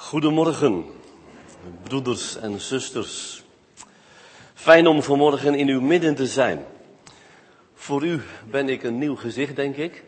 Goedemorgen, 0.00 0.84
broeders 1.82 2.36
en 2.36 2.60
zusters. 2.60 3.42
Fijn 4.54 4.86
om 4.86 5.02
vanmorgen 5.02 5.54
in 5.54 5.68
uw 5.68 5.80
midden 5.80 6.14
te 6.14 6.26
zijn. 6.26 6.64
Voor 7.74 8.04
u 8.04 8.20
ben 8.50 8.68
ik 8.68 8.82
een 8.82 8.98
nieuw 8.98 9.16
gezicht, 9.16 9.56
denk 9.56 9.76
ik. 9.76 10.04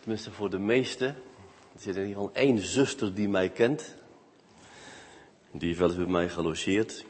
Tenminste, 0.00 0.30
voor 0.30 0.50
de 0.50 0.58
meesten. 0.58 1.08
Er 1.74 1.80
zit 1.80 1.96
in 1.96 2.06
ieder 2.06 2.22
geval 2.22 2.34
één 2.34 2.58
zuster 2.58 3.14
die 3.14 3.28
mij 3.28 3.48
kent. 3.48 3.94
Die 5.50 5.68
heeft 5.68 5.80
wel 5.80 5.94
eens 5.94 6.08
mij 6.08 6.28
gelogeerd. 6.28 7.04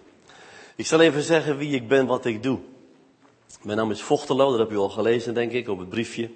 Ik 0.76 0.86
zal 0.86 1.00
even 1.00 1.22
zeggen 1.22 1.56
wie 1.56 1.74
ik 1.74 1.88
ben, 1.88 2.06
wat 2.06 2.24
ik 2.24 2.42
doe. 2.42 2.58
Mijn 3.62 3.79
naam 3.79 3.90
is 3.90 4.02
Vochtelo, 4.02 4.50
dat 4.50 4.58
heb 4.58 4.70
u 4.70 4.76
al 4.76 4.90
gelezen, 4.90 5.34
denk 5.34 5.52
ik, 5.52 5.68
op 5.68 5.79
het 5.79 5.88
briefje. 5.88 6.30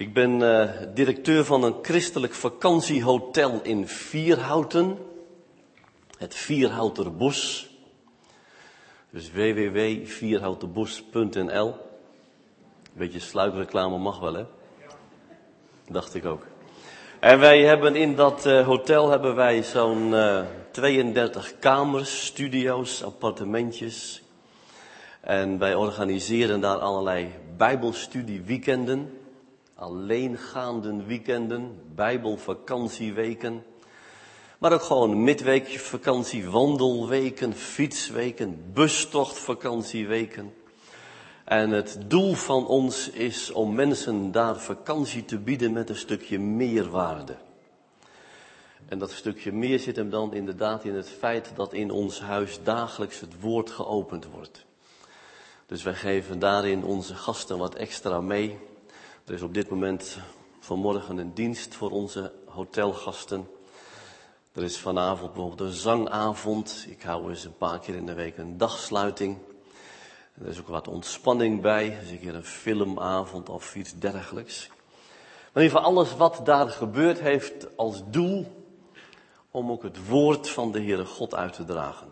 Ik 0.00 0.12
ben 0.12 0.40
uh, 0.40 0.70
directeur 0.94 1.44
van 1.44 1.62
een 1.62 1.74
christelijk 1.82 2.34
vakantiehotel 2.34 3.60
in 3.62 3.88
Vierhouten. 3.88 4.98
Het 6.18 6.34
Vierhouterbos. 6.34 7.70
Dus 9.10 9.32
www.vierhouterbos.nl. 9.32 11.74
Beetje 12.92 13.18
sluikreclame 13.18 13.98
mag 13.98 14.20
wel, 14.20 14.34
hè? 14.34 14.44
Dacht 15.88 16.14
ik 16.14 16.24
ook. 16.24 16.46
En 17.18 17.38
wij 17.38 17.62
hebben 17.62 17.96
in 17.96 18.14
dat 18.14 18.46
uh, 18.46 18.66
hotel 18.66 19.10
hebben 19.10 19.34
wij 19.34 19.62
zo'n 19.62 20.12
uh, 20.12 20.40
32 20.70 21.58
kamers, 21.58 22.26
studio's, 22.26 23.02
appartementjes. 23.02 24.22
En 25.20 25.58
wij 25.58 25.74
organiseren 25.74 26.60
daar 26.60 26.78
allerlei 26.78 27.34
bijbelstudieweekenden 27.56 29.19
alleengaande 29.80 31.04
weekenden, 31.04 31.82
bijbelvakantieweken. 31.94 33.64
Maar 34.58 34.72
ook 34.72 34.82
gewoon 34.82 35.24
midweekvakantie, 35.24 36.50
wandelweken, 36.50 37.54
fietsweken, 37.54 38.72
bustochtvakancieweken. 38.72 40.54
En 41.44 41.70
het 41.70 41.98
doel 42.06 42.34
van 42.34 42.66
ons 42.66 43.10
is 43.10 43.50
om 43.50 43.74
mensen 43.74 44.32
daar 44.32 44.60
vakantie 44.60 45.24
te 45.24 45.38
bieden 45.38 45.72
met 45.72 45.88
een 45.88 45.96
stukje 45.96 46.38
meerwaarde. 46.38 47.36
En 48.88 48.98
dat 48.98 49.10
stukje 49.10 49.52
meer 49.52 49.78
zit 49.78 49.96
hem 49.96 50.10
dan 50.10 50.34
inderdaad 50.34 50.84
in 50.84 50.94
het 50.94 51.08
feit 51.08 51.50
dat 51.54 51.72
in 51.72 51.90
ons 51.90 52.20
huis 52.20 52.58
dagelijks 52.62 53.20
het 53.20 53.40
woord 53.40 53.70
geopend 53.70 54.26
wordt. 54.26 54.64
Dus 55.66 55.82
wij 55.82 55.94
geven 55.94 56.38
daarin 56.38 56.84
onze 56.84 57.14
gasten 57.14 57.58
wat 57.58 57.74
extra 57.74 58.20
mee. 58.20 58.58
Er 59.24 59.34
is 59.34 59.42
op 59.42 59.54
dit 59.54 59.70
moment 59.70 60.18
vanmorgen 60.60 61.18
een 61.18 61.34
dienst 61.34 61.74
voor 61.74 61.90
onze 61.90 62.32
hotelgasten. 62.46 63.48
Er 64.52 64.62
is 64.62 64.78
vanavond 64.78 65.32
bijvoorbeeld 65.32 65.70
een 65.70 65.76
zangavond. 65.76 66.86
Ik 66.88 67.02
hou 67.02 67.28
eens 67.28 67.44
een 67.44 67.56
paar 67.56 67.78
keer 67.78 67.94
in 67.94 68.06
de 68.06 68.14
week 68.14 68.38
een 68.38 68.58
dagsluiting. 68.58 69.38
Er 70.40 70.46
is 70.46 70.60
ook 70.60 70.68
wat 70.68 70.88
ontspanning 70.88 71.60
bij. 71.60 71.90
Er 71.92 72.10
een 72.10 72.20
keer 72.20 72.34
een 72.34 72.44
filmavond 72.44 73.48
of 73.48 73.74
iets 73.74 73.98
dergelijks. 73.98 74.68
Maar 74.68 75.62
in 75.62 75.68
ieder 75.68 75.76
geval 75.78 75.92
alles 75.92 76.16
wat 76.16 76.40
daar 76.44 76.68
gebeurt 76.68 77.20
heeft 77.20 77.76
als 77.76 78.02
doel 78.06 78.46
om 79.50 79.70
ook 79.70 79.82
het 79.82 80.06
woord 80.08 80.48
van 80.48 80.72
de 80.72 80.82
Heere 80.82 81.06
God 81.06 81.34
uit 81.34 81.52
te 81.52 81.64
dragen. 81.64 82.08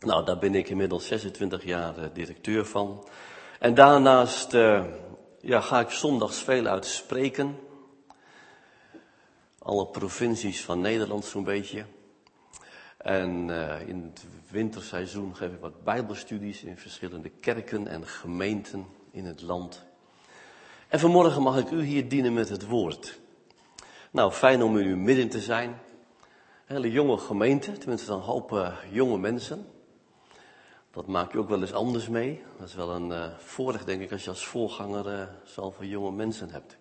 Nou, 0.00 0.24
daar 0.24 0.38
ben 0.38 0.54
ik 0.54 0.68
inmiddels 0.68 1.06
26 1.06 1.64
jaar 1.64 1.98
eh, 1.98 2.04
directeur 2.12 2.66
van. 2.66 3.04
En 3.58 3.74
daarnaast 3.74 4.54
uh, 4.54 4.84
ja, 5.46 5.60
ga 5.60 5.80
ik 5.80 5.90
zondags 5.90 6.38
veel 6.38 6.66
uitspreken. 6.66 7.58
Alle 9.58 9.86
provincies 9.86 10.64
van 10.64 10.80
Nederland 10.80 11.24
zo'n 11.24 11.44
beetje. 11.44 11.84
En 12.96 13.48
uh, 13.48 13.88
in 13.88 14.02
het 14.02 14.24
winterseizoen 14.50 15.36
geef 15.36 15.52
ik 15.52 15.60
wat 15.60 15.84
bijbelstudies 15.84 16.62
in 16.62 16.78
verschillende 16.78 17.28
kerken 17.28 17.86
en 17.86 18.06
gemeenten 18.06 18.86
in 19.10 19.24
het 19.24 19.42
land. 19.42 19.84
En 20.88 21.00
vanmorgen 21.00 21.42
mag 21.42 21.58
ik 21.58 21.70
u 21.70 21.82
hier 21.82 22.08
dienen 22.08 22.32
met 22.32 22.48
het 22.48 22.66
woord. 22.66 23.18
Nou, 24.10 24.32
fijn 24.32 24.62
om 24.62 24.78
in 24.78 24.86
uw 24.86 24.96
midden 24.96 25.28
te 25.28 25.40
zijn. 25.40 25.78
Hele 26.64 26.90
jonge 26.90 27.18
gemeente, 27.18 27.72
tenminste 27.72 28.12
een 28.12 28.20
hoop 28.20 28.52
uh, 28.52 28.76
jonge 28.90 29.18
mensen. 29.18 29.66
Dat 30.96 31.06
maak 31.06 31.32
je 31.32 31.38
ook 31.38 31.48
wel 31.48 31.60
eens 31.60 31.72
anders 31.72 32.08
mee. 32.08 32.42
Dat 32.58 32.68
is 32.68 32.74
wel 32.74 32.90
een 32.90 33.10
uh, 33.10 33.24
voordeel, 33.38 33.84
denk 33.84 34.02
ik, 34.02 34.12
als 34.12 34.24
je 34.24 34.30
als 34.30 34.46
voorganger 34.46 35.12
uh, 35.12 35.22
zoveel 35.44 35.86
jonge 35.86 36.10
mensen 36.10 36.50
hebt. 36.50 36.76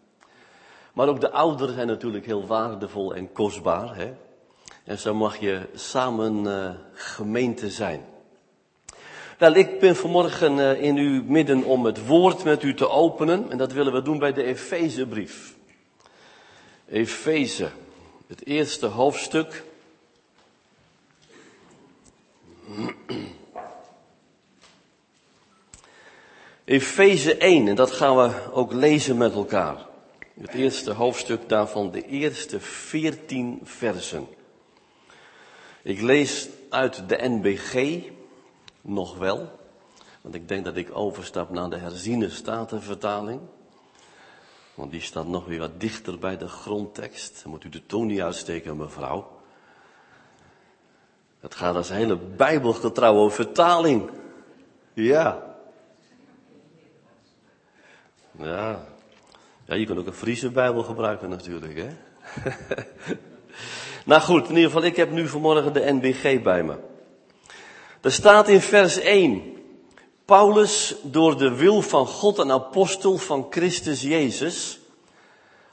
Maar 0.93 1.07
ook 1.07 1.21
de 1.21 1.31
ouderen 1.31 1.73
zijn 1.75 1.87
natuurlijk 1.87 2.25
heel 2.25 2.45
waardevol 2.45 3.15
en 3.15 3.31
kostbaar. 3.31 3.95
Hè? 3.95 4.13
En 4.83 4.99
zo 4.99 5.13
mag 5.13 5.37
je 5.37 5.61
samen 5.73 6.45
uh, 6.45 6.69
gemeente 6.93 7.69
zijn. 7.69 8.05
Wel, 9.37 9.53
ik 9.53 9.79
ben 9.79 9.95
vanmorgen 9.95 10.79
in 10.79 10.97
uw 10.97 11.23
midden 11.23 11.63
om 11.63 11.85
het 11.85 12.07
woord 12.07 12.43
met 12.43 12.63
u 12.63 12.73
te 12.73 12.89
openen. 12.89 13.51
En 13.51 13.57
dat 13.57 13.71
willen 13.71 13.93
we 13.93 14.01
doen 14.01 14.19
bij 14.19 14.33
de 14.33 14.43
Efezebrief. 14.43 15.55
Efeze, 16.87 17.69
het 18.27 18.45
eerste 18.45 18.85
hoofdstuk. 18.85 19.63
Efeze 26.65 27.37
1, 27.37 27.67
en 27.67 27.75
dat 27.75 27.91
gaan 27.91 28.17
we 28.17 28.51
ook 28.51 28.73
lezen 28.73 29.17
met 29.17 29.33
elkaar. 29.33 29.85
Het 30.41 30.53
eerste 30.53 30.91
hoofdstuk 30.91 31.49
daarvan, 31.49 31.91
de 31.91 32.05
eerste 32.05 32.59
veertien 32.59 33.59
versen. 33.63 34.27
Ik 35.81 36.01
lees 36.01 36.47
uit 36.69 37.09
de 37.09 37.17
NBG, 37.21 38.01
nog 38.81 39.17
wel, 39.17 39.59
want 40.21 40.35
ik 40.35 40.47
denk 40.47 40.65
dat 40.65 40.75
ik 40.75 40.97
overstap 40.97 41.49
naar 41.49 41.69
de 41.69 41.77
herziene 41.77 42.29
statenvertaling. 42.29 43.39
Want 44.73 44.91
die 44.91 45.01
staat 45.01 45.27
nog 45.27 45.45
weer 45.45 45.59
wat 45.59 45.79
dichter 45.79 46.19
bij 46.19 46.37
de 46.37 46.47
grondtekst. 46.47 47.39
Dan 47.43 47.51
moet 47.51 47.63
u 47.63 47.69
de 47.69 47.85
toon 47.85 48.07
niet 48.07 48.21
uitsteken, 48.21 48.77
mevrouw. 48.77 49.31
Het 51.39 51.55
gaat 51.55 51.75
als 51.75 51.89
een 51.89 51.95
hele 51.95 52.17
bijbelgetrouwe 52.17 53.29
vertaling. 53.29 54.09
Ja, 54.93 55.54
ja. 58.37 58.85
ja, 59.65 59.75
je 59.75 59.85
kunt 59.85 59.99
ook 59.99 60.07
een 60.07 60.13
Friese 60.13 60.49
Bijbel 60.49 60.83
gebruiken 60.83 61.29
natuurlijk, 61.29 61.77
hè. 61.77 61.89
nou 64.05 64.21
goed, 64.21 64.43
in 64.49 64.55
ieder 64.55 64.71
geval, 64.71 64.83
ik 64.83 64.95
heb 64.95 65.11
nu 65.11 65.27
vanmorgen 65.27 65.73
de 65.73 65.91
NBG 65.93 66.41
bij 66.41 66.63
me. 66.63 66.75
Er 68.01 68.11
staat 68.11 68.49
in 68.49 68.61
vers 68.61 68.99
1. 68.99 69.53
Paulus, 70.25 70.95
door 71.03 71.37
de 71.37 71.55
wil 71.55 71.81
van 71.81 72.07
God 72.07 72.37
een 72.37 72.51
apostel 72.51 73.17
van 73.17 73.47
Christus 73.49 74.01
Jezus, 74.01 74.79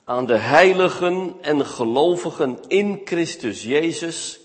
aan 0.05 0.27
de 0.27 0.37
heiligen 0.37 1.35
en 1.41 1.67
gelovigen 1.67 2.59
in 2.69 3.01
Christus 3.05 3.63
Jezus, 3.63 4.41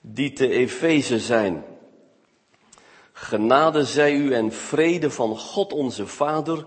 die 0.00 0.32
te 0.32 0.48
Efeze 0.48 1.18
zijn. 1.18 1.64
Genade 3.12 3.84
zij 3.84 4.14
u 4.14 4.34
en 4.34 4.52
vrede 4.52 5.10
van 5.10 5.38
God 5.38 5.72
onze 5.72 6.06
Vader 6.06 6.66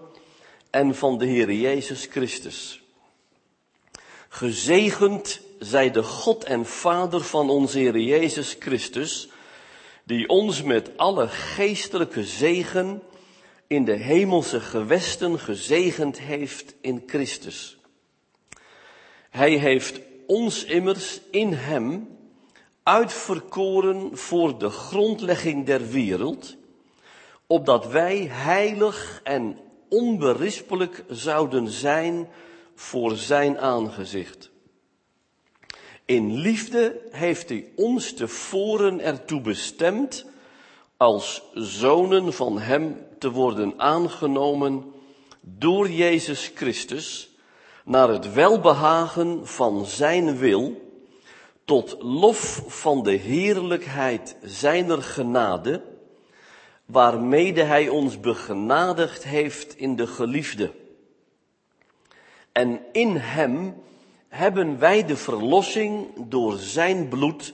en 0.72 0.96
van 0.96 1.18
de 1.18 1.26
Heer 1.26 1.52
Jezus 1.52 2.08
Christus. 2.10 2.82
Gezegend 4.30 5.42
zij 5.60 5.92
de 5.92 6.04
God 6.04 6.44
en 6.44 6.66
Vader 6.66 7.22
van 7.22 7.50
onze 7.50 7.78
Heer 7.80 8.00
Jezus 8.00 8.56
Christus, 8.60 9.30
die 10.04 10.28
ons 10.28 10.64
met 10.64 10.98
alle 10.98 11.28
geestelijke 11.28 12.24
zegen 12.24 13.02
in 13.68 13.86
de 13.86 13.96
hemelse 13.96 14.60
gewesten 14.60 15.40
gezegend 15.40 16.20
heeft 16.20 16.74
in 16.82 17.04
Christus. 17.06 17.78
Hij 19.30 19.52
heeft 19.52 20.00
ons 20.28 20.64
immers 20.64 21.20
in 21.32 21.54
Hem 21.54 22.18
uitverkoren 22.84 24.18
voor 24.18 24.58
de 24.58 24.70
grondlegging 24.70 25.66
der 25.66 25.88
wereld, 25.88 26.56
opdat 27.48 27.88
wij 27.88 28.28
heilig 28.30 29.22
en 29.24 29.58
onberispelijk 29.92 31.04
zouden 31.10 31.68
zijn 31.68 32.28
voor 32.76 33.16
zijn 33.16 33.60
aangezicht. 33.60 34.50
In 36.06 36.38
liefde 36.38 37.02
heeft 37.12 37.50
hij 37.50 37.72
ons 37.76 38.14
tevoren 38.14 39.00
ertoe 39.00 39.42
bestemd 39.42 40.26
als 40.98 41.44
zonen 41.54 42.34
van 42.34 42.60
hem 42.60 42.98
te 43.20 43.32
worden 43.32 43.74
aangenomen 43.78 44.94
door 45.42 45.90
Jezus 45.90 46.52
Christus 46.56 47.30
naar 47.86 48.10
het 48.10 48.34
welbehagen 48.34 49.48
van 49.48 49.86
zijn 49.86 50.38
wil, 50.38 50.90
tot 51.66 51.96
lof 52.00 52.64
van 52.68 53.04
de 53.04 53.12
heerlijkheid 53.12 54.36
zijner 54.42 55.04
genade, 55.04 55.82
waarmede 56.92 57.64
hij 57.64 57.90
ons 57.90 58.20
begenadigd 58.20 59.24
heeft 59.24 59.78
in 59.78 59.96
de 59.96 60.08
geliefde. 60.08 60.72
En 62.52 62.82
in 62.92 63.16
hem 63.16 63.76
hebben 64.28 64.80
wij 64.80 65.06
de 65.06 65.18
verlossing 65.18 66.08
door 66.28 66.58
zijn 66.58 67.08
bloed, 67.08 67.54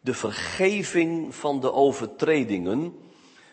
de 0.00 0.14
vergeving 0.14 1.34
van 1.34 1.60
de 1.60 1.72
overtredingen, 1.72 2.94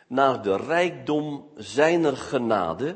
naar 0.07 0.41
de 0.41 0.55
rijkdom 0.55 1.45
zijner 1.55 2.17
genade, 2.17 2.95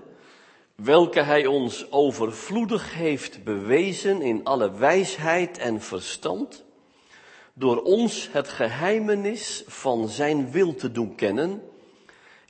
welke 0.75 1.21
hij 1.21 1.45
ons 1.45 1.91
overvloedig 1.91 2.93
heeft 2.93 3.43
bewezen 3.43 4.21
in 4.21 4.43
alle 4.43 4.71
wijsheid 4.71 5.57
en 5.57 5.81
verstand, 5.81 6.65
door 7.53 7.81
ons 7.81 8.29
het 8.31 8.47
geheimenis 8.47 9.63
van 9.67 10.07
zijn 10.07 10.51
wil 10.51 10.75
te 10.75 10.91
doen 10.91 11.15
kennen, 11.15 11.61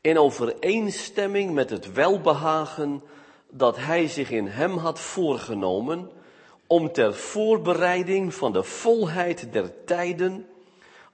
in 0.07 0.18
overeenstemming 0.18 1.54
met 1.54 1.69
het 1.69 1.94
welbehagen 1.94 3.04
dat 3.50 3.77
hij 3.77 4.07
zich 4.07 4.31
in 4.31 4.48
hem 4.48 4.77
had 4.77 5.00
voorgenomen, 5.00 6.09
om 6.68 6.92
ter 6.92 7.15
voorbereiding 7.15 8.33
van 8.33 8.54
de 8.54 8.63
volheid 8.63 9.54
der 9.54 9.83
tijden, 9.86 10.48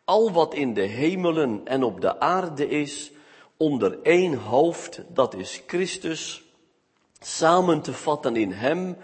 al 0.05 0.31
wat 0.31 0.53
in 0.53 0.73
de 0.73 0.81
hemelen 0.81 1.61
en 1.63 1.83
op 1.83 2.01
de 2.01 2.19
aarde 2.19 2.67
is, 2.67 3.11
onder 3.57 3.99
één 4.03 4.33
hoofd, 4.33 5.01
dat 5.07 5.33
is 5.33 5.63
Christus, 5.67 6.43
samen 7.19 7.81
te 7.81 7.93
vatten 7.93 8.35
in 8.35 8.51
hem, 8.51 8.97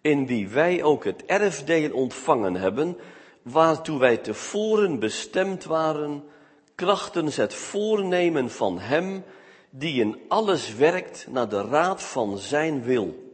in 0.00 0.26
wie 0.26 0.48
wij 0.48 0.82
ook 0.82 1.04
het 1.04 1.24
erfdeel 1.24 1.92
ontvangen 1.92 2.54
hebben, 2.54 2.96
waartoe 3.42 3.98
wij 3.98 4.16
tevoren 4.16 4.98
bestemd 4.98 5.64
waren, 5.64 6.24
krachtens 6.74 7.36
het 7.36 7.54
voornemen 7.54 8.50
van 8.50 8.78
hem, 8.78 9.24
die 9.70 10.00
in 10.00 10.20
alles 10.28 10.74
werkt 10.74 11.26
naar 11.30 11.48
de 11.48 11.62
raad 11.62 12.02
van 12.02 12.38
zijn 12.38 12.82
wil 12.82 13.24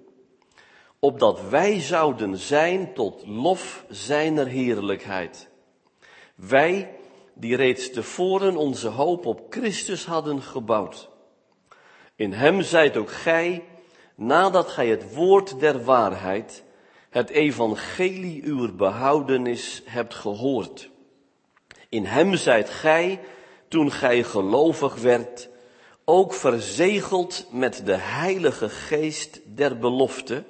opdat 1.00 1.48
wij 1.48 1.80
zouden 1.80 2.36
zijn 2.36 2.94
tot 2.94 3.26
lof 3.26 3.84
zijner 3.88 4.46
heerlijkheid. 4.46 5.48
Wij, 6.34 6.96
die 7.34 7.56
reeds 7.56 7.90
tevoren 7.90 8.56
onze 8.56 8.88
hoop 8.88 9.26
op 9.26 9.46
Christus 9.50 10.04
hadden 10.04 10.42
gebouwd. 10.42 11.08
In 12.14 12.32
hem 12.32 12.62
zijt 12.62 12.96
ook 12.96 13.10
gij, 13.10 13.64
nadat 14.14 14.68
gij 14.68 14.88
het 14.88 15.14
woord 15.14 15.60
der 15.60 15.84
waarheid, 15.84 16.64
het 17.10 17.30
evangelie 17.30 18.44
uw 18.44 18.74
behoudenis 18.74 19.82
hebt 19.84 20.14
gehoord. 20.14 20.90
In 21.90 22.04
hem 22.04 22.36
zijt 22.36 22.70
gij, 22.70 23.20
toen 23.68 23.92
gij 23.92 24.22
gelovig 24.22 24.94
werd, 24.94 25.48
ook 26.04 26.34
verzegeld 26.34 27.46
met 27.50 27.82
de 27.84 27.96
heilige 27.96 28.68
geest 28.68 29.40
der 29.44 29.78
belofte, 29.78 30.44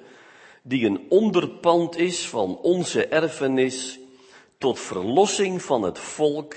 die 0.61 0.85
een 0.85 1.05
onderpand 1.09 1.97
is 1.97 2.27
van 2.27 2.57
onze 2.57 3.07
erfenis 3.07 3.99
tot 4.57 4.79
verlossing 4.79 5.61
van 5.61 5.83
het 5.83 5.99
volk 5.99 6.55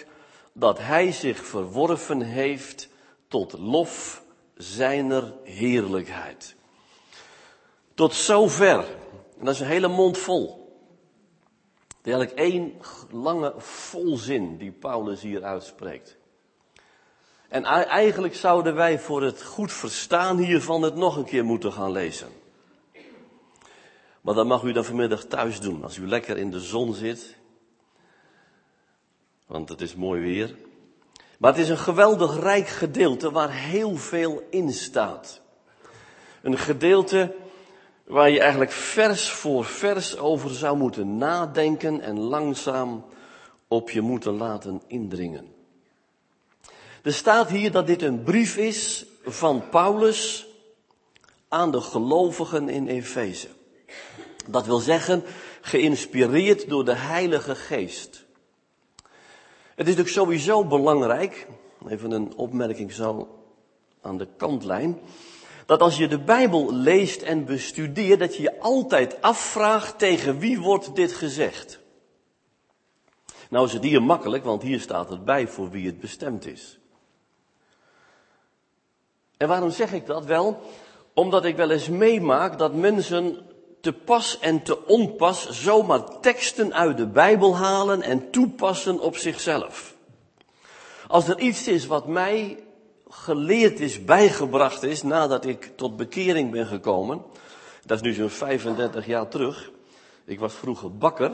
dat 0.52 0.78
hij 0.78 1.12
zich 1.12 1.46
verworven 1.46 2.20
heeft 2.20 2.88
tot 3.28 3.52
lof 3.58 4.22
zijner 4.56 5.34
heerlijkheid. 5.42 6.54
Tot 7.94 8.14
zover. 8.14 8.78
En 9.38 9.44
dat 9.44 9.54
is 9.54 9.60
een 9.60 9.66
hele 9.66 9.88
mond 9.88 10.19
vol. 10.19 10.63
Eigenlijk 12.04 12.38
één 12.38 12.74
lange 13.10 13.54
volzin 13.56 14.56
die 14.56 14.72
Paulus 14.72 15.20
hier 15.20 15.44
uitspreekt. 15.44 16.16
En 17.48 17.64
eigenlijk 17.64 18.34
zouden 18.34 18.74
wij 18.74 18.98
voor 18.98 19.22
het 19.22 19.42
goed 19.42 19.72
verstaan 19.72 20.38
hiervan 20.38 20.82
het 20.82 20.94
nog 20.94 21.16
een 21.16 21.24
keer 21.24 21.44
moeten 21.44 21.72
gaan 21.72 21.90
lezen. 21.90 22.28
Maar 24.20 24.34
dat 24.34 24.46
mag 24.46 24.62
u 24.62 24.72
dan 24.72 24.84
vanmiddag 24.84 25.24
thuis 25.24 25.60
doen, 25.60 25.82
als 25.82 25.96
u 25.96 26.08
lekker 26.08 26.36
in 26.36 26.50
de 26.50 26.60
zon 26.60 26.94
zit. 26.94 27.36
Want 29.46 29.68
het 29.68 29.80
is 29.80 29.94
mooi 29.94 30.20
weer. 30.20 30.56
Maar 31.38 31.52
het 31.52 31.60
is 31.60 31.68
een 31.68 31.78
geweldig 31.78 32.40
rijk 32.40 32.68
gedeelte 32.68 33.30
waar 33.30 33.52
heel 33.52 33.96
veel 33.96 34.46
in 34.50 34.72
staat. 34.72 35.40
Een 36.42 36.58
gedeelte 36.58 37.34
waar 38.04 38.30
je 38.30 38.40
eigenlijk 38.40 38.70
vers 38.70 39.30
voor 39.30 39.64
vers 39.64 40.18
over 40.18 40.50
zou 40.50 40.76
moeten 40.76 41.16
nadenken 41.16 42.00
en 42.00 42.18
langzaam 42.18 43.04
op 43.68 43.90
je 43.90 44.00
moeten 44.00 44.36
laten 44.36 44.82
indringen. 44.86 45.52
Er 47.02 47.12
staat 47.12 47.50
hier 47.50 47.70
dat 47.70 47.86
dit 47.86 48.02
een 48.02 48.22
brief 48.22 48.56
is 48.56 49.06
van 49.24 49.68
Paulus 49.68 50.46
aan 51.48 51.70
de 51.70 51.80
gelovigen 51.80 52.68
in 52.68 52.86
Efeze. 52.86 53.48
Dat 54.46 54.66
wil 54.66 54.78
zeggen, 54.78 55.22
geïnspireerd 55.60 56.68
door 56.68 56.84
de 56.84 56.94
Heilige 56.94 57.54
Geest. 57.54 58.24
Het 59.74 59.86
is 59.88 59.96
natuurlijk 59.96 60.08
sowieso 60.08 60.64
belangrijk, 60.64 61.46
even 61.88 62.10
een 62.10 62.34
opmerking 62.36 62.92
zo 62.92 63.38
aan 64.00 64.18
de 64.18 64.28
kantlijn, 64.36 64.98
dat 65.66 65.81
als 65.81 65.96
je 65.96 66.08
de 66.08 66.19
Bijbel 66.19 66.75
leest 66.75 67.22
en 67.22 67.44
bestudeert, 67.44 68.19
dat 68.19 68.37
je 68.37 68.43
je 68.43 68.61
altijd 68.61 69.22
afvraagt 69.22 69.99
tegen 69.99 70.38
wie 70.38 70.61
wordt 70.61 70.96
dit 70.96 71.12
gezegd. 71.12 71.78
Nou 73.50 73.66
is 73.66 73.72
het 73.72 73.82
hier 73.82 74.02
makkelijk, 74.02 74.44
want 74.44 74.62
hier 74.62 74.81
staat 74.81 75.08
het 75.08 75.25
bij 75.25 75.49
voor 75.49 75.70
wie 75.70 75.87
het 75.87 76.00
bestemd 76.00 76.46
is. 76.46 76.78
En 79.37 79.49
waarom 79.49 79.70
zeg 79.70 79.93
ik 79.93 80.06
dat? 80.06 80.25
Wel, 80.25 80.61
omdat 81.14 81.44
ik 81.44 81.56
wel 81.56 81.70
eens 81.70 81.88
meemaak 81.88 82.58
dat 82.58 82.75
mensen 82.75 83.46
te 83.81 83.93
pas 83.93 84.38
en 84.38 84.62
te 84.62 84.87
onpas 84.87 85.50
zomaar 85.50 86.20
teksten 86.20 86.75
uit 86.75 86.96
de 86.96 87.06
Bijbel 87.06 87.56
halen 87.56 88.02
en 88.02 88.31
toepassen 88.31 89.00
op 89.00 89.17
zichzelf. 89.17 89.94
Als 91.06 91.28
er 91.28 91.38
iets 91.38 91.69
is 91.69 91.87
wat 91.87 92.06
mij 92.06 92.64
geleerd 93.14 93.81
is, 93.81 94.05
bijgebracht 94.05 94.82
is, 94.82 95.02
nadat 95.02 95.44
ik 95.44 95.72
tot 95.76 95.96
bekering 95.96 96.50
ben 96.50 96.66
gekomen, 96.66 97.22
dat 97.84 97.96
is 97.96 98.02
nu 98.02 98.12
zo'n 98.12 98.31
35 98.31 99.06
jaar 99.06 99.28
terug. 99.28 99.70
Ik 100.25 100.38
was 100.38 100.55
vroeger 100.55 100.96
bakker. 100.96 101.28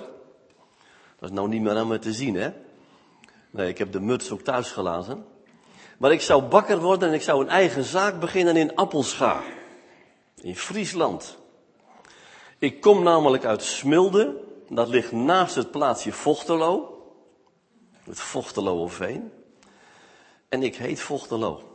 Dat 1.19 1.29
is 1.29 1.35
nou 1.35 1.49
niet 1.49 1.62
meer 1.62 1.77
aan 1.77 1.88
me 1.88 1.99
te 1.99 2.12
zien, 2.12 2.35
hè? 2.35 2.50
Nee, 3.50 3.69
ik 3.69 3.79
heb 3.79 3.93
de 3.93 4.00
muts 4.00 4.31
ook 4.31 4.41
thuis 4.41 4.71
gelaten. 4.71 5.25
Maar 5.99 6.12
ik 6.12 6.21
zou 6.21 6.43
bakker 6.43 6.81
worden 6.81 7.09
en 7.09 7.15
ik 7.15 7.23
zou 7.23 7.43
een 7.43 7.49
eigen 7.49 7.85
zaak 7.85 8.21
beginnen 8.21 8.56
in 8.56 8.75
Appelscha. 8.75 9.43
In 10.41 10.56
Friesland. 10.56 11.38
Ik 12.59 12.81
kom 12.81 13.03
namelijk 13.03 13.44
uit 13.44 13.62
Smilde, 13.62 14.37
dat 14.69 14.88
ligt 14.88 15.12
naast 15.12 15.55
het 15.55 15.71
plaatsje 15.71 16.12
Vochtelo, 16.12 17.03
het 18.04 18.21
Vochtelo 18.21 18.83
of 18.83 18.93
Veen. 18.93 19.33
En 20.49 20.62
ik 20.62 20.76
heet 20.76 21.00
Vochtelo. 21.00 21.70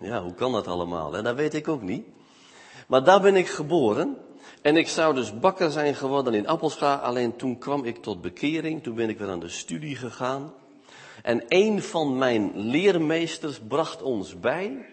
Ja, 0.00 0.22
hoe 0.22 0.34
kan 0.34 0.52
dat 0.52 0.66
allemaal? 0.66 1.12
Hè? 1.12 1.22
Dat 1.22 1.34
weet 1.34 1.54
ik 1.54 1.68
ook 1.68 1.82
niet. 1.82 2.06
Maar 2.86 3.04
daar 3.04 3.20
ben 3.20 3.36
ik 3.36 3.48
geboren. 3.48 4.16
En 4.62 4.76
ik 4.76 4.88
zou 4.88 5.14
dus 5.14 5.38
bakker 5.38 5.70
zijn 5.70 5.94
geworden 5.94 6.34
in 6.34 6.48
Appelscha. 6.48 6.94
Alleen 6.94 7.36
toen 7.36 7.58
kwam 7.58 7.84
ik 7.84 8.02
tot 8.02 8.20
bekering. 8.20 8.82
Toen 8.82 8.94
ben 8.94 9.08
ik 9.08 9.18
weer 9.18 9.28
aan 9.28 9.40
de 9.40 9.48
studie 9.48 9.96
gegaan. 9.96 10.52
En 11.22 11.44
een 11.48 11.82
van 11.82 12.18
mijn 12.18 12.52
leermeesters 12.54 13.60
bracht 13.68 14.02
ons 14.02 14.40
bij. 14.40 14.86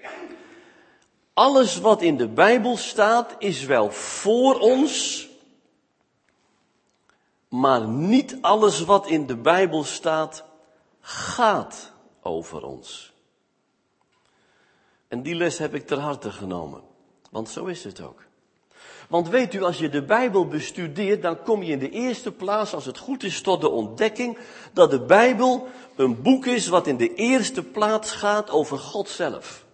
Alles 1.33 1.79
wat 1.79 2.01
in 2.01 2.17
de 2.17 2.27
Bijbel 2.27 2.77
staat 2.77 3.35
is 3.37 3.65
wel 3.65 3.91
voor 3.91 4.59
ons, 4.59 5.27
maar 7.49 7.87
niet 7.87 8.37
alles 8.41 8.81
wat 8.81 9.07
in 9.07 9.25
de 9.25 9.35
Bijbel 9.37 9.83
staat 9.83 10.43
gaat 11.01 11.91
over 12.21 12.63
ons. 12.63 13.13
En 15.15 15.21
die 15.21 15.35
les 15.35 15.57
heb 15.57 15.73
ik 15.73 15.87
ter 15.87 15.99
harte 15.99 16.31
genomen. 16.31 16.81
Want 17.31 17.49
zo 17.49 17.65
is 17.65 17.83
het 17.83 18.01
ook. 18.01 18.23
Want 19.09 19.29
weet 19.29 19.53
u, 19.53 19.63
als 19.63 19.77
je 19.77 19.89
de 19.89 20.03
Bijbel 20.03 20.47
bestudeert, 20.47 21.21
dan 21.21 21.43
kom 21.43 21.63
je 21.63 21.71
in 21.71 21.79
de 21.79 21.89
eerste 21.89 22.31
plaats, 22.31 22.73
als 22.73 22.85
het 22.85 22.97
goed 22.97 23.23
is, 23.23 23.41
tot 23.41 23.61
de 23.61 23.69
ontdekking 23.69 24.37
dat 24.73 24.91
de 24.91 24.99
Bijbel 24.99 25.67
een 25.95 26.21
boek 26.21 26.45
is 26.45 26.67
wat 26.67 26.87
in 26.87 26.97
de 26.97 27.13
eerste 27.13 27.63
plaats 27.63 28.11
gaat 28.11 28.49
over 28.49 28.77
God 28.77 29.09
zelf. 29.09 29.65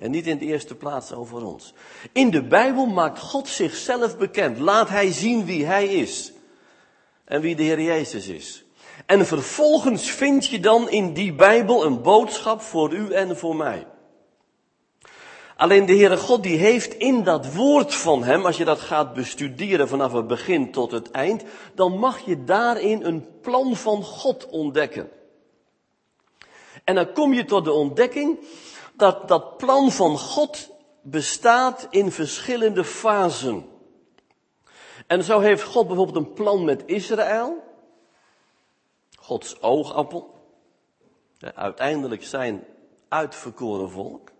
En 0.00 0.10
niet 0.10 0.26
in 0.26 0.38
de 0.38 0.44
eerste 0.44 0.74
plaats 0.74 1.12
over 1.12 1.44
ons. 1.44 1.74
In 2.12 2.30
de 2.30 2.42
Bijbel 2.42 2.86
maakt 2.86 3.18
God 3.18 3.48
zichzelf 3.48 4.18
bekend. 4.18 4.58
Laat 4.58 4.88
Hij 4.88 5.12
zien 5.12 5.44
wie 5.44 5.64
Hij 5.64 5.86
is. 5.86 6.32
En 7.24 7.40
wie 7.40 7.56
de 7.56 7.62
Heer 7.62 7.80
Jezus 7.80 8.26
is. 8.26 8.64
En 9.06 9.26
vervolgens 9.26 10.10
vind 10.10 10.46
je 10.46 10.60
dan 10.60 10.90
in 10.90 11.12
die 11.12 11.32
Bijbel 11.32 11.84
een 11.84 12.02
boodschap 12.02 12.60
voor 12.60 12.92
u 12.92 13.12
en 13.12 13.36
voor 13.36 13.56
mij. 13.56 13.86
Alleen 15.56 15.86
de 15.86 15.96
Heere 15.96 16.16
God 16.16 16.42
die 16.42 16.58
heeft 16.58 16.94
in 16.94 17.24
dat 17.24 17.54
woord 17.54 17.94
van 17.94 18.24
Hem, 18.24 18.46
als 18.46 18.56
je 18.56 18.64
dat 18.64 18.80
gaat 18.80 19.12
bestuderen 19.12 19.88
vanaf 19.88 20.12
het 20.12 20.26
begin 20.26 20.72
tot 20.72 20.90
het 20.90 21.10
eind, 21.10 21.44
dan 21.74 21.98
mag 21.98 22.18
je 22.18 22.44
daarin 22.44 23.04
een 23.04 23.40
plan 23.40 23.76
van 23.76 24.02
God 24.02 24.46
ontdekken. 24.48 25.10
En 26.84 26.94
dan 26.94 27.12
kom 27.12 27.32
je 27.32 27.44
tot 27.44 27.64
de 27.64 27.72
ontdekking 27.72 28.38
dat 28.96 29.28
dat 29.28 29.56
plan 29.56 29.92
van 29.92 30.18
God 30.18 30.70
bestaat 31.02 31.86
in 31.90 32.12
verschillende 32.12 32.84
fasen. 32.84 33.66
En 35.06 35.24
zo 35.24 35.40
heeft 35.40 35.62
God 35.62 35.86
bijvoorbeeld 35.86 36.26
een 36.26 36.32
plan 36.32 36.64
met 36.64 36.82
Israël. 36.86 37.67
Gods 39.28 39.62
oogappel. 39.62 40.34
Uiteindelijk 41.54 42.24
zijn 42.24 42.64
uitverkoren 43.08 43.90
volk. 43.90 44.30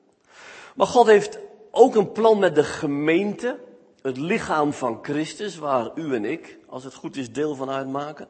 Maar 0.75 0.87
God 0.87 1.07
heeft 1.07 1.39
ook 1.71 1.95
een 1.95 2.13
plan 2.13 2.39
met 2.39 2.55
de 2.55 2.65
gemeente. 2.65 3.59
Het 4.03 4.17
lichaam 4.17 4.73
van 4.73 4.99
Christus, 5.03 5.59
waar 5.59 5.91
u 5.95 6.15
en 6.15 6.25
ik, 6.25 6.59
als 6.67 6.85
het 6.85 6.95
goed 6.95 7.17
is, 7.17 7.33
deel 7.33 7.55
van 7.55 7.71
uitmaken. 7.71 8.29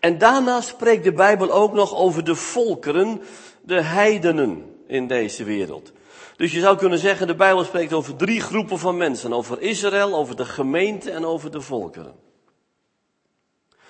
En 0.00 0.18
daarna 0.18 0.60
spreekt 0.60 1.04
de 1.04 1.12
Bijbel 1.12 1.50
ook 1.50 1.72
nog 1.72 1.94
over 1.94 2.24
de 2.24 2.34
volkeren, 2.34 3.20
de 3.62 3.82
heidenen 3.82 4.74
in 4.86 5.06
deze 5.06 5.44
wereld. 5.44 5.92
Dus 6.36 6.52
je 6.52 6.60
zou 6.60 6.76
kunnen 6.76 6.98
zeggen, 6.98 7.26
de 7.26 7.34
Bijbel 7.34 7.64
spreekt 7.64 7.92
over 7.92 8.16
drie 8.16 8.40
groepen 8.40 8.78
van 8.78 8.96
mensen. 8.96 9.32
Over 9.32 9.60
Israël, 9.60 10.14
over 10.14 10.36
de 10.36 10.44
gemeente 10.44 11.10
en 11.10 11.24
over 11.24 11.50
de 11.50 11.60
volkeren. 11.60 12.27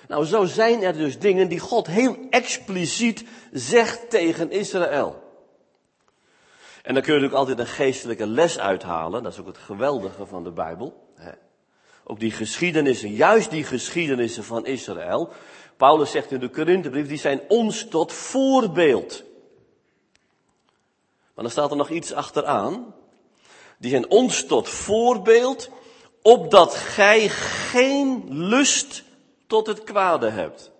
Nou, 0.09 0.25
zo 0.25 0.45
zijn 0.45 0.83
er 0.83 0.97
dus 0.97 1.19
dingen 1.19 1.47
die 1.47 1.59
God 1.59 1.87
heel 1.87 2.17
expliciet 2.29 3.23
zegt 3.51 4.09
tegen 4.09 4.51
Israël. 4.51 5.23
En 6.81 6.93
dan 6.93 7.03
kun 7.03 7.13
je 7.13 7.19
natuurlijk 7.19 7.33
altijd 7.33 7.59
een 7.59 7.73
geestelijke 7.73 8.27
les 8.27 8.59
uithalen. 8.59 9.23
Dat 9.23 9.31
is 9.31 9.39
ook 9.39 9.47
het 9.47 9.57
geweldige 9.57 10.25
van 10.25 10.43
de 10.43 10.51
Bijbel. 10.51 11.13
Ook 12.03 12.19
die 12.19 12.31
geschiedenissen, 12.31 13.09
juist 13.09 13.49
die 13.49 13.63
geschiedenissen 13.63 14.43
van 14.43 14.65
Israël. 14.65 15.31
Paulus 15.77 16.11
zegt 16.11 16.31
in 16.31 16.39
de 16.39 16.49
Korinthebrief, 16.49 17.07
die 17.07 17.17
zijn 17.17 17.41
ons 17.47 17.87
tot 17.87 18.13
voorbeeld. 18.13 19.23
Maar 21.33 21.43
dan 21.43 21.51
staat 21.51 21.71
er 21.71 21.77
nog 21.77 21.89
iets 21.89 22.13
achteraan. 22.13 22.95
Die 23.77 23.89
zijn 23.89 24.09
ons 24.09 24.45
tot 24.45 24.69
voorbeeld, 24.69 25.69
opdat 26.21 26.75
gij 26.75 27.29
geen 27.29 28.23
lust 28.27 29.07
tot 29.49 29.67
het 29.67 29.83
kwade 29.83 30.29
hebt. 30.29 30.71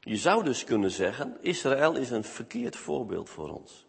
Je 0.00 0.16
zou 0.16 0.44
dus 0.44 0.64
kunnen 0.64 0.90
zeggen, 0.90 1.36
Israël 1.40 1.96
is 1.96 2.10
een 2.10 2.24
verkeerd 2.24 2.76
voorbeeld 2.76 3.30
voor 3.30 3.48
ons. 3.48 3.86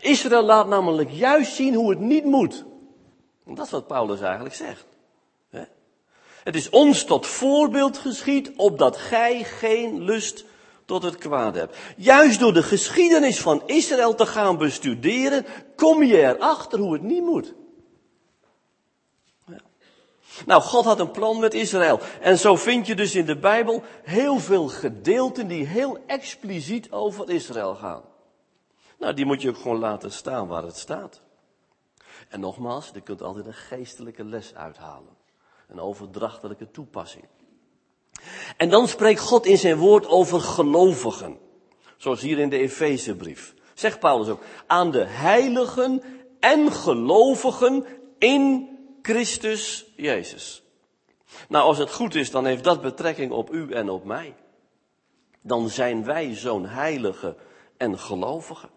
Israël 0.00 0.42
laat 0.42 0.68
namelijk 0.68 1.10
juist 1.10 1.54
zien 1.54 1.74
hoe 1.74 1.90
het 1.90 1.98
niet 1.98 2.24
moet. 2.24 2.64
Dat 3.44 3.64
is 3.64 3.70
wat 3.70 3.86
Paulus 3.86 4.20
eigenlijk 4.20 4.54
zegt. 4.54 4.86
Het 6.42 6.54
is 6.54 6.70
ons 6.70 7.04
tot 7.04 7.26
voorbeeld 7.26 7.98
geschied, 7.98 8.52
opdat 8.56 8.96
gij 8.96 9.44
geen 9.44 10.02
lust 10.02 10.44
tot 10.84 11.02
het 11.02 11.16
kwaad 11.16 11.54
hebt. 11.54 11.76
Juist 11.96 12.40
door 12.40 12.52
de 12.52 12.62
geschiedenis 12.62 13.40
van 13.40 13.62
Israël 13.66 14.14
te 14.14 14.26
gaan 14.26 14.58
bestuderen, 14.58 15.46
kom 15.74 16.02
je 16.02 16.18
erachter 16.18 16.78
hoe 16.78 16.92
het 16.92 17.02
niet 17.02 17.22
moet. 17.22 17.54
Nou, 20.46 20.62
God 20.62 20.84
had 20.84 21.00
een 21.00 21.10
plan 21.10 21.38
met 21.40 21.54
Israël. 21.54 22.00
En 22.20 22.38
zo 22.38 22.56
vind 22.56 22.86
je 22.86 22.94
dus 22.94 23.14
in 23.14 23.26
de 23.26 23.38
Bijbel 23.38 23.82
heel 24.02 24.38
veel 24.38 24.68
gedeelten 24.68 25.48
die 25.48 25.66
heel 25.66 25.98
expliciet 26.06 26.92
over 26.92 27.30
Israël 27.30 27.74
gaan. 27.74 28.02
Nou, 28.98 29.14
die 29.14 29.26
moet 29.26 29.42
je 29.42 29.48
ook 29.48 29.56
gewoon 29.56 29.78
laten 29.78 30.12
staan 30.12 30.46
waar 30.46 30.62
het 30.62 30.76
staat. 30.76 31.20
En 32.28 32.40
nogmaals, 32.40 32.90
je 32.94 33.00
kunt 33.00 33.22
altijd 33.22 33.46
een 33.46 33.54
geestelijke 33.54 34.24
les 34.24 34.54
uithalen. 34.54 35.16
Een 35.68 35.80
overdrachtelijke 35.80 36.70
toepassing. 36.70 37.24
En 38.56 38.70
dan 38.70 38.88
spreekt 38.88 39.20
God 39.20 39.46
in 39.46 39.58
zijn 39.58 39.76
woord 39.76 40.06
over 40.06 40.40
gelovigen. 40.40 41.38
Zoals 41.96 42.20
hier 42.20 42.38
in 42.38 42.48
de 42.48 42.58
Efezebrief. 42.58 43.54
Zegt 43.74 44.00
Paulus 44.00 44.28
ook. 44.28 44.42
Aan 44.66 44.90
de 44.90 45.04
heiligen 45.04 46.02
en 46.40 46.72
gelovigen 46.72 47.86
in 48.18 48.75
Christus 49.06 49.86
Jezus. 49.96 50.62
Nou, 51.48 51.64
als 51.64 51.78
het 51.78 51.92
goed 51.92 52.14
is, 52.14 52.30
dan 52.30 52.44
heeft 52.44 52.64
dat 52.64 52.80
betrekking 52.80 53.32
op 53.32 53.52
u 53.52 53.72
en 53.72 53.88
op 53.88 54.04
mij. 54.04 54.34
Dan 55.40 55.68
zijn 55.68 56.04
wij 56.04 56.34
zo'n 56.34 56.66
heilige 56.66 57.36
en 57.76 57.98
gelovige. 57.98 58.68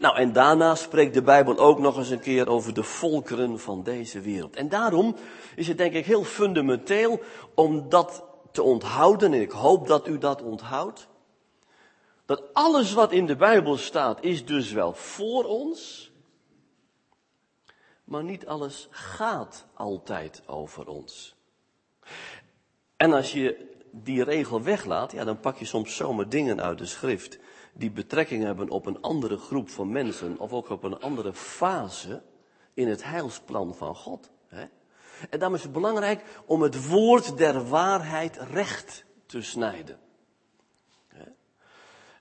Nou, 0.00 0.16
en 0.16 0.32
daarna 0.32 0.74
spreekt 0.74 1.14
de 1.14 1.22
Bijbel 1.22 1.58
ook 1.58 1.78
nog 1.78 1.96
eens 1.96 2.10
een 2.10 2.20
keer 2.20 2.48
over 2.48 2.74
de 2.74 2.82
volkeren 2.82 3.60
van 3.60 3.82
deze 3.82 4.20
wereld. 4.20 4.56
En 4.56 4.68
daarom 4.68 5.16
is 5.56 5.68
het 5.68 5.78
denk 5.78 5.92
ik 5.92 6.06
heel 6.06 6.24
fundamenteel 6.24 7.20
om 7.54 7.88
dat 7.88 8.24
te 8.52 8.62
onthouden, 8.62 9.32
en 9.32 9.40
ik 9.40 9.50
hoop 9.50 9.86
dat 9.86 10.08
u 10.08 10.18
dat 10.18 10.42
onthoudt. 10.42 11.08
Dat 12.26 12.42
alles 12.52 12.92
wat 12.92 13.12
in 13.12 13.26
de 13.26 13.36
Bijbel 13.36 13.76
staat 13.76 14.24
is 14.24 14.44
dus 14.44 14.72
wel 14.72 14.92
voor 14.92 15.44
ons, 15.44 16.11
maar 18.12 18.24
niet 18.24 18.46
alles 18.46 18.88
gaat 18.90 19.66
altijd 19.74 20.42
over 20.46 20.88
ons. 20.88 21.36
En 22.96 23.12
als 23.12 23.32
je 23.32 23.70
die 23.90 24.24
regel 24.24 24.62
weglaat, 24.62 25.12
ja, 25.12 25.24
dan 25.24 25.40
pak 25.40 25.56
je 25.56 25.64
soms 25.64 25.96
zomaar 25.96 26.28
dingen 26.28 26.62
uit 26.62 26.78
de 26.78 26.86
schrift 26.86 27.38
die 27.72 27.90
betrekking 27.90 28.44
hebben 28.44 28.68
op 28.68 28.86
een 28.86 29.00
andere 29.00 29.36
groep 29.36 29.68
van 29.68 29.92
mensen 29.92 30.38
of 30.38 30.52
ook 30.52 30.70
op 30.70 30.82
een 30.82 31.00
andere 31.00 31.32
fase 31.32 32.22
in 32.74 32.88
het 32.88 33.04
heilsplan 33.04 33.74
van 33.74 33.94
God. 33.94 34.30
Hè? 34.46 34.64
En 35.30 35.38
daarom 35.38 35.54
is 35.54 35.62
het 35.62 35.72
belangrijk 35.72 36.42
om 36.46 36.62
het 36.62 36.88
woord 36.88 37.38
der 37.38 37.68
waarheid 37.68 38.36
recht 38.36 39.04
te 39.26 39.42
snijden. 39.42 39.98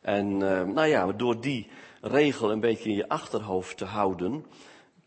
En 0.02 0.32
uh, 0.32 0.64
nou 0.64 0.88
ja, 0.88 1.12
door 1.12 1.42
die 1.42 1.70
regel 2.02 2.52
een 2.52 2.60
beetje 2.60 2.90
in 2.90 2.96
je 2.96 3.10
achterhoofd 3.10 3.78
te 3.78 3.86
houden, 3.86 4.46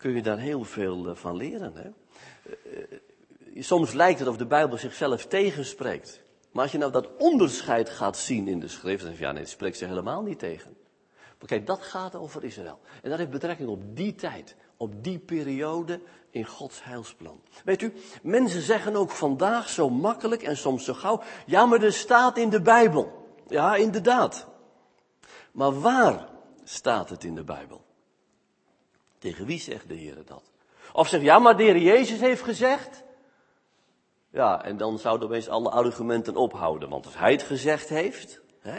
kun 0.05 0.15
je 0.15 0.23
daar 0.23 0.39
heel 0.39 0.65
veel 0.65 1.09
uh, 1.09 1.15
van 1.15 1.37
leren. 1.37 1.73
Hè? 1.75 1.91
Uh, 3.53 3.63
soms 3.63 3.93
lijkt 3.93 4.19
het 4.19 4.29
of 4.29 4.37
de 4.37 4.47
Bijbel 4.47 4.79
zichzelf 4.79 5.27
tegenspreekt. 5.27 6.23
Maar 6.53 6.63
als 6.63 6.73
je 6.73 6.79
nou 6.79 6.93
dat 6.93 7.09
onderscheid 7.19 7.91
gaat 7.91 8.17
zien 8.17 8.49
in 8.49 8.61
de 8.61 8.69
schrift, 8.69 9.03
dan 9.03 9.11
zeg 9.11 9.21
ja 9.21 9.33
nee, 9.33 9.41
het 9.41 9.51
spreekt 9.51 9.77
ze 9.77 9.85
helemaal 9.85 10.23
niet 10.23 10.39
tegen. 10.39 10.77
Maar 11.39 11.49
kijk, 11.49 11.67
dat 11.67 11.83
gaat 11.83 12.15
over 12.15 12.45
Israël. 12.45 12.81
En 13.03 13.11
dat 13.11 13.19
heeft 13.19 13.31
betrekking 13.31 13.69
op 13.69 13.97
die 13.97 14.15
tijd, 14.15 14.57
op 14.77 15.05
die 15.05 15.19
periode 15.19 16.01
in 16.31 16.45
Gods 16.45 16.85
heilsplan. 16.85 17.41
Weet 17.65 17.83
u, 17.83 17.93
mensen 18.23 18.63
zeggen 18.63 18.97
ook 18.97 19.11
vandaag 19.11 19.69
zo 19.69 19.91
makkelijk 19.91 20.43
en 20.43 20.57
soms 20.57 20.85
zo 20.85 20.95
gauw, 20.95 21.23
ja 21.47 21.67
maar 21.67 21.83
er 21.83 21.93
staat 21.93 22.39
in 22.39 22.51
de 22.51 22.63
Bijbel. 22.63 23.33
Ja, 23.49 23.77
inderdaad. 23.77 24.47
Maar 25.53 25.81
waar 25.81 26.29
staat 26.65 27.11
het 27.11 27.25
in 27.25 27.35
de 27.35 27.45
Bijbel? 27.45 27.85
Tegen 29.25 29.47
wie 29.47 29.61
zegt 29.61 29.89
de 29.89 29.95
Heer 29.95 30.17
dat? 30.25 30.43
Of 30.93 31.09
zegt, 31.09 31.23
ja 31.23 31.39
maar 31.39 31.57
de 31.57 31.63
Heer 31.63 31.79
Jezus 31.79 32.21
heeft 32.21 32.43
gezegd. 32.43 33.03
Ja, 34.31 34.65
en 34.65 34.77
dan 34.77 34.99
zouden 34.99 35.29
opeens 35.29 35.49
alle 35.49 35.71
argumenten 35.71 36.37
ophouden. 36.37 36.89
Want 36.89 37.05
als 37.05 37.19
hij 37.19 37.33
het 37.33 37.43
gezegd 37.43 37.89
heeft, 37.89 38.41
hè, 38.61 38.79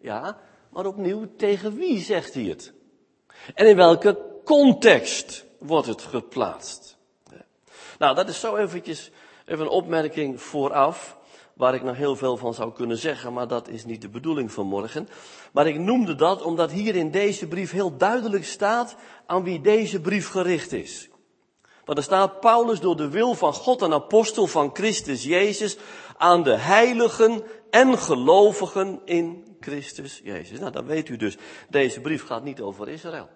ja, 0.00 0.38
maar 0.68 0.86
opnieuw, 0.86 1.36
tegen 1.36 1.76
wie 1.76 2.00
zegt 2.00 2.34
hij 2.34 2.42
het? 2.42 2.72
En 3.54 3.66
in 3.66 3.76
welke 3.76 4.18
context 4.44 5.44
wordt 5.58 5.86
het 5.86 6.02
geplaatst? 6.02 6.98
Nou, 7.98 8.14
dat 8.14 8.28
is 8.28 8.40
zo 8.40 8.56
eventjes 8.56 9.10
even 9.44 9.64
een 9.64 9.70
opmerking 9.70 10.40
vooraf, 10.40 11.18
waar 11.60 11.74
ik 11.74 11.82
nog 11.82 11.96
heel 11.96 12.16
veel 12.16 12.36
van 12.36 12.54
zou 12.54 12.72
kunnen 12.72 12.96
zeggen, 12.96 13.32
maar 13.32 13.48
dat 13.48 13.68
is 13.68 13.84
niet 13.84 14.02
de 14.02 14.08
bedoeling 14.08 14.52
van 14.52 14.66
morgen. 14.66 15.08
Maar 15.52 15.66
ik 15.66 15.78
noemde 15.78 16.14
dat 16.14 16.42
omdat 16.42 16.70
hier 16.70 16.94
in 16.94 17.10
deze 17.10 17.48
brief 17.48 17.70
heel 17.70 17.96
duidelijk 17.96 18.44
staat 18.44 18.96
aan 19.30 19.42
wie 19.42 19.60
deze 19.60 20.00
brief 20.00 20.28
gericht 20.28 20.72
is. 20.72 21.08
Want 21.84 21.98
er 21.98 22.04
staat 22.04 22.40
Paulus 22.40 22.80
door 22.80 22.96
de 22.96 23.08
wil 23.08 23.34
van 23.34 23.52
God 23.52 23.82
een 23.82 23.92
apostel 23.92 24.46
van 24.46 24.70
Christus 24.72 25.24
Jezus 25.24 25.76
aan 26.16 26.42
de 26.42 26.56
heiligen 26.56 27.42
en 27.70 27.98
gelovigen 27.98 29.00
in 29.04 29.56
Christus 29.60 30.20
Jezus. 30.24 30.58
Nou, 30.58 30.72
dan 30.72 30.86
weet 30.86 31.08
u 31.08 31.16
dus, 31.16 31.36
deze 31.68 32.00
brief 32.00 32.26
gaat 32.26 32.44
niet 32.44 32.60
over 32.60 32.88
Israël. 32.88 33.28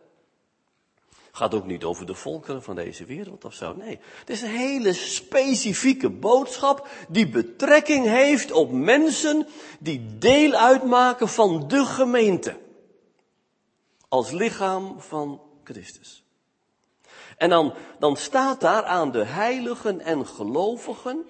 Gaat 1.32 1.54
ook 1.54 1.66
niet 1.66 1.84
over 1.84 2.06
de 2.06 2.14
volkeren 2.14 2.62
van 2.62 2.74
deze 2.74 3.04
wereld 3.04 3.44
of 3.44 3.54
zo. 3.54 3.74
Nee, 3.76 3.98
het 4.18 4.30
is 4.30 4.42
een 4.42 4.48
hele 4.48 4.92
specifieke 4.92 6.10
boodschap 6.10 6.88
die 7.08 7.28
betrekking 7.28 8.06
heeft 8.06 8.52
op 8.52 8.72
mensen 8.72 9.46
die 9.80 10.18
deel 10.18 10.52
uitmaken 10.52 11.28
van 11.28 11.68
de 11.68 11.84
gemeente. 11.84 12.56
Als 14.08 14.30
lichaam 14.30 15.00
van 15.00 15.43
Christus. 15.64 16.24
En 17.36 17.48
dan, 17.50 17.74
dan 17.98 18.16
staat 18.16 18.60
daar 18.60 18.84
aan 18.84 19.10
de 19.10 19.24
heiligen 19.24 20.00
en 20.00 20.26
gelovigen 20.26 21.26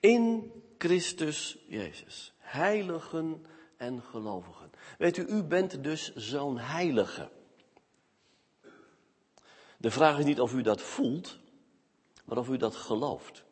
in 0.00 0.52
Christus 0.78 1.58
Jezus. 1.68 2.32
Heiligen 2.38 3.46
en 3.76 4.02
gelovigen. 4.10 4.70
Weet 4.98 5.16
u, 5.16 5.26
u 5.26 5.42
bent 5.42 5.84
dus 5.84 6.14
zo'n 6.14 6.58
heilige. 6.58 7.28
De 9.76 9.90
vraag 9.90 10.18
is 10.18 10.24
niet 10.24 10.40
of 10.40 10.52
u 10.52 10.62
dat 10.62 10.82
voelt, 10.82 11.38
maar 12.24 12.38
of 12.38 12.48
u 12.48 12.56
dat 12.56 12.76
gelooft. 12.76 13.44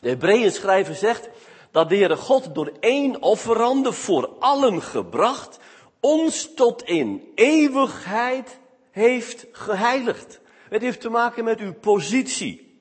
De 0.00 0.08
Hebreeën 0.08 0.52
schrijver 0.52 0.94
zegt 0.94 1.28
dat 1.70 1.88
de 1.88 1.96
Heere 1.96 2.16
God 2.16 2.54
door 2.54 2.72
één 2.80 3.22
offerande 3.22 3.92
voor 3.92 4.28
allen 4.38 4.82
gebracht 4.82 5.58
ons 6.00 6.54
tot 6.54 6.82
in 6.82 7.32
eeuwigheid 7.34 8.58
heeft 8.92 9.46
geheiligd. 9.52 10.40
Het 10.68 10.82
heeft 10.82 11.00
te 11.00 11.08
maken 11.08 11.44
met 11.44 11.60
uw 11.60 11.74
positie. 11.74 12.80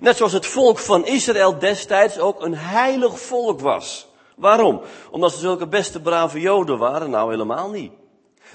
Net 0.00 0.16
zoals 0.16 0.32
het 0.32 0.46
volk 0.46 0.78
van 0.78 1.06
Israël 1.06 1.58
destijds 1.58 2.18
ook 2.18 2.42
een 2.42 2.56
heilig 2.56 3.20
volk 3.20 3.60
was. 3.60 4.08
Waarom? 4.36 4.80
Omdat 5.10 5.32
ze 5.32 5.38
zulke 5.38 5.68
beste 5.68 6.00
brave 6.00 6.40
joden 6.40 6.78
waren? 6.78 7.10
Nou, 7.10 7.30
helemaal 7.30 7.70
niet. 7.70 7.92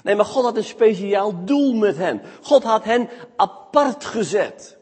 Nee, 0.02 0.14
maar 0.14 0.24
God 0.24 0.44
had 0.44 0.56
een 0.56 0.64
speciaal 0.64 1.44
doel 1.44 1.74
met 1.74 1.96
hen. 1.96 2.22
God 2.42 2.62
had 2.62 2.84
hen 2.84 3.08
apart 3.36 4.04
gezet. 4.04 4.78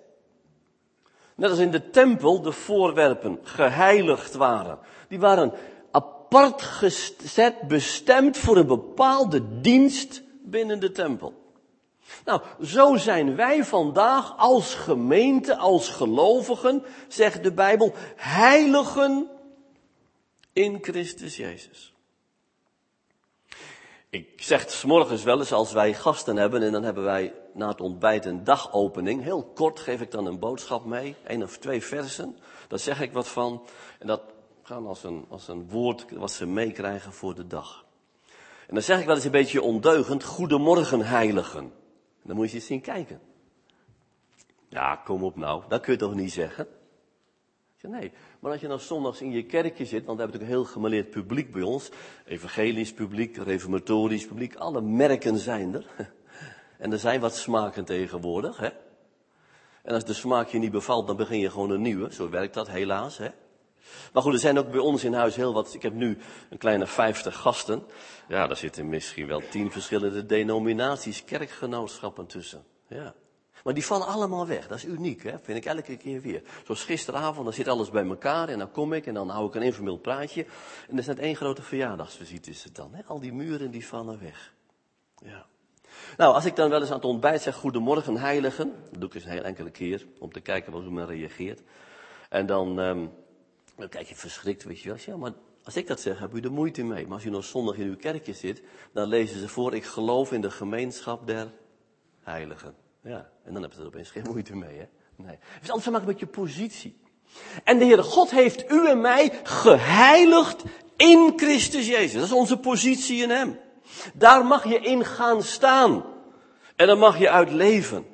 Net 1.34 1.50
als 1.50 1.58
in 1.58 1.70
de 1.70 1.90
tempel 1.90 2.42
de 2.42 2.52
voorwerpen 2.52 3.38
geheiligd 3.42 4.34
waren. 4.34 4.78
Die 5.08 5.18
waren 5.18 5.52
apart 5.90 6.62
gezet, 6.62 7.68
bestemd 7.68 8.38
voor 8.38 8.56
een 8.56 8.66
bepaalde 8.66 9.60
dienst 9.60 10.22
binnen 10.42 10.80
de 10.80 10.92
tempel. 10.92 11.41
Nou, 12.24 12.40
zo 12.62 12.96
zijn 12.96 13.36
wij 13.36 13.64
vandaag 13.64 14.34
als 14.36 14.74
gemeente, 14.74 15.56
als 15.56 15.88
gelovigen, 15.88 16.82
zegt 17.08 17.42
de 17.42 17.52
Bijbel, 17.52 17.92
heiligen 18.16 19.28
in 20.52 20.78
Christus 20.82 21.36
Jezus. 21.36 21.92
Ik 24.10 24.42
zeg 24.42 24.70
s 24.70 24.84
morgens 24.84 25.22
wel 25.22 25.38
eens 25.38 25.52
als 25.52 25.72
wij 25.72 25.94
gasten 25.94 26.36
hebben 26.36 26.62
en 26.62 26.72
dan 26.72 26.82
hebben 26.82 27.04
wij 27.04 27.34
na 27.54 27.68
het 27.68 27.80
ontbijt 27.80 28.24
een 28.24 28.44
dagopening. 28.44 29.22
Heel 29.22 29.50
kort 29.54 29.80
geef 29.80 30.00
ik 30.00 30.10
dan 30.10 30.26
een 30.26 30.38
boodschap 30.38 30.84
mee, 30.84 31.16
één 31.26 31.42
of 31.42 31.58
twee 31.58 31.82
versen. 31.82 32.38
Daar 32.68 32.78
zeg 32.78 33.00
ik 33.00 33.12
wat 33.12 33.28
van 33.28 33.66
en 33.98 34.06
dat 34.06 34.22
gaan 34.62 34.86
als 34.86 35.04
een, 35.04 35.24
als 35.28 35.48
een 35.48 35.68
woord 35.68 36.04
wat 36.10 36.30
ze 36.30 36.46
meekrijgen 36.46 37.12
voor 37.12 37.34
de 37.34 37.46
dag. 37.46 37.84
En 38.66 38.74
dan 38.74 38.82
zeg 38.82 39.00
ik 39.00 39.06
wel 39.06 39.14
eens 39.14 39.24
een 39.24 39.30
beetje 39.30 39.62
ondeugend, 39.62 40.24
goedemorgen 40.24 41.00
heiligen. 41.00 41.72
Dan 42.22 42.36
moet 42.36 42.48
je 42.50 42.54
eens 42.54 42.66
zien 42.66 42.80
kijken. 42.80 43.20
Ja, 44.68 44.96
kom 44.96 45.22
op 45.24 45.36
nou, 45.36 45.62
dat 45.68 45.80
kun 45.80 45.92
je 45.92 45.98
toch 45.98 46.14
niet 46.14 46.32
zeggen? 46.32 46.66
Nee, 47.88 48.12
maar 48.40 48.52
als 48.52 48.60
je 48.60 48.66
nou 48.66 48.80
zondags 48.80 49.20
in 49.20 49.30
je 49.30 49.44
kerkje 49.44 49.84
zit, 49.84 50.04
want 50.04 50.18
we 50.18 50.22
hebben 50.22 50.40
natuurlijk 50.40 50.50
een 50.50 50.56
heel 50.56 50.64
gemaleerd 50.64 51.10
publiek 51.10 51.52
bij 51.52 51.62
ons. 51.62 51.90
Evangelisch 52.24 52.92
publiek, 52.92 53.36
reformatorisch 53.36 54.26
publiek, 54.26 54.54
alle 54.54 54.80
merken 54.80 55.38
zijn 55.38 55.74
er. 55.74 55.86
En 56.78 56.92
er 56.92 56.98
zijn 56.98 57.20
wat 57.20 57.36
smaken 57.36 57.84
tegenwoordig, 57.84 58.56
hè. 58.56 58.68
En 59.82 59.94
als 59.94 60.04
de 60.04 60.12
smaak 60.12 60.48
je 60.48 60.58
niet 60.58 60.70
bevalt, 60.70 61.06
dan 61.06 61.16
begin 61.16 61.38
je 61.38 61.50
gewoon 61.50 61.70
een 61.70 61.82
nieuwe. 61.82 62.12
Zo 62.12 62.30
werkt 62.30 62.54
dat 62.54 62.68
helaas, 62.68 63.18
hè. 63.18 63.28
Maar 64.12 64.22
goed, 64.22 64.32
er 64.32 64.38
zijn 64.38 64.58
ook 64.58 64.70
bij 64.70 64.80
ons 64.80 65.04
in 65.04 65.12
huis 65.12 65.36
heel 65.36 65.52
wat. 65.52 65.74
Ik 65.74 65.82
heb 65.82 65.92
nu 65.92 66.18
een 66.50 66.58
kleine 66.58 66.86
vijftig 66.86 67.36
gasten. 67.36 67.82
Ja, 68.28 68.46
daar 68.46 68.56
zitten 68.56 68.88
misschien 68.88 69.26
wel 69.26 69.42
tien 69.50 69.70
verschillende 69.70 70.26
denominaties, 70.26 71.24
kerkgenootschappen 71.24 72.26
tussen. 72.26 72.64
Ja. 72.86 73.14
Maar 73.64 73.74
die 73.74 73.84
vallen 73.84 74.06
allemaal 74.06 74.46
weg. 74.46 74.68
Dat 74.68 74.78
is 74.78 74.84
uniek, 74.84 75.22
hè? 75.22 75.38
vind 75.42 75.58
ik 75.58 75.64
elke 75.64 75.96
keer 75.96 76.20
weer. 76.20 76.42
Zoals 76.64 76.84
gisteravond, 76.84 77.44
dan 77.44 77.54
zit 77.54 77.68
alles 77.68 77.90
bij 77.90 78.06
elkaar 78.06 78.48
en 78.48 78.58
dan 78.58 78.70
kom 78.70 78.92
ik 78.92 79.06
en 79.06 79.14
dan 79.14 79.28
hou 79.28 79.46
ik 79.46 79.54
een 79.54 79.62
informeel 79.62 79.96
praatje. 79.96 80.42
En 80.42 80.90
dat 80.90 80.98
is 80.98 81.06
net 81.06 81.18
één 81.18 81.36
grote 81.36 81.62
verjaardagsvisite 81.62 82.50
is 82.50 82.64
het 82.64 82.74
dan. 82.74 82.94
Hè? 82.94 83.02
Al 83.06 83.20
die 83.20 83.32
muren 83.32 83.70
die 83.70 83.86
vallen 83.86 84.20
weg. 84.20 84.52
Ja. 85.24 85.46
Nou, 86.16 86.34
als 86.34 86.44
ik 86.44 86.56
dan 86.56 86.70
wel 86.70 86.80
eens 86.80 86.88
aan 86.88 86.96
het 86.96 87.04
ontbijt 87.04 87.42
zeg, 87.42 87.54
goedemorgen 87.54 88.16
heiligen. 88.16 88.72
Dat 88.90 89.00
doe 89.00 89.08
ik 89.08 89.14
eens 89.14 89.24
een 89.24 89.30
heel 89.30 89.42
enkele 89.42 89.70
keer, 89.70 90.06
om 90.18 90.32
te 90.32 90.40
kijken 90.40 90.72
hoe 90.72 90.90
men 90.90 91.06
reageert. 91.06 91.62
En 92.28 92.46
dan, 92.46 92.78
um, 92.78 93.10
dan 93.76 93.88
kijk 93.88 94.08
je 94.08 94.14
verschrikt, 94.14 94.64
weet 94.64 94.80
je 94.80 94.88
wel. 94.88 94.98
Ja, 95.06 95.16
maar 95.16 95.32
als 95.64 95.76
ik 95.76 95.86
dat 95.86 96.00
zeg, 96.00 96.18
heb 96.18 96.34
u 96.34 96.40
er 96.40 96.52
moeite 96.52 96.82
mee. 96.82 97.04
Maar 97.04 97.14
als 97.14 97.24
u 97.24 97.30
nog 97.30 97.44
zondag 97.44 97.76
in 97.76 97.86
uw 97.86 97.96
kerkje 97.96 98.32
zit, 98.32 98.62
dan 98.92 99.08
lezen 99.08 99.40
ze 99.40 99.48
voor, 99.48 99.74
ik 99.74 99.84
geloof 99.84 100.32
in 100.32 100.40
de 100.40 100.50
gemeenschap 100.50 101.26
der 101.26 101.52
heiligen. 102.20 102.74
Ja, 103.02 103.30
en 103.44 103.52
dan 103.52 103.60
hebben 103.62 103.74
ze 103.74 103.80
er 103.80 103.86
opeens 103.86 104.10
geen 104.10 104.26
moeite 104.28 104.56
mee, 104.56 104.78
hè? 104.78 104.86
Nee. 105.16 105.36
Het 105.38 105.58
heeft 105.58 105.70
alles 105.70 105.84
te 105.84 105.90
maken 105.90 106.06
met 106.06 106.18
je 106.18 106.26
positie. 106.26 107.00
En 107.64 107.78
de 107.78 107.84
Heere 107.84 108.02
God 108.02 108.30
heeft 108.30 108.70
u 108.70 108.88
en 108.88 109.00
mij 109.00 109.40
geheiligd 109.42 110.62
in 110.96 111.32
Christus 111.36 111.86
Jezus. 111.86 112.12
Dat 112.12 112.24
is 112.24 112.32
onze 112.32 112.58
positie 112.58 113.22
in 113.22 113.30
Hem. 113.30 113.58
Daar 114.14 114.44
mag 114.44 114.68
je 114.68 114.80
in 114.80 115.04
gaan 115.04 115.42
staan. 115.42 116.04
En 116.76 116.86
dan 116.86 116.98
mag 116.98 117.18
je 117.18 117.30
uit 117.30 117.50
leven. 117.50 118.06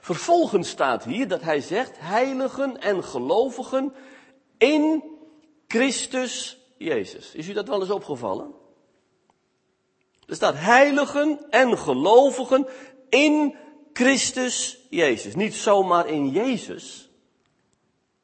Vervolgens 0.00 0.68
staat 0.68 1.04
hier 1.04 1.28
dat 1.28 1.42
hij 1.42 1.60
zegt, 1.60 1.98
heiligen 1.98 2.80
en 2.80 3.04
gelovigen 3.04 3.92
in 4.60 5.02
Christus 5.68 6.58
Jezus. 6.76 7.34
Is 7.34 7.48
u 7.48 7.52
dat 7.52 7.68
wel 7.68 7.80
eens 7.80 7.90
opgevallen? 7.90 8.54
Er 10.26 10.34
staat 10.34 10.54
heiligen 10.56 11.50
en 11.50 11.78
gelovigen 11.78 12.66
in 13.08 13.56
Christus 13.92 14.78
Jezus. 14.90 15.34
Niet 15.34 15.54
zomaar 15.54 16.08
in 16.08 16.28
Jezus. 16.28 17.10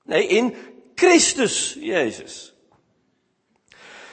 Nee, 0.04 0.26
in 0.26 0.54
Christus 0.94 1.76
Jezus. 1.80 2.54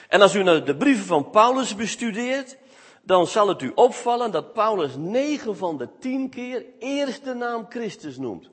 En 0.07 0.21
als 0.21 0.35
u 0.35 0.43
nou 0.43 0.63
de 0.63 0.75
brieven 0.75 1.05
van 1.05 1.29
Paulus 1.29 1.75
bestudeert, 1.75 2.57
dan 3.01 3.27
zal 3.27 3.47
het 3.47 3.61
u 3.61 3.71
opvallen 3.75 4.31
dat 4.31 4.53
Paulus 4.53 4.95
negen 4.97 5.57
van 5.57 5.77
de 5.77 5.89
tien 5.99 6.29
keer 6.29 6.65
eerst 6.79 7.23
de 7.23 7.33
naam 7.33 7.65
Christus 7.69 8.17
noemt. 8.17 8.49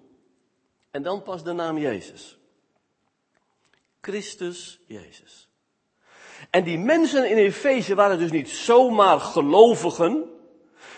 En 0.90 1.02
dan 1.02 1.22
pas 1.22 1.42
de 1.44 1.52
naam 1.52 1.78
Jezus. 1.78 2.39
Christus 4.00 4.80
Jezus. 4.86 5.48
En 6.50 6.64
die 6.64 6.78
mensen 6.78 7.30
in 7.30 7.36
Efeze 7.36 7.94
waren 7.94 8.18
dus 8.18 8.30
niet 8.30 8.48
zomaar 8.48 9.20
gelovigen. 9.20 10.24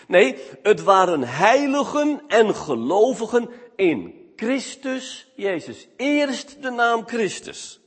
Nee, 0.07 0.37
het 0.61 0.83
waren 0.83 1.23
heiligen 1.23 2.21
en 2.27 2.55
gelovigen 2.55 3.49
in 3.75 4.31
Christus 4.35 5.27
Jezus. 5.35 5.87
Eerst 5.97 6.61
de 6.61 6.69
naam 6.69 7.07
Christus. 7.07 7.79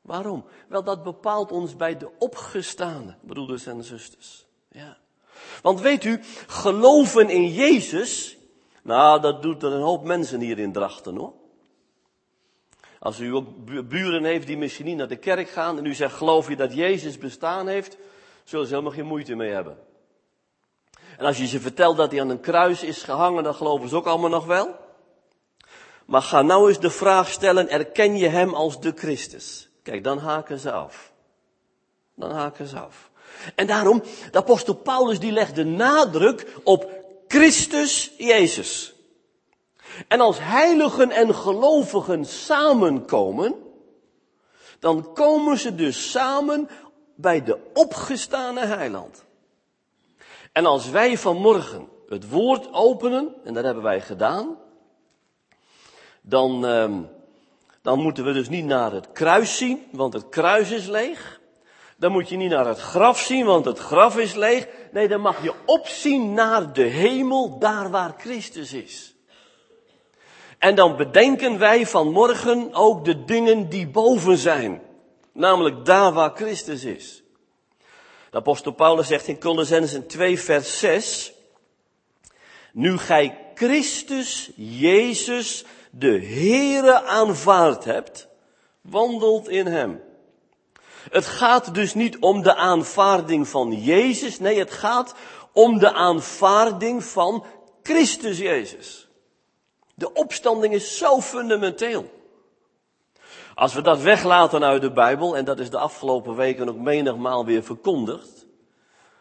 Waarom? 0.00 0.44
Wel, 0.68 0.84
dat 0.84 1.02
bepaalt 1.02 1.52
ons 1.52 1.76
bij 1.76 1.96
de 1.96 2.10
opgestane 2.18 3.16
broeders 3.20 3.66
en 3.66 3.84
zusters. 3.84 4.46
Ja. 4.70 4.98
Want 5.62 5.80
weet 5.80 6.04
u, 6.04 6.20
geloven 6.46 7.28
in 7.30 7.48
Jezus, 7.52 8.36
nou, 8.82 9.20
dat 9.20 9.42
doet 9.42 9.62
er 9.62 9.72
een 9.72 9.82
hoop 9.82 10.04
mensen 10.04 10.40
hier 10.40 10.58
in 10.58 10.72
Drachten 10.72 11.16
hoor. 11.16 11.37
Als 12.98 13.18
u 13.18 13.34
ook 13.34 13.46
buren 13.88 14.24
heeft 14.24 14.46
die 14.46 14.56
misschien 14.56 14.86
niet 14.86 14.96
naar 14.96 15.08
de 15.08 15.16
kerk 15.16 15.48
gaan 15.48 15.78
en 15.78 15.86
u 15.86 15.94
zegt, 15.94 16.14
geloof 16.14 16.48
je 16.48 16.56
dat 16.56 16.74
Jezus 16.74 17.18
bestaan 17.18 17.68
heeft, 17.68 17.96
zullen 18.44 18.66
ze 18.66 18.72
helemaal 18.72 18.94
geen 18.94 19.06
moeite 19.06 19.34
mee 19.34 19.50
hebben. 19.50 19.78
En 21.18 21.24
als 21.24 21.38
je 21.38 21.46
ze 21.46 21.60
vertelt 21.60 21.96
dat 21.96 22.10
hij 22.10 22.20
aan 22.20 22.28
een 22.28 22.40
kruis 22.40 22.82
is 22.82 23.02
gehangen, 23.02 23.42
dan 23.42 23.54
geloven 23.54 23.88
ze 23.88 23.96
ook 23.96 24.06
allemaal 24.06 24.30
nog 24.30 24.46
wel. 24.46 24.76
Maar 26.04 26.22
ga 26.22 26.42
nou 26.42 26.68
eens 26.68 26.80
de 26.80 26.90
vraag 26.90 27.28
stellen, 27.28 27.68
erken 27.68 28.16
je 28.16 28.28
hem 28.28 28.54
als 28.54 28.80
de 28.80 28.92
Christus? 28.96 29.68
Kijk, 29.82 30.04
dan 30.04 30.18
haken 30.18 30.58
ze 30.58 30.72
af. 30.72 31.12
Dan 32.14 32.30
haken 32.30 32.66
ze 32.66 32.78
af. 32.78 33.10
En 33.54 33.66
daarom, 33.66 34.02
de 34.30 34.38
apostel 34.38 34.74
Paulus 34.74 35.20
die 35.20 35.32
legt 35.32 35.54
de 35.54 35.64
nadruk 35.64 36.46
op 36.62 36.90
Christus 37.28 38.12
Jezus. 38.18 38.94
En 40.08 40.20
als 40.20 40.38
heiligen 40.40 41.10
en 41.10 41.34
gelovigen 41.34 42.24
samenkomen, 42.24 43.54
dan 44.78 45.12
komen 45.12 45.58
ze 45.58 45.74
dus 45.74 46.10
samen 46.10 46.68
bij 47.14 47.42
de 47.44 47.58
opgestane 47.74 48.64
heiland. 48.64 49.24
En 50.52 50.66
als 50.66 50.90
wij 50.90 51.18
vanmorgen 51.18 51.88
het 52.08 52.30
woord 52.30 52.72
openen, 52.72 53.34
en 53.44 53.54
dat 53.54 53.64
hebben 53.64 53.82
wij 53.82 54.00
gedaan, 54.00 54.58
dan, 56.20 56.64
uh, 56.64 56.96
dan 57.82 57.98
moeten 57.98 58.24
we 58.24 58.32
dus 58.32 58.48
niet 58.48 58.64
naar 58.64 58.92
het 58.92 59.12
kruis 59.12 59.56
zien, 59.56 59.86
want 59.92 60.12
het 60.12 60.28
kruis 60.28 60.70
is 60.70 60.86
leeg. 60.86 61.40
Dan 61.96 62.12
moet 62.12 62.28
je 62.28 62.36
niet 62.36 62.50
naar 62.50 62.66
het 62.66 62.78
graf 62.78 63.18
zien, 63.18 63.44
want 63.44 63.64
het 63.64 63.78
graf 63.78 64.18
is 64.18 64.34
leeg. 64.34 64.68
Nee, 64.92 65.08
dan 65.08 65.20
mag 65.20 65.42
je 65.42 65.52
opzien 65.66 66.32
naar 66.32 66.72
de 66.72 66.82
hemel, 66.82 67.58
daar 67.58 67.90
waar 67.90 68.14
Christus 68.18 68.72
is. 68.72 69.14
En 70.58 70.74
dan 70.74 70.96
bedenken 70.96 71.58
wij 71.58 71.86
vanmorgen 71.86 72.74
ook 72.74 73.04
de 73.04 73.24
dingen 73.24 73.68
die 73.68 73.88
boven 73.88 74.38
zijn. 74.38 74.82
Namelijk 75.32 75.84
daar 75.84 76.12
waar 76.12 76.30
Christus 76.34 76.84
is. 76.84 77.22
De 78.30 78.36
apostel 78.36 78.72
Paulus 78.72 79.06
zegt 79.06 79.28
in 79.28 79.40
Colossensen 79.40 80.06
2 80.06 80.40
vers 80.40 80.78
6. 80.78 81.32
Nu 82.72 82.98
gij 82.98 83.38
Christus 83.54 84.50
Jezus 84.56 85.64
de 85.90 86.20
Heere 86.22 87.02
aanvaard 87.02 87.84
hebt, 87.84 88.28
wandelt 88.80 89.48
in 89.48 89.66
hem. 89.66 90.02
Het 91.10 91.26
gaat 91.26 91.74
dus 91.74 91.94
niet 91.94 92.18
om 92.18 92.42
de 92.42 92.54
aanvaarding 92.54 93.48
van 93.48 93.82
Jezus, 93.82 94.38
nee, 94.38 94.58
het 94.58 94.70
gaat 94.70 95.14
om 95.52 95.78
de 95.78 95.92
aanvaarding 95.92 97.04
van 97.04 97.44
Christus 97.82 98.38
Jezus. 98.38 99.07
De 99.98 100.12
opstanding 100.12 100.74
is 100.74 100.98
zo 100.98 101.20
fundamenteel. 101.20 102.10
Als 103.54 103.74
we 103.74 103.82
dat 103.82 104.00
weglaten 104.00 104.64
uit 104.64 104.80
de 104.80 104.92
Bijbel, 104.92 105.36
en 105.36 105.44
dat 105.44 105.58
is 105.58 105.70
de 105.70 105.78
afgelopen 105.78 106.36
weken 106.36 106.68
ook 106.68 106.76
menigmaal 106.76 107.44
weer 107.44 107.62
verkondigd, 107.62 108.46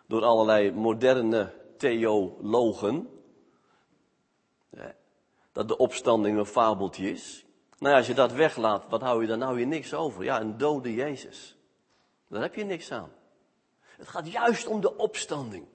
door 0.07 0.23
allerlei 0.23 0.71
moderne 0.71 1.53
theologen, 1.77 3.09
dat 5.51 5.67
de 5.67 5.77
opstanding 5.77 6.37
een 6.37 6.45
fabeltje 6.45 7.11
is. 7.11 7.45
Nou 7.77 7.91
ja, 7.91 7.97
als 7.97 8.07
je 8.07 8.13
dat 8.13 8.31
weglaat, 8.31 8.85
wat 8.89 9.01
hou 9.01 9.21
je 9.21 9.27
dan? 9.27 9.41
Hou 9.41 9.59
je 9.59 9.65
niks 9.65 9.93
over. 9.93 10.23
Ja, 10.23 10.41
een 10.41 10.57
dode 10.57 10.93
Jezus. 10.93 11.57
Daar 12.27 12.41
heb 12.41 12.55
je 12.55 12.63
niks 12.63 12.91
aan. 12.91 13.11
Het 13.79 14.07
gaat 14.07 14.31
juist 14.31 14.67
om 14.67 14.81
de 14.81 14.97
opstanding. 14.97 15.65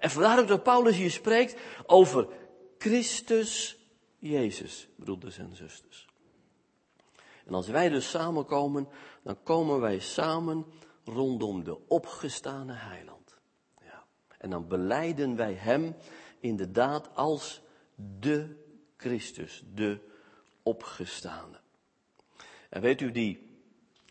En 0.00 0.10
vandaar 0.10 0.38
ook 0.38 0.48
dat 0.48 0.62
Paulus 0.62 0.96
hier 0.96 1.10
spreekt 1.10 1.60
over 1.86 2.26
Christus 2.78 3.78
Jezus, 4.30 4.88
broeders 4.96 5.38
en 5.38 5.56
zusters. 5.56 6.08
En 7.46 7.54
als 7.54 7.68
wij 7.68 7.88
dus 7.88 8.10
samenkomen, 8.10 8.88
dan 9.22 9.42
komen 9.42 9.80
wij 9.80 9.98
samen 9.98 10.64
rondom 11.04 11.64
de 11.64 11.88
opgestane 11.88 12.72
heiland. 12.72 13.34
Ja. 13.80 14.04
En 14.38 14.50
dan 14.50 14.68
beleiden 14.68 15.36
wij 15.36 15.52
hem 15.52 15.94
inderdaad 16.40 17.14
als 17.14 17.62
de 18.20 18.56
Christus, 18.96 19.64
de 19.74 19.98
opgestane. 20.62 21.60
En 22.68 22.80
weet 22.80 23.00
u, 23.00 23.10
die, 23.10 23.58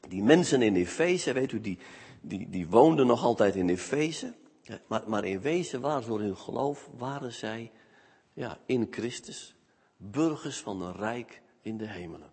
die 0.07 0.23
mensen 0.23 0.61
in 0.61 0.75
Efeze, 0.75 1.33
weet 1.33 1.51
u, 1.51 1.61
die, 1.61 1.77
die, 2.21 2.49
die 2.49 2.67
woonden 2.67 3.07
nog 3.07 3.23
altijd 3.23 3.55
in 3.55 3.69
Efeze. 3.69 4.33
Maar, 4.87 5.03
maar 5.07 5.25
in 5.25 5.41
wezen 5.41 5.81
waren 5.81 6.07
door 6.07 6.19
hun 6.19 6.37
geloof, 6.37 6.89
waren 6.97 7.31
zij 7.31 7.71
ja, 8.33 8.59
in 8.65 8.87
Christus, 8.91 9.55
burgers 10.11 10.59
van 10.59 10.81
een 10.81 10.95
rijk 10.95 11.41
in 11.61 11.77
de 11.77 11.87
hemelen. 11.87 12.31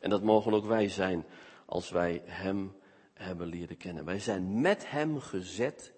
En 0.00 0.10
dat 0.10 0.22
mogen 0.22 0.52
ook 0.52 0.66
wij 0.66 0.88
zijn 0.88 1.24
als 1.66 1.90
wij 1.90 2.22
Hem 2.24 2.72
hebben 3.14 3.46
leren 3.46 3.76
kennen. 3.76 4.04
Wij 4.04 4.18
zijn 4.18 4.60
met 4.60 4.90
Hem 4.90 5.20
gezet 5.20 5.92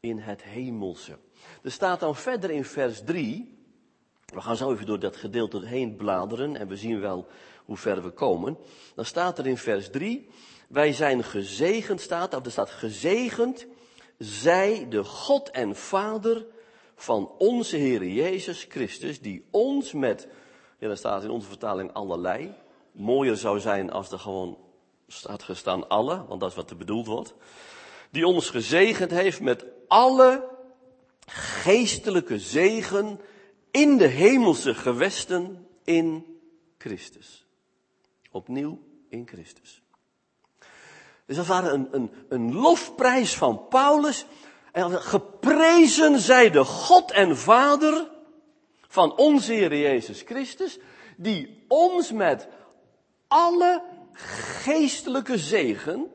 in 0.00 0.18
het 0.18 0.42
hemelse. 0.42 1.18
Er 1.62 1.72
staat 1.72 2.00
dan 2.00 2.16
verder 2.16 2.50
in 2.50 2.64
vers 2.64 3.04
3, 3.04 3.58
we 4.34 4.40
gaan 4.40 4.56
zo 4.56 4.72
even 4.72 4.86
door 4.86 4.98
dat 4.98 5.16
gedeelte 5.16 5.66
heen 5.66 5.96
bladeren 5.96 6.56
en 6.56 6.68
we 6.68 6.76
zien 6.76 7.00
wel 7.00 7.26
hoe 7.64 7.76
ver 7.76 8.02
we 8.02 8.10
komen. 8.10 8.56
Dan 8.94 9.04
staat 9.04 9.38
er 9.38 9.46
in 9.46 9.58
vers 9.58 9.90
3, 9.90 10.28
wij 10.68 10.92
zijn 10.92 11.24
gezegend, 11.24 12.00
staat, 12.00 12.34
of 12.34 12.44
er 12.44 12.50
staat 12.50 12.70
gezegend, 12.70 13.66
zij 14.18 14.86
de 14.88 15.04
God 15.04 15.50
en 15.50 15.76
Vader 15.76 16.46
van 17.02 17.30
onze 17.38 17.76
Heer 17.76 18.06
Jezus 18.06 18.66
Christus, 18.68 19.20
die 19.20 19.44
ons 19.50 19.92
met, 19.92 20.28
ja, 20.78 20.86
daar 20.86 20.96
staat 20.96 21.22
in 21.22 21.30
onze 21.30 21.48
vertaling 21.48 21.92
allerlei, 21.92 22.54
mooier 22.92 23.36
zou 23.36 23.60
zijn 23.60 23.90
als 23.90 24.10
er 24.10 24.18
gewoon 24.18 24.58
staat 25.08 25.42
gestaan 25.42 25.88
alle, 25.88 26.24
want 26.26 26.40
dat 26.40 26.50
is 26.50 26.56
wat 26.56 26.70
er 26.70 26.76
bedoeld 26.76 27.06
wordt, 27.06 27.34
die 28.10 28.26
ons 28.26 28.50
gezegend 28.50 29.10
heeft 29.10 29.40
met 29.40 29.64
alle 29.88 30.48
geestelijke 31.26 32.38
zegen 32.38 33.20
in 33.70 33.96
de 33.96 34.06
hemelse 34.06 34.74
gewesten 34.74 35.66
in 35.84 36.38
Christus. 36.78 37.46
Opnieuw 38.30 38.78
in 39.08 39.26
Christus. 39.26 39.82
Dus 41.26 41.36
dat 41.36 41.46
waren 41.46 41.74
een, 41.74 41.88
een, 41.90 42.10
een 42.28 42.54
lofprijs 42.54 43.36
van 43.36 43.68
Paulus. 43.68 44.26
En 44.72 45.02
geprezen 45.02 46.20
zij 46.20 46.50
de 46.50 46.64
God 46.64 47.10
en 47.10 47.36
Vader 47.36 48.10
van 48.88 49.16
onze 49.16 49.52
Heer 49.52 49.76
Jezus 49.76 50.22
Christus, 50.22 50.78
die 51.16 51.64
ons 51.68 52.12
met 52.12 52.48
alle 53.28 53.82
geestelijke 54.12 55.38
zegen 55.38 56.10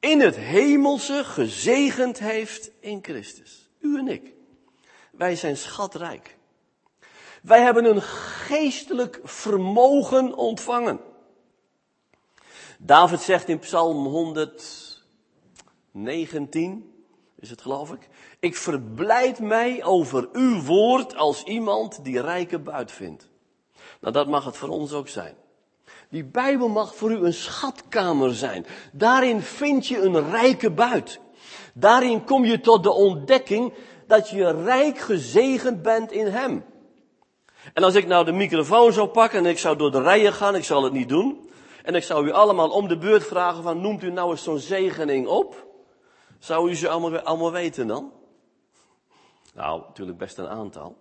in 0.00 0.20
het 0.20 0.36
hemelse 0.36 1.24
gezegend 1.24 2.18
heeft 2.18 2.70
in 2.80 2.98
Christus. 3.02 3.68
U 3.78 3.98
en 3.98 4.08
ik. 4.08 4.32
Wij 5.10 5.36
zijn 5.36 5.56
schatrijk. 5.56 6.38
Wij 7.42 7.62
hebben 7.62 7.84
een 7.84 8.02
geestelijk 8.02 9.20
vermogen 9.24 10.34
ontvangen. 10.34 11.00
David 12.78 13.20
zegt 13.20 13.48
in 13.48 13.58
Psalm 13.58 14.06
119, 14.06 16.89
is 17.40 17.50
het 17.50 17.62
geloof 17.62 17.92
ik, 17.92 18.08
ik 18.40 18.56
verblijd 18.56 19.38
mij 19.38 19.84
over 19.84 20.28
uw 20.32 20.62
woord 20.62 21.16
als 21.16 21.42
iemand 21.42 22.04
die 22.04 22.20
rijke 22.20 22.58
buit 22.58 22.92
vindt. 22.92 23.28
Nou, 24.00 24.12
dat 24.12 24.28
mag 24.28 24.44
het 24.44 24.56
voor 24.56 24.68
ons 24.68 24.92
ook 24.92 25.08
zijn. 25.08 25.34
Die 26.08 26.24
Bijbel 26.24 26.68
mag 26.68 26.94
voor 26.94 27.10
u 27.10 27.16
een 27.16 27.32
schatkamer 27.32 28.34
zijn. 28.34 28.66
Daarin 28.92 29.40
vind 29.40 29.86
je 29.86 30.00
een 30.00 30.30
rijke 30.30 30.70
buit. 30.70 31.20
Daarin 31.74 32.24
kom 32.24 32.44
je 32.44 32.60
tot 32.60 32.82
de 32.82 32.92
ontdekking 32.92 33.72
dat 34.06 34.30
je 34.30 34.62
rijk 34.62 34.98
gezegend 34.98 35.82
bent 35.82 36.12
in 36.12 36.26
Hem. 36.26 36.64
En 37.74 37.82
als 37.82 37.94
ik 37.94 38.06
nou 38.06 38.24
de 38.24 38.32
microfoon 38.32 38.92
zou 38.92 39.08
pakken 39.08 39.38
en 39.38 39.46
ik 39.46 39.58
zou 39.58 39.76
door 39.76 39.90
de 39.90 40.02
rijen 40.02 40.32
gaan, 40.32 40.54
ik 40.54 40.64
zal 40.64 40.84
het 40.84 40.92
niet 40.92 41.08
doen. 41.08 41.50
En 41.82 41.94
ik 41.94 42.02
zou 42.02 42.26
u 42.26 42.32
allemaal 42.32 42.70
om 42.70 42.88
de 42.88 42.98
beurt 42.98 43.26
vragen 43.26 43.62
van 43.62 43.80
noemt 43.80 44.02
u 44.02 44.10
nou 44.10 44.30
eens 44.30 44.42
zo'n 44.42 44.58
zegening 44.58 45.26
op. 45.26 45.69
Zou 46.40 46.70
u 46.70 46.74
ze 46.74 46.88
allemaal, 46.88 47.20
allemaal 47.20 47.52
weten 47.52 47.86
dan? 47.86 48.12
Nou, 49.54 49.82
natuurlijk 49.86 50.18
best 50.18 50.38
een 50.38 50.48
aantal. 50.48 50.96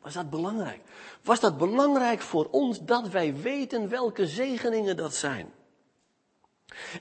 Was 0.00 0.14
dat 0.14 0.30
belangrijk? 0.30 0.80
Was 1.22 1.40
dat 1.40 1.58
belangrijk 1.58 2.20
voor 2.20 2.48
ons 2.50 2.80
dat 2.80 3.08
wij 3.08 3.36
weten 3.36 3.88
welke 3.88 4.26
zegeningen 4.26 4.96
dat 4.96 5.14
zijn? 5.14 5.52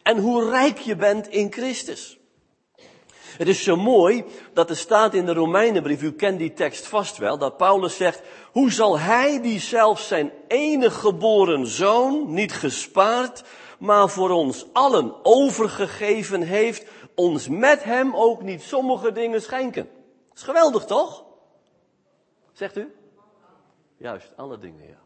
En 0.03 0.17
hoe 0.17 0.49
rijk 0.49 0.77
je 0.77 0.95
bent 0.95 1.27
in 1.27 1.51
Christus. 1.51 2.19
Het 3.37 3.47
is 3.47 3.63
zo 3.63 3.75
mooi 3.75 4.25
dat 4.53 4.69
er 4.69 4.77
staat 4.77 5.13
in 5.13 5.25
de 5.25 5.33
Romeinenbrief, 5.33 6.01
u 6.01 6.11
kent 6.11 6.37
die 6.37 6.53
tekst 6.53 6.87
vast 6.87 7.17
wel, 7.17 7.37
dat 7.37 7.57
Paulus 7.57 7.95
zegt, 7.95 8.21
hoe 8.51 8.71
zal 8.71 8.99
hij 8.99 9.41
die 9.41 9.59
zelf 9.59 9.99
zijn 9.99 10.31
enige 10.47 10.99
geboren 10.99 11.67
zoon 11.67 12.33
niet 12.33 12.53
gespaard, 12.53 13.43
maar 13.85 14.09
voor 14.09 14.29
ons 14.29 14.65
allen 14.73 15.25
overgegeven 15.25 16.41
heeft, 16.41 16.85
ons 17.15 17.47
met 17.47 17.83
hem 17.83 18.15
ook 18.15 18.41
niet 18.41 18.61
sommige 18.61 19.11
dingen 19.11 19.41
schenken? 19.41 19.89
Dat 20.27 20.37
is 20.37 20.43
geweldig 20.43 20.85
toch? 20.85 21.25
Zegt 22.53 22.77
u? 22.77 22.95
Juist, 23.97 24.31
alle 24.35 24.59
dingen, 24.59 24.87
ja. 24.87 24.99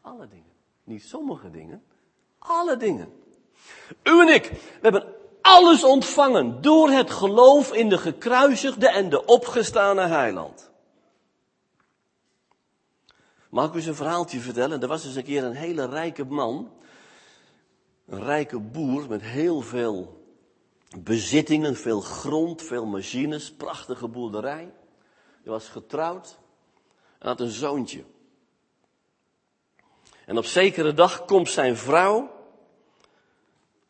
Alle 0.00 0.28
dingen. 0.28 0.52
Niet 0.84 1.02
sommige 1.02 1.50
dingen, 1.50 1.82
alle 2.38 2.76
dingen. 2.76 3.12
U 4.02 4.20
en 4.20 4.28
ik, 4.28 4.44
we 4.50 4.78
hebben 4.80 5.14
alles 5.40 5.84
ontvangen 5.84 6.62
door 6.62 6.90
het 6.90 7.10
geloof 7.10 7.72
in 7.72 7.88
de 7.88 7.98
gekruisigde 7.98 8.88
en 8.88 9.08
de 9.08 9.24
opgestane 9.24 10.06
heiland. 10.06 10.70
Mag 13.50 13.66
ik 13.66 13.72
u 13.72 13.76
eens 13.76 13.86
een 13.86 13.94
verhaaltje 13.94 14.40
vertellen? 14.40 14.82
Er 14.82 14.88
was 14.88 15.04
eens 15.04 15.14
een 15.14 15.24
keer 15.24 15.44
een 15.44 15.54
hele 15.54 15.86
rijke 15.86 16.24
man, 16.24 16.70
een 18.10 18.24
rijke 18.24 18.58
boer 18.58 19.08
met 19.08 19.22
heel 19.22 19.60
veel 19.60 20.24
bezittingen, 20.98 21.76
veel 21.76 22.00
grond, 22.00 22.62
veel 22.62 22.86
machines, 22.86 23.52
prachtige 23.52 24.08
boerderij. 24.08 24.74
Hij 25.42 25.52
was 25.52 25.68
getrouwd 25.68 26.38
en 27.18 27.28
had 27.28 27.40
een 27.40 27.50
zoontje. 27.50 28.04
En 30.26 30.38
op 30.38 30.44
zekere 30.44 30.94
dag 30.94 31.24
komt 31.24 31.50
zijn 31.50 31.76
vrouw 31.76 32.30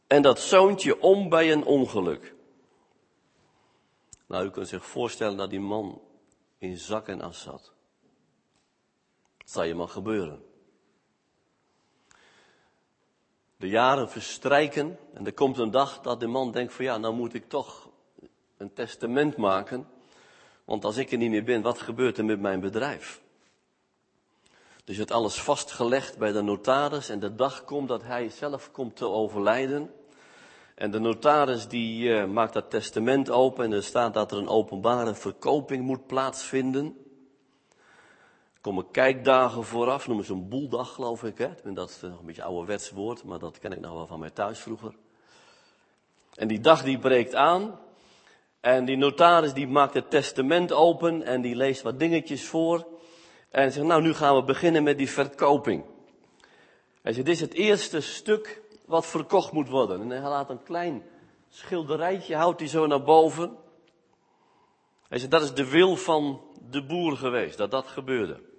en 0.06 0.22
dat 0.22 0.40
zoontje 0.40 1.00
om 1.00 1.28
bij 1.28 1.52
een 1.52 1.64
ongeluk. 1.64 2.35
Nou, 4.26 4.46
u 4.46 4.50
kunt 4.50 4.68
zich 4.68 4.87
voorstellen 4.87 5.37
dat 5.37 5.50
die 5.50 5.61
man 5.61 6.00
in 6.59 6.78
zak 6.78 7.09
en 7.09 7.20
as 7.20 7.40
zat. 7.40 7.72
Dat 9.38 9.50
zal 9.50 9.62
je 9.62 9.74
maar 9.74 9.88
gebeuren. 9.88 10.49
De 13.61 13.68
jaren 13.68 14.11
verstrijken 14.11 14.99
en 15.14 15.27
er 15.27 15.33
komt 15.33 15.59
een 15.59 15.70
dag 15.70 16.01
dat 16.01 16.20
de 16.20 16.27
man 16.27 16.53
denkt 16.53 16.73
van 16.73 16.85
ja, 16.85 16.99
nou 16.99 17.14
moet 17.14 17.35
ik 17.35 17.49
toch 17.49 17.88
een 18.57 18.73
testament 18.73 19.37
maken. 19.37 19.87
Want 20.64 20.85
als 20.85 20.96
ik 20.96 21.12
er 21.12 21.18
niet 21.18 21.31
meer 21.31 21.44
ben, 21.44 21.62
wat 21.62 21.81
gebeurt 21.81 22.18
er 22.18 22.25
met 22.25 22.40
mijn 22.40 22.61
bedrijf? 22.61 23.20
Dus 24.85 24.96
het 24.96 25.11
alles 25.11 25.40
vastgelegd 25.40 26.18
bij 26.18 26.33
de 26.33 26.42
notaris 26.42 27.09
en 27.09 27.20
de 27.20 27.35
dag 27.35 27.64
komt 27.64 27.88
dat 27.88 28.03
hij 28.03 28.29
zelf 28.29 28.70
komt 28.70 28.96
te 28.96 29.09
overlijden. 29.09 29.90
En 30.75 30.90
de 30.90 30.99
notaris 30.99 31.68
die 31.68 32.09
uh, 32.09 32.25
maakt 32.25 32.53
dat 32.53 32.70
testament 32.70 33.31
open 33.31 33.64
en 33.64 33.73
er 33.73 33.85
staat 33.85 34.14
dat 34.14 34.33
er 34.33 34.38
een 34.38 34.49
openbare 34.49 35.14
verkoping 35.14 35.85
moet 35.85 36.07
plaatsvinden. 36.07 36.96
Komen 38.61 38.90
kijkdagen 38.90 39.64
vooraf, 39.64 40.07
noemen 40.07 40.25
ze 40.25 40.33
een 40.33 40.49
boeldag 40.49 40.94
geloof 40.94 41.25
ik. 41.25 41.38
Hè? 41.38 41.73
Dat 41.73 41.90
is 41.90 42.03
een 42.03 42.16
beetje 42.23 42.42
ouderwets 42.42 42.90
woord, 42.90 43.25
maar 43.25 43.38
dat 43.38 43.59
ken 43.59 43.73
ik 43.73 43.81
nog 43.81 43.92
wel 43.92 44.07
van 44.07 44.20
mij 44.20 44.31
thuis 44.31 44.59
vroeger. 44.59 44.94
En 46.35 46.49
die 46.49 46.61
dag 46.61 46.83
die 46.83 46.99
breekt 46.99 47.35
aan. 47.35 47.79
En 48.61 48.85
die 48.85 48.96
notaris 48.96 49.53
die 49.53 49.68
maakt 49.68 49.94
het 49.94 50.11
testament 50.11 50.73
open 50.73 51.23
en 51.23 51.40
die 51.40 51.57
leest 51.57 51.83
wat 51.83 51.99
dingetjes 51.99 52.46
voor. 52.46 52.87
En 53.51 53.73
zegt, 53.73 53.87
nou 53.87 54.03
nu 54.03 54.14
gaan 54.14 54.37
we 54.37 54.42
beginnen 54.42 54.83
met 54.83 54.99
die 54.99 55.11
verkoping. 55.11 55.85
Hij 57.03 57.12
zegt, 57.12 57.27
dit 57.27 57.35
is 57.35 57.40
het 57.40 57.53
eerste 57.53 58.01
stuk 58.01 58.62
wat 58.85 59.07
verkocht 59.07 59.53
moet 59.53 59.68
worden. 59.68 60.01
En 60.01 60.11
hij 60.11 60.31
laat 60.31 60.51
een 60.51 60.62
klein 60.62 61.03
schilderijtje, 61.49 62.37
houdt 62.37 62.61
hij 62.61 62.68
zo 62.68 62.87
naar 62.87 63.03
boven. 63.03 63.57
Hij 65.09 65.18
zei, 65.18 65.31
dat 65.31 65.42
is 65.42 65.55
de 65.55 65.68
wil 65.68 65.96
van 65.96 66.40
de 66.70 66.85
boer 66.85 67.16
geweest, 67.16 67.59
dat 67.59 67.70
dat 67.70 67.87
gebeurde. 67.87 68.49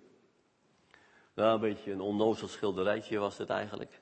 Nou, 1.33 1.53
een 1.53 1.59
beetje 1.59 1.91
een 1.91 2.01
onnozel 2.01 2.47
schilderijtje 2.47 3.17
was 3.17 3.37
het 3.37 3.49
eigenlijk. 3.49 4.01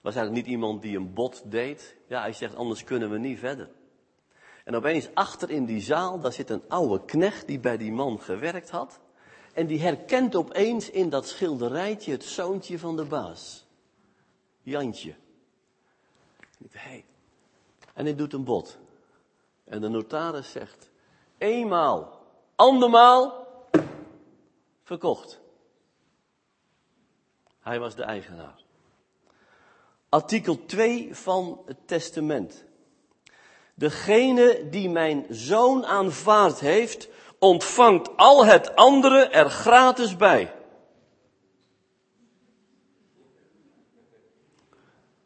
Was 0.00 0.14
eigenlijk 0.14 0.46
niet 0.46 0.54
iemand 0.54 0.82
die 0.82 0.96
een 0.96 1.12
bot 1.12 1.50
deed. 1.50 1.96
Ja, 2.08 2.20
hij 2.20 2.32
zegt, 2.32 2.54
anders 2.54 2.84
kunnen 2.84 3.10
we 3.10 3.18
niet 3.18 3.38
verder. 3.38 3.70
En 4.64 4.74
opeens 4.74 5.08
achter 5.14 5.50
in 5.50 5.64
die 5.64 5.80
zaal, 5.80 6.20
daar 6.20 6.32
zit 6.32 6.50
een 6.50 6.62
oude 6.68 7.04
knecht 7.04 7.46
die 7.46 7.60
bij 7.60 7.76
die 7.76 7.92
man 7.92 8.20
gewerkt 8.20 8.70
had. 8.70 9.00
En 9.52 9.66
die 9.66 9.80
herkent 9.80 10.36
opeens 10.36 10.90
in 10.90 11.10
dat 11.10 11.28
schilderijtje 11.28 12.12
het 12.12 12.24
zoontje 12.24 12.78
van 12.78 12.96
de 12.96 13.04
baas. 13.04 13.66
Jantje. 14.62 15.14
Hey. 16.70 17.04
En 17.94 18.04
hij 18.04 18.14
doet 18.14 18.32
een 18.32 18.44
bod. 18.44 18.78
En 19.64 19.80
de 19.80 19.88
notaris 19.88 20.50
zegt, 20.50 20.90
eenmaal, 21.38 22.20
andermaal, 22.54 23.46
verkocht. 24.82 25.40
Hij 27.64 27.78
was 27.78 27.94
de 27.94 28.02
eigenaar. 28.02 28.62
Artikel 30.08 30.64
2 30.66 31.14
van 31.14 31.62
het 31.66 31.76
testament. 31.86 32.64
Degene 33.74 34.68
die 34.70 34.88
mijn 34.90 35.26
zoon 35.30 35.86
aanvaard 35.86 36.60
heeft, 36.60 37.08
ontvangt 37.38 38.16
al 38.16 38.44
het 38.44 38.76
andere 38.76 39.24
er 39.24 39.50
gratis 39.50 40.16
bij. 40.16 40.54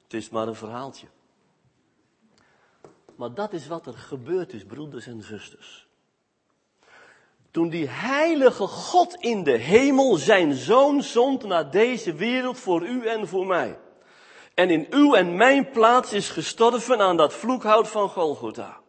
Het 0.03 0.15
is 0.15 0.29
maar 0.29 0.49
een 0.49 0.55
verhaaltje. 0.55 1.07
Maar 3.17 3.35
dat 3.35 3.53
is 3.53 3.67
wat 3.67 3.87
er 3.87 3.99
gebeurd 3.99 4.53
is, 4.53 4.65
broeders 4.65 5.07
en 5.07 5.23
zusters. 5.23 5.88
Toen 7.51 7.69
die 7.69 7.89
heilige 7.89 8.67
God 8.67 9.15
in 9.15 9.43
de 9.43 9.57
hemel 9.57 10.17
zijn 10.17 10.55
zoon 10.55 11.03
zond 11.03 11.45
naar 11.45 11.71
deze 11.71 12.15
wereld 12.15 12.59
voor 12.59 12.87
u 12.87 13.07
en 13.07 13.29
voor 13.29 13.47
mij. 13.47 13.79
En 14.55 14.71
in 14.71 14.87
uw 14.91 15.15
en 15.15 15.37
mijn 15.37 15.71
plaats 15.71 16.13
is 16.13 16.29
gestorven 16.29 17.01
aan 17.01 17.17
dat 17.17 17.35
vloekhout 17.35 17.89
van 17.89 18.09
Golgotha. 18.09 18.81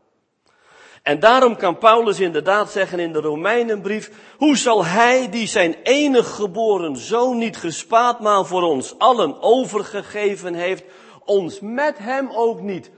En 1.03 1.19
daarom 1.19 1.55
kan 1.55 1.77
Paulus 1.77 2.19
inderdaad 2.19 2.71
zeggen 2.71 2.99
in 2.99 3.13
de 3.13 3.19
Romeinenbrief, 3.19 4.11
hoe 4.37 4.57
zal 4.57 4.85
hij 4.85 5.29
die 5.29 5.47
zijn 5.47 5.75
enig 5.83 6.35
geboren 6.35 6.97
zoon 6.97 7.37
niet 7.37 7.57
gespaard, 7.57 8.19
maar 8.19 8.45
voor 8.45 8.61
ons 8.61 8.97
allen 8.97 9.41
overgegeven 9.41 10.53
heeft, 10.53 10.83
ons 11.25 11.59
met 11.59 11.97
hem 11.97 12.29
ook 12.31 12.61
niet 12.61 12.91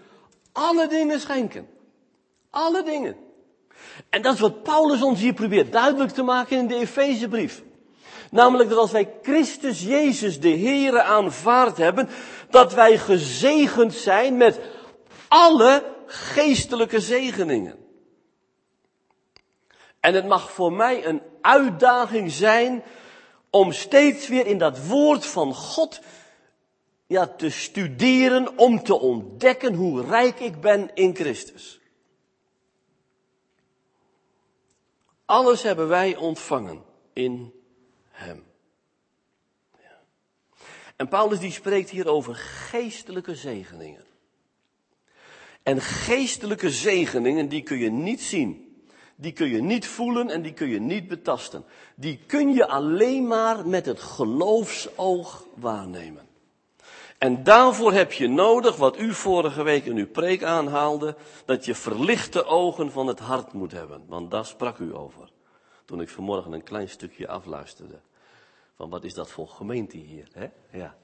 alle 0.52 0.88
dingen 0.88 1.20
schenken. 1.20 1.68
Alle 2.50 2.84
dingen. 2.84 3.16
En 4.10 4.22
dat 4.22 4.34
is 4.34 4.40
wat 4.40 4.64
Paulus 4.64 5.02
ons 5.02 5.20
hier 5.20 5.34
probeert 5.34 5.72
duidelijk 5.72 6.12
te 6.12 6.24
maken 6.24 6.58
in 6.58 6.68
de 6.68 6.76
Efezebrief. 6.76 7.64
Namelijk 8.32 8.70
dat 8.70 8.78
als 8.78 8.92
wij 8.92 9.14
Christus 9.22 9.82
Jezus 9.82 10.40
de 10.40 10.58
Heere 10.58 11.02
aanvaard 11.02 11.78
hebben, 11.78 12.10
dat 12.50 12.74
wij 12.74 12.98
gezegend 12.98 13.94
zijn 13.94 14.38
met 14.38 14.60
alle 15.28 15.84
geestelijke 16.06 17.00
zegeningen. 17.00 17.76
En 20.00 20.14
het 20.14 20.28
mag 20.28 20.52
voor 20.52 20.74
mij 20.74 21.06
een 21.06 21.22
uitdaging 21.42 22.32
zijn 22.32 22.84
om 23.50 23.72
steeds 23.72 24.28
weer 24.28 24.46
in 24.46 24.58
dat 24.58 24.86
woord 24.86 25.26
van 25.26 25.54
God 25.54 26.00
ja, 27.08 27.28
te 27.28 27.50
studeren, 27.50 28.58
om 28.58 28.84
te 28.84 29.00
ontdekken 29.00 29.74
hoe 29.74 30.06
rijk 30.06 30.40
ik 30.40 30.62
ben 30.62 30.92
in 30.94 31.16
Christus. 31.16 31.81
Alles 35.32 35.64
hebben 35.64 35.88
wij 35.88 36.16
ontvangen 36.16 36.84
in 37.14 37.54
Hem. 38.10 38.44
Ja. 39.72 40.00
En 40.96 41.08
Paulus 41.08 41.40
die 41.40 41.52
spreekt 41.52 41.90
hier 41.90 42.08
over 42.08 42.36
geestelijke 42.36 43.36
zegeningen. 43.36 44.04
En 45.64 45.82
geestelijke 45.82 46.70
zegeningen 46.70 47.50
die 47.50 47.64
kun 47.64 47.78
je 47.78 47.90
niet 47.90 48.22
zien. 48.22 48.82
Die 49.16 49.32
kun 49.32 49.50
je 49.50 49.62
niet 49.62 49.88
voelen 49.88 50.30
en 50.30 50.42
die 50.42 50.54
kun 50.54 50.68
je 50.68 50.80
niet 50.80 51.08
betasten. 51.08 51.66
Die 51.96 52.20
kun 52.28 52.54
je 52.54 52.68
alleen 52.68 53.28
maar 53.28 53.68
met 53.68 53.86
het 53.86 54.00
geloofsoog 54.00 55.48
waarnemen. 55.56 56.28
En 57.22 57.44
daarvoor 57.44 57.94
heb 57.94 58.12
je 58.12 58.28
nodig, 58.28 58.76
wat 58.76 58.98
u 58.98 59.14
vorige 59.14 59.64
week 59.64 59.86
in 59.86 59.98
uw 59.98 60.08
preek 60.08 60.44
aanhaalde, 60.44 61.16
dat 61.46 61.66
je 61.66 61.76
verlichte 61.76 62.46
ogen 62.46 62.92
van 62.92 63.08
het 63.08 63.20
hart 63.20 63.54
moet 63.54 63.72
hebben. 63.72 64.04
Want 64.08 64.32
daar 64.32 64.46
sprak 64.46 64.78
u 64.78 64.96
over. 64.96 65.32
Toen 65.86 66.02
ik 66.02 66.10
vanmorgen 66.10 66.52
een 66.52 66.64
klein 66.64 66.90
stukje 66.90 67.28
afluisterde. 67.28 68.00
Van 68.76 68.90
wat 68.90 69.04
is 69.04 69.14
dat 69.14 69.30
voor 69.30 69.48
gemeente 69.48 69.98
hier, 69.98 70.28
hè? 70.34 70.48
Ja. 70.72 70.96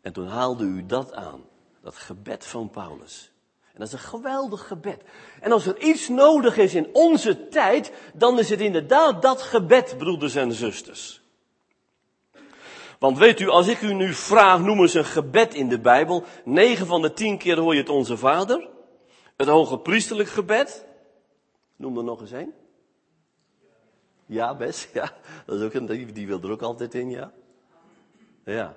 En 0.00 0.12
toen 0.12 0.26
haalde 0.26 0.64
u 0.64 0.86
dat 0.86 1.12
aan. 1.12 1.44
Dat 1.82 1.96
gebed 1.96 2.46
van 2.46 2.70
Paulus. 2.70 3.32
En 3.72 3.78
dat 3.78 3.86
is 3.86 3.92
een 3.92 3.98
geweldig 3.98 4.66
gebed. 4.66 5.02
En 5.40 5.52
als 5.52 5.66
er 5.66 5.80
iets 5.80 6.08
nodig 6.08 6.56
is 6.56 6.74
in 6.74 6.88
onze 6.92 7.48
tijd, 7.48 7.92
dan 8.12 8.38
is 8.38 8.50
het 8.50 8.60
inderdaad 8.60 9.22
dat 9.22 9.42
gebed, 9.42 9.94
broeders 9.98 10.34
en 10.34 10.52
zusters. 10.52 11.23
Want 13.04 13.18
weet 13.18 13.40
u, 13.40 13.48
als 13.48 13.66
ik 13.66 13.80
u 13.80 13.94
nu 13.94 14.12
vraag, 14.12 14.60
noem 14.60 14.80
eens 14.80 14.94
een 14.94 15.04
gebed 15.04 15.54
in 15.54 15.68
de 15.68 15.80
Bijbel. 15.80 16.24
Negen 16.44 16.86
van 16.86 17.02
de 17.02 17.12
tien 17.12 17.38
keer 17.38 17.58
hoor 17.58 17.74
je 17.74 17.80
het 17.80 17.88
Onze 17.88 18.16
Vader. 18.16 18.68
Het 19.36 19.48
hoge 19.48 19.78
priesterlijk 19.78 20.28
gebed. 20.28 20.86
Noem 21.76 21.98
er 21.98 22.04
nog 22.04 22.20
eens 22.20 22.30
een. 22.30 22.54
Ja, 24.26 24.56
best, 24.56 24.90
ja. 24.94 25.12
Dat 25.46 25.58
is 25.58 25.64
ook 25.64 25.72
een, 25.72 25.86
die, 25.86 26.12
die 26.12 26.26
wil 26.26 26.42
er 26.42 26.50
ook 26.50 26.62
altijd 26.62 26.94
in, 26.94 27.10
ja. 27.10 27.32
Ja, 28.44 28.76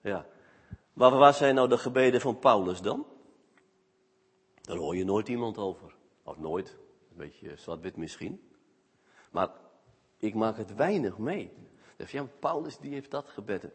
ja. 0.00 0.26
Maar 0.92 1.16
waar 1.16 1.34
zijn 1.34 1.54
nou 1.54 1.68
de 1.68 1.78
gebeden 1.78 2.20
van 2.20 2.38
Paulus 2.38 2.80
dan? 2.80 3.06
Daar 4.60 4.76
hoor 4.76 4.96
je 4.96 5.04
nooit 5.04 5.28
iemand 5.28 5.58
over. 5.58 5.94
Of 6.22 6.38
nooit. 6.38 6.76
Een 7.10 7.16
beetje 7.16 7.56
zwart-wit 7.56 7.96
misschien. 7.96 8.50
Maar 9.30 9.48
ik 10.18 10.34
maak 10.34 10.56
het 10.56 10.74
weinig 10.74 11.18
mee. 11.18 11.52
Ja, 11.96 12.26
Paulus 12.40 12.78
die 12.78 12.92
heeft 12.92 13.10
dat 13.10 13.28
gebeden. 13.28 13.72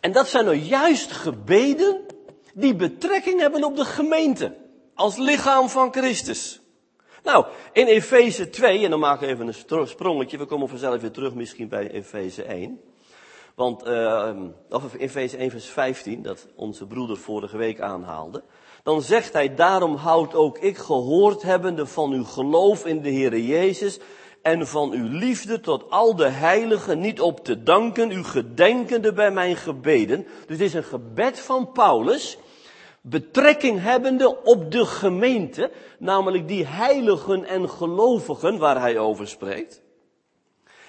En 0.00 0.12
dat 0.12 0.28
zijn 0.28 0.44
nou 0.44 0.56
juist 0.56 1.12
gebeden 1.12 2.06
die 2.54 2.74
betrekking 2.74 3.40
hebben 3.40 3.64
op 3.64 3.76
de 3.76 3.84
gemeente. 3.84 4.56
Als 4.94 5.16
lichaam 5.16 5.68
van 5.68 5.92
Christus. 5.92 6.60
Nou, 7.22 7.46
in 7.72 7.86
Efeze 7.86 8.50
2, 8.50 8.84
en 8.84 8.90
dan 8.90 8.98
maken 8.98 9.26
we 9.26 9.32
even 9.32 9.46
een 9.46 9.86
sprongetje, 9.86 10.38
we 10.38 10.44
komen 10.44 10.68
vanzelf 10.68 11.00
weer 11.00 11.10
terug 11.10 11.34
misschien 11.34 11.68
bij 11.68 11.90
Efeze 11.90 12.42
1. 12.42 12.80
Want, 13.54 13.86
uh, 13.86 14.30
of 14.70 14.94
Efeze 14.94 15.36
1 15.36 15.50
vers 15.50 15.66
15, 15.66 16.22
dat 16.22 16.46
onze 16.54 16.86
broeder 16.86 17.16
vorige 17.16 17.56
week 17.56 17.80
aanhaalde. 17.80 18.42
Dan 18.82 19.02
zegt 19.02 19.32
hij, 19.32 19.54
daarom 19.54 19.94
houd 19.94 20.34
ook 20.34 20.58
ik 20.58 20.76
gehoord 20.76 21.42
hebbende 21.42 21.86
van 21.86 22.12
uw 22.12 22.24
geloof 22.24 22.86
in 22.86 23.02
de 23.02 23.12
Heere 23.12 23.46
Jezus 23.46 23.98
en 24.48 24.66
van 24.66 24.92
uw 24.92 25.08
liefde 25.08 25.60
tot 25.60 25.90
al 25.90 26.16
de 26.16 26.28
heiligen 26.28 27.00
niet 27.00 27.20
op 27.20 27.44
te 27.44 27.62
danken, 27.62 28.10
u 28.10 28.24
gedenkende 28.24 29.12
bij 29.12 29.30
mijn 29.30 29.56
gebeden. 29.56 30.26
Dus 30.46 30.58
dit 30.58 30.66
is 30.66 30.74
een 30.74 30.84
gebed 30.84 31.40
van 31.40 31.72
Paulus, 31.72 32.38
betrekking 33.00 33.82
hebbende 33.82 34.42
op 34.42 34.70
de 34.70 34.86
gemeente, 34.86 35.70
namelijk 35.98 36.48
die 36.48 36.66
heiligen 36.66 37.44
en 37.44 37.70
gelovigen 37.70 38.58
waar 38.58 38.80
hij 38.80 38.98
over 38.98 39.28
spreekt. 39.28 39.82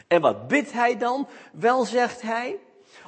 En 0.08 0.22
wat 0.22 0.48
bidt 0.48 0.72
hij 0.72 0.98
dan? 0.98 1.28
Wel 1.54 1.86
zegt 1.86 2.22
hij, 2.22 2.60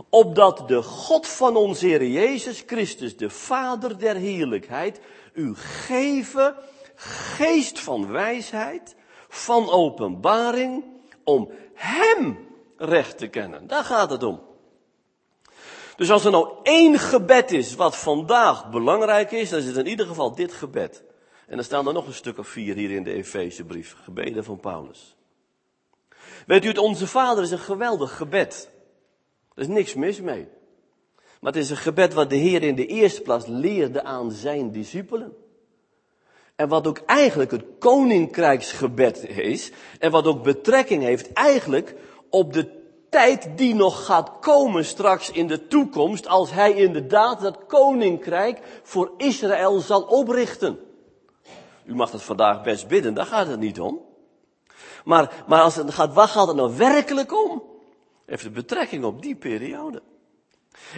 opdat 0.09 0.67
de 0.67 0.81
God 0.81 1.27
van 1.27 1.55
onze 1.55 1.85
Heer 1.85 2.07
Jezus 2.07 2.63
Christus, 2.65 3.17
de 3.17 3.29
Vader 3.29 3.99
der 3.99 4.15
heerlijkheid, 4.15 4.99
u 5.33 5.55
geven 5.55 6.55
geest 6.95 7.79
van 7.79 8.11
wijsheid, 8.11 8.95
van 9.31 9.69
openbaring, 9.69 10.83
om 11.23 11.51
Hem 11.73 12.47
recht 12.77 13.17
te 13.17 13.27
kennen. 13.27 13.67
Daar 13.67 13.83
gaat 13.83 14.09
het 14.09 14.23
om. 14.23 14.41
Dus 15.95 16.11
als 16.11 16.25
er 16.25 16.31
nou 16.31 16.49
één 16.63 16.99
gebed 16.99 17.51
is 17.51 17.75
wat 17.75 17.97
vandaag 17.97 18.69
belangrijk 18.69 19.31
is, 19.31 19.49
dan 19.49 19.59
is 19.59 19.65
het 19.65 19.77
in 19.77 19.87
ieder 19.87 20.05
geval 20.05 20.35
dit 20.35 20.53
gebed. 20.53 21.03
En 21.47 21.55
dan 21.55 21.65
staan 21.65 21.87
er 21.87 21.93
nog 21.93 22.07
een 22.07 22.13
stuk 22.13 22.37
of 22.37 22.47
vier 22.47 22.75
hier 22.75 22.91
in 22.91 23.03
de 23.03 23.13
Efezebrief, 23.13 23.95
gebeden 24.03 24.43
van 24.43 24.59
Paulus. 24.59 25.15
Weet 26.47 26.65
u, 26.65 26.67
het 26.67 26.77
Onze 26.77 27.07
Vader 27.07 27.43
is 27.43 27.51
een 27.51 27.59
geweldig 27.59 28.17
gebed. 28.17 28.69
Er 29.55 29.61
is 29.61 29.67
niks 29.67 29.93
mis 29.93 30.21
mee. 30.21 30.47
Maar 31.39 31.51
het 31.51 31.61
is 31.61 31.69
een 31.69 31.77
gebed 31.77 32.13
wat 32.13 32.29
de 32.29 32.35
Heer 32.35 32.63
in 32.63 32.75
de 32.75 32.85
eerste 32.85 33.21
plaats 33.21 33.45
leerde 33.47 34.03
aan 34.03 34.31
zijn 34.31 34.71
discipelen. 34.71 35.33
En 36.61 36.67
wat 36.67 36.87
ook 36.87 36.97
eigenlijk 37.05 37.51
het 37.51 37.63
koninkrijksgebed 37.79 39.27
is. 39.27 39.71
En 39.99 40.11
wat 40.11 40.25
ook 40.25 40.43
betrekking 40.43 41.03
heeft 41.03 41.33
eigenlijk 41.33 41.95
op 42.29 42.53
de 42.53 42.69
tijd 43.09 43.47
die 43.55 43.75
nog 43.75 44.05
gaat 44.05 44.31
komen 44.39 44.85
straks 44.85 45.31
in 45.31 45.47
de 45.47 45.67
toekomst. 45.67 46.27
Als 46.27 46.51
hij 46.51 46.73
inderdaad 46.73 47.41
dat 47.41 47.65
koninkrijk 47.67 48.81
voor 48.83 49.11
Israël 49.17 49.79
zal 49.79 50.01
oprichten. 50.01 50.79
U 51.85 51.95
mag 51.95 52.11
dat 52.11 52.23
vandaag 52.23 52.63
best 52.63 52.87
bidden, 52.87 53.13
daar 53.13 53.25
gaat 53.25 53.47
het 53.47 53.59
niet 53.59 53.79
om. 53.79 53.99
Maar, 55.05 55.43
maar 55.47 55.61
als 55.61 55.75
het 55.75 55.93
gaat, 55.93 56.13
waar 56.13 56.27
gaat 56.27 56.47
het 56.47 56.55
nou 56.55 56.77
werkelijk 56.77 57.33
om? 57.45 57.63
Heeft 58.25 58.43
het 58.43 58.53
betrekking 58.53 59.03
op 59.03 59.21
die 59.21 59.35
periode. 59.35 60.01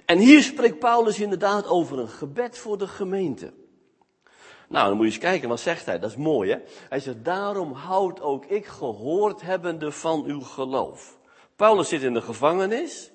En 0.06 0.18
hier 0.18 0.42
spreekt 0.42 0.80
Paulus 0.80 1.20
inderdaad 1.20 1.68
over 1.68 2.00
een 2.00 2.10
gebed 2.10 2.58
voor 2.58 2.78
de 2.78 2.88
gemeente. 2.88 3.54
Nou, 4.74 4.88
dan 4.88 4.96
moet 4.98 5.06
je 5.06 5.12
eens 5.12 5.22
kijken, 5.22 5.50
wat 5.50 5.60
zegt 5.60 5.86
hij? 5.86 6.00
Dat 6.00 6.10
is 6.10 6.16
mooi, 6.16 6.52
hè? 6.52 6.58
Hij 6.90 7.00
zegt, 7.00 7.26
daarom 7.26 7.72
houd 7.72 8.22
ook 8.22 8.46
ik 8.46 8.66
gehoord 8.66 9.42
hebbende 9.42 9.92
van 9.92 10.24
uw 10.26 10.42
geloof. 10.42 11.18
Paulus 11.56 11.90
zit 11.90 12.02
in 12.02 12.14
de 12.14 12.22
gevangenis. 12.22 13.12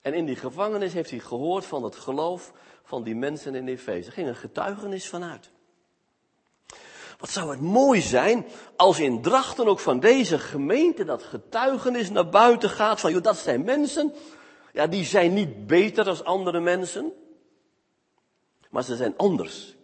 En 0.00 0.14
in 0.14 0.24
die 0.24 0.36
gevangenis 0.36 0.92
heeft 0.92 1.10
hij 1.10 1.18
gehoord 1.18 1.66
van 1.66 1.82
het 1.84 1.96
geloof 1.96 2.52
van 2.82 3.02
die 3.02 3.14
mensen 3.14 3.54
in 3.54 3.68
Efeze. 3.68 4.06
Er 4.06 4.12
ging 4.12 4.28
een 4.28 4.36
getuigenis 4.36 5.08
vanuit. 5.08 5.50
Wat 7.18 7.30
zou 7.30 7.50
het 7.50 7.60
mooi 7.60 8.00
zijn 8.00 8.46
als 8.76 9.00
in 9.00 9.22
drachten 9.22 9.66
ook 9.66 9.80
van 9.80 10.00
deze 10.00 10.38
gemeente 10.38 11.04
dat 11.04 11.22
getuigenis 11.22 12.10
naar 12.10 12.28
buiten 12.28 12.70
gaat 12.70 13.00
van, 13.00 13.12
joh, 13.12 13.22
dat 13.22 13.36
zijn 13.36 13.64
mensen, 13.64 14.14
ja, 14.72 14.86
die 14.86 15.04
zijn 15.04 15.32
niet 15.32 15.66
beter 15.66 16.08
als 16.08 16.24
andere 16.24 16.60
mensen, 16.60 17.12
maar 18.70 18.82
ze 18.82 18.96
zijn 18.96 19.14
anders. 19.16 19.80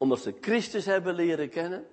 Omdat 0.00 0.20
ze 0.20 0.34
Christus 0.40 0.84
hebben 0.84 1.14
leren 1.14 1.48
kennen. 1.48 1.86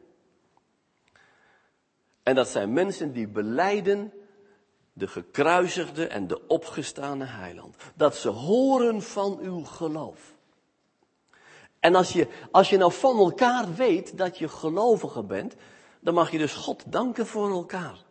En 2.23 2.35
dat 2.35 2.47
zijn 2.47 2.73
mensen 2.73 3.11
die 3.11 3.27
beleiden 3.27 4.13
de 4.93 5.07
gekruisigde 5.07 6.07
en 6.07 6.27
de 6.27 6.47
opgestane 6.47 7.25
heiland. 7.25 7.75
Dat 7.95 8.15
ze 8.15 8.29
horen 8.29 9.01
van 9.01 9.39
uw 9.41 9.63
geloof. 9.63 10.35
En 11.79 11.95
als 11.95 12.13
je, 12.13 12.27
als 12.51 12.69
je 12.69 12.77
nou 12.77 12.91
van 12.91 13.17
elkaar 13.17 13.73
weet 13.73 14.17
dat 14.17 14.37
je 14.37 14.47
gelovige 14.47 15.23
bent, 15.23 15.55
dan 15.99 16.13
mag 16.13 16.31
je 16.31 16.37
dus 16.37 16.53
God 16.53 16.83
danken 16.91 17.27
voor 17.27 17.49
elkaar. 17.49 18.03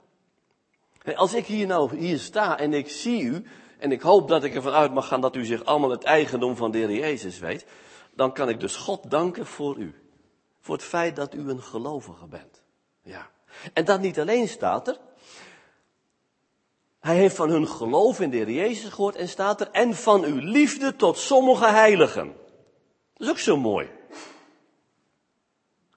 Als 1.14 1.35
ik 1.35 1.46
hier 1.46 1.66
nou 1.66 1.96
hier 1.96 2.18
sta 2.18 2.59
en 2.59 2.72
ik 2.72 2.88
zie 2.88 3.22
u, 3.22 3.44
en 3.78 3.92
ik 3.92 4.00
hoop 4.00 4.28
dat 4.28 4.44
ik 4.44 4.54
ervan 4.54 4.72
uit 4.72 4.92
mag 4.92 5.09
gaan 5.09 5.20
dat 5.20 5.37
u 5.37 5.44
zich 5.44 5.64
allemaal 5.64 5.90
het 5.90 6.04
eigendom 6.04 6.56
van 6.56 6.70
de 6.70 6.78
Heer 6.78 6.92
Jezus 6.92 7.38
weet, 7.38 7.66
dan 8.16 8.33
kan 8.33 8.48
ik 8.48 8.61
dus 8.61 8.76
God 8.76 9.11
danken 9.11 9.46
voor 9.46 9.76
u. 9.76 9.94
Voor 10.61 10.74
het 10.74 10.85
feit 10.85 11.16
dat 11.16 11.35
u 11.35 11.50
een 11.50 11.62
gelovige 11.62 12.26
bent. 12.26 12.62
Ja. 13.02 13.31
En 13.72 13.85
dat 13.85 14.00
niet 14.00 14.20
alleen 14.20 14.48
staat 14.48 14.88
er. 14.88 14.98
Hij 17.00 17.16
heeft 17.16 17.37
van 17.37 17.50
hun 17.50 17.68
geloof 17.68 18.20
in 18.20 18.31
de 18.31 18.37
Heer 18.37 18.50
Jezus 18.50 18.92
gehoord 18.92 19.16
en 19.16 19.29
staat 19.29 19.61
er, 19.61 19.70
en 19.70 19.94
van 19.94 20.24
uw 20.24 20.38
liefde 20.38 20.96
tot 20.96 21.18
sommige 21.18 21.66
heiligen. 21.66 22.26
Dat 23.12 23.26
is 23.26 23.31
ook 23.31 23.38
zo 23.38 23.57
mooi. 23.57 23.90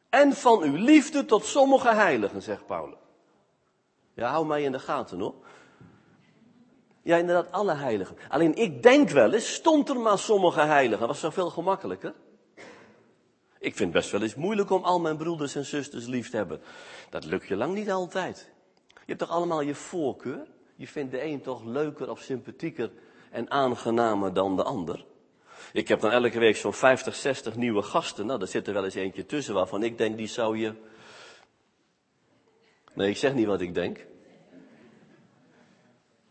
En 0.09 0.33
van 0.33 0.61
uw 0.61 0.75
liefde 0.75 1.25
tot 1.25 1.45
sommige 1.45 1.93
heiligen, 1.93 2.41
zegt 2.41 2.65
Paulus. 2.65 2.97
Ja, 4.13 4.29
hou 4.29 4.45
mij 4.45 4.63
in 4.63 4.71
de 4.71 4.79
gaten 4.79 5.19
hoor. 5.19 5.35
Ja, 7.09 7.17
inderdaad, 7.17 7.51
alle 7.51 7.75
heiligen. 7.75 8.17
Alleen 8.27 8.55
ik 8.55 8.83
denk 8.83 9.09
wel 9.09 9.33
eens, 9.33 9.53
stond 9.53 9.89
er 9.89 9.99
maar 9.99 10.19
sommige 10.19 10.61
heiligen. 10.61 11.07
Was 11.07 11.19
zo 11.19 11.29
veel 11.29 11.49
gemakkelijker. 11.49 12.13
Ik 13.59 13.75
vind 13.75 13.79
het 13.79 13.91
best 13.91 14.11
wel 14.11 14.21
eens 14.21 14.35
moeilijk 14.35 14.69
om 14.69 14.83
al 14.83 14.99
mijn 14.99 15.17
broeders 15.17 15.55
en 15.55 15.65
zusters 15.65 16.05
lief 16.05 16.29
te 16.29 16.37
hebben. 16.37 16.61
Dat 17.09 17.25
lukt 17.25 17.47
je 17.47 17.55
lang 17.55 17.73
niet 17.73 17.91
altijd. 17.91 18.51
Je 18.91 18.99
hebt 19.05 19.19
toch 19.19 19.29
allemaal 19.29 19.61
je 19.61 19.75
voorkeur? 19.75 20.47
Je 20.75 20.87
vindt 20.87 21.11
de 21.11 21.23
een 21.23 21.41
toch 21.41 21.63
leuker 21.63 22.09
of 22.09 22.19
sympathieker 22.19 22.91
en 23.31 23.51
aangenamer 23.51 24.33
dan 24.33 24.55
de 24.55 24.63
ander? 24.63 25.05
Ik 25.73 25.87
heb 25.87 25.99
dan 25.99 26.11
elke 26.11 26.39
week 26.39 26.55
zo'n 26.55 26.73
50, 26.73 27.15
60 27.15 27.55
nieuwe 27.55 27.81
gasten. 27.81 28.25
Nou, 28.25 28.39
daar 28.39 28.47
zit 28.47 28.67
er 28.67 28.73
wel 28.73 28.83
eens 28.83 28.95
eentje 28.95 29.25
tussen 29.25 29.53
waarvan 29.53 29.83
ik 29.83 29.97
denk, 29.97 30.17
die 30.17 30.27
zou 30.27 30.57
je. 30.57 30.73
Nee, 32.93 33.09
ik 33.09 33.17
zeg 33.17 33.33
niet 33.33 33.45
wat 33.45 33.61
ik 33.61 33.73
denk. 33.73 34.07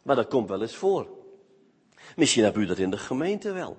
Maar 0.08 0.16
dat 0.16 0.28
komt 0.28 0.48
wel 0.48 0.62
eens 0.62 0.76
voor. 0.76 1.08
Misschien 2.16 2.44
hebt 2.44 2.56
u 2.56 2.66
dat 2.66 2.78
in 2.78 2.90
de 2.90 2.98
gemeente 2.98 3.52
wel. 3.52 3.78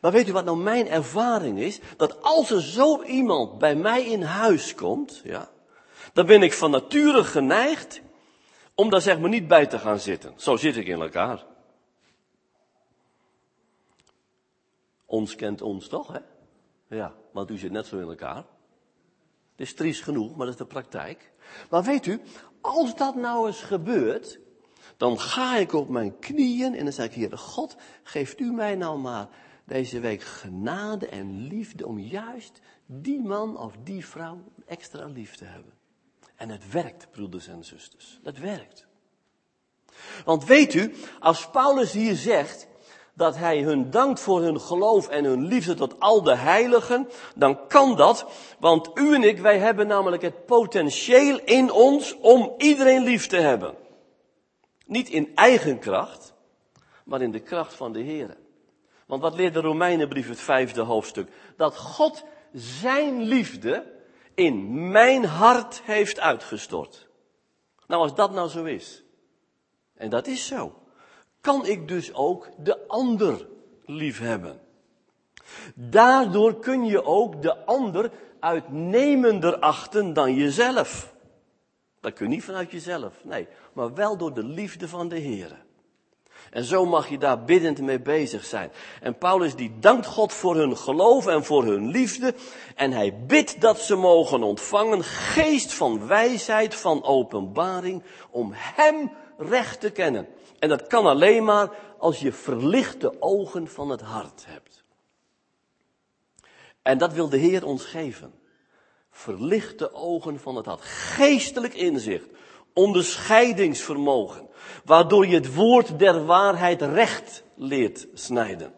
Maar 0.00 0.12
weet 0.12 0.28
u 0.28 0.32
wat 0.32 0.44
nou 0.44 0.56
mijn 0.56 0.88
ervaring 0.88 1.58
is? 1.58 1.80
Dat 1.96 2.22
als 2.22 2.50
er 2.50 2.62
zo 2.62 3.02
iemand 3.02 3.58
bij 3.58 3.76
mij 3.76 4.06
in 4.06 4.22
huis 4.22 4.74
komt, 4.74 5.20
ja, 5.24 5.50
dan 6.12 6.26
ben 6.26 6.42
ik 6.42 6.52
van 6.52 6.70
nature 6.70 7.24
geneigd 7.24 8.00
om 8.74 8.90
daar 8.90 9.00
zeg 9.00 9.18
maar 9.18 9.28
niet 9.28 9.48
bij 9.48 9.66
te 9.66 9.78
gaan 9.78 9.98
zitten. 9.98 10.32
Zo 10.36 10.56
zit 10.56 10.76
ik 10.76 10.86
in 10.86 11.00
elkaar. 11.00 11.44
Ons 15.06 15.34
kent 15.34 15.62
ons 15.62 15.88
toch, 15.88 16.12
hè? 16.12 16.20
Ja, 16.96 17.14
want 17.32 17.50
u 17.50 17.58
zit 17.58 17.70
net 17.70 17.86
zo 17.86 17.98
in 17.98 18.08
elkaar. 18.08 18.44
Het 19.56 19.66
is 19.66 19.74
triest 19.74 20.02
genoeg, 20.02 20.36
maar 20.36 20.46
dat 20.46 20.54
is 20.54 20.60
de 20.60 20.66
praktijk. 20.66 21.32
Maar 21.70 21.82
weet 21.82 22.06
u, 22.06 22.20
als 22.60 22.96
dat 22.96 23.14
nou 23.14 23.46
eens 23.46 23.62
gebeurt, 23.62 24.38
dan 24.98 25.20
ga 25.20 25.56
ik 25.56 25.72
op 25.72 25.88
mijn 25.88 26.18
knieën 26.18 26.74
en 26.74 26.84
dan 26.84 26.92
zeg 26.92 27.06
ik, 27.06 27.12
Heer 27.12 27.38
God, 27.38 27.76
geeft 28.02 28.40
u 28.40 28.52
mij 28.52 28.74
nou 28.74 28.98
maar 28.98 29.28
deze 29.64 30.00
week 30.00 30.22
genade 30.22 31.08
en 31.08 31.46
liefde 31.46 31.86
om 31.86 31.98
juist 31.98 32.60
die 32.86 33.22
man 33.22 33.58
of 33.58 33.72
die 33.82 34.06
vrouw 34.06 34.42
extra 34.66 35.06
lief 35.06 35.36
te 35.36 35.44
hebben. 35.44 35.72
En 36.36 36.48
het 36.48 36.70
werkt, 36.70 37.10
broeders 37.10 37.48
en 37.48 37.64
zusters. 37.64 38.20
Het 38.22 38.38
werkt. 38.38 38.86
Want 40.24 40.44
weet 40.44 40.74
u, 40.74 40.94
als 41.20 41.50
Paulus 41.50 41.92
hier 41.92 42.16
zegt, 42.16 42.66
dat 43.14 43.36
hij 43.36 43.62
hun 43.62 43.90
dankt 43.90 44.20
voor 44.20 44.42
hun 44.42 44.60
geloof 44.60 45.08
en 45.08 45.24
hun 45.24 45.46
liefde 45.46 45.74
tot 45.74 46.00
al 46.00 46.22
de 46.22 46.36
heiligen, 46.36 47.08
dan 47.34 47.66
kan 47.66 47.96
dat, 47.96 48.26
want 48.58 48.90
u 48.94 49.14
en 49.14 49.22
ik, 49.22 49.38
wij 49.38 49.58
hebben 49.58 49.86
namelijk 49.86 50.22
het 50.22 50.46
potentieel 50.46 51.40
in 51.44 51.72
ons 51.72 52.16
om 52.20 52.54
iedereen 52.56 53.02
lief 53.02 53.26
te 53.26 53.36
hebben. 53.36 53.86
Niet 54.88 55.08
in 55.08 55.32
eigen 55.34 55.78
kracht, 55.78 56.34
maar 57.04 57.22
in 57.22 57.30
de 57.30 57.40
kracht 57.40 57.74
van 57.74 57.92
de 57.92 58.00
Heer. 58.00 58.36
Want 59.06 59.22
wat 59.22 59.34
leert 59.34 59.54
de 59.54 59.60
Romeinenbrief, 59.60 60.28
het 60.28 60.40
vijfde 60.40 60.80
hoofdstuk? 60.80 61.30
Dat 61.56 61.76
God 61.76 62.24
zijn 62.52 63.22
liefde 63.22 63.92
in 64.34 64.90
mijn 64.90 65.24
hart 65.24 65.82
heeft 65.82 66.20
uitgestort. 66.20 67.08
Nou, 67.86 68.02
als 68.02 68.14
dat 68.14 68.32
nou 68.32 68.48
zo 68.48 68.64
is, 68.64 69.04
en 69.94 70.10
dat 70.10 70.26
is 70.26 70.46
zo, 70.46 70.82
kan 71.40 71.66
ik 71.66 71.88
dus 71.88 72.14
ook 72.14 72.48
de 72.58 72.86
ander 72.86 73.48
lief 73.86 74.18
hebben. 74.18 74.60
Daardoor 75.74 76.58
kun 76.58 76.84
je 76.84 77.04
ook 77.04 77.42
de 77.42 77.64
ander 77.64 78.10
uitnemender 78.40 79.58
achten 79.58 80.12
dan 80.12 80.34
jezelf. 80.34 81.14
Dat 82.08 82.16
kun 82.16 82.28
je 82.28 82.34
niet 82.34 82.44
vanuit 82.44 82.70
jezelf, 82.70 83.14
nee, 83.22 83.48
maar 83.72 83.94
wel 83.94 84.16
door 84.16 84.34
de 84.34 84.44
liefde 84.44 84.88
van 84.88 85.08
de 85.08 85.18
Heer. 85.18 85.64
En 86.50 86.64
zo 86.64 86.86
mag 86.86 87.08
je 87.08 87.18
daar 87.18 87.44
biddend 87.44 87.80
mee 87.80 88.00
bezig 88.00 88.44
zijn. 88.44 88.70
En 89.00 89.18
Paulus 89.18 89.54
die 89.54 89.78
dankt 89.78 90.06
God 90.06 90.32
voor 90.32 90.56
hun 90.56 90.76
geloof 90.76 91.26
en 91.26 91.44
voor 91.44 91.64
hun 91.64 91.88
liefde. 91.88 92.34
En 92.74 92.92
hij 92.92 93.24
bidt 93.26 93.60
dat 93.60 93.78
ze 93.78 93.96
mogen 93.96 94.42
ontvangen 94.42 95.04
geest 95.04 95.72
van 95.72 96.06
wijsheid, 96.06 96.74
van 96.74 97.04
openbaring, 97.04 98.02
om 98.30 98.50
hem 98.54 99.10
recht 99.38 99.80
te 99.80 99.90
kennen. 99.90 100.28
En 100.58 100.68
dat 100.68 100.86
kan 100.86 101.06
alleen 101.06 101.44
maar 101.44 101.70
als 101.98 102.20
je 102.20 102.32
verlichte 102.32 103.22
ogen 103.22 103.68
van 103.68 103.90
het 103.90 104.00
hart 104.00 104.44
hebt. 104.46 104.84
En 106.82 106.98
dat 106.98 107.12
wil 107.12 107.28
de 107.28 107.38
Heer 107.38 107.66
ons 107.66 107.84
geven. 107.84 108.37
Verlichte 109.18 109.94
ogen 109.94 110.40
van 110.40 110.56
het 110.56 110.66
hart. 110.66 110.80
Geestelijk 110.80 111.74
inzicht. 111.74 112.26
Onderscheidingsvermogen. 112.72 114.48
Waardoor 114.84 115.26
je 115.26 115.34
het 115.34 115.54
woord 115.54 115.98
der 115.98 116.24
waarheid 116.24 116.82
recht 116.82 117.42
leert 117.54 118.06
snijden. 118.14 118.72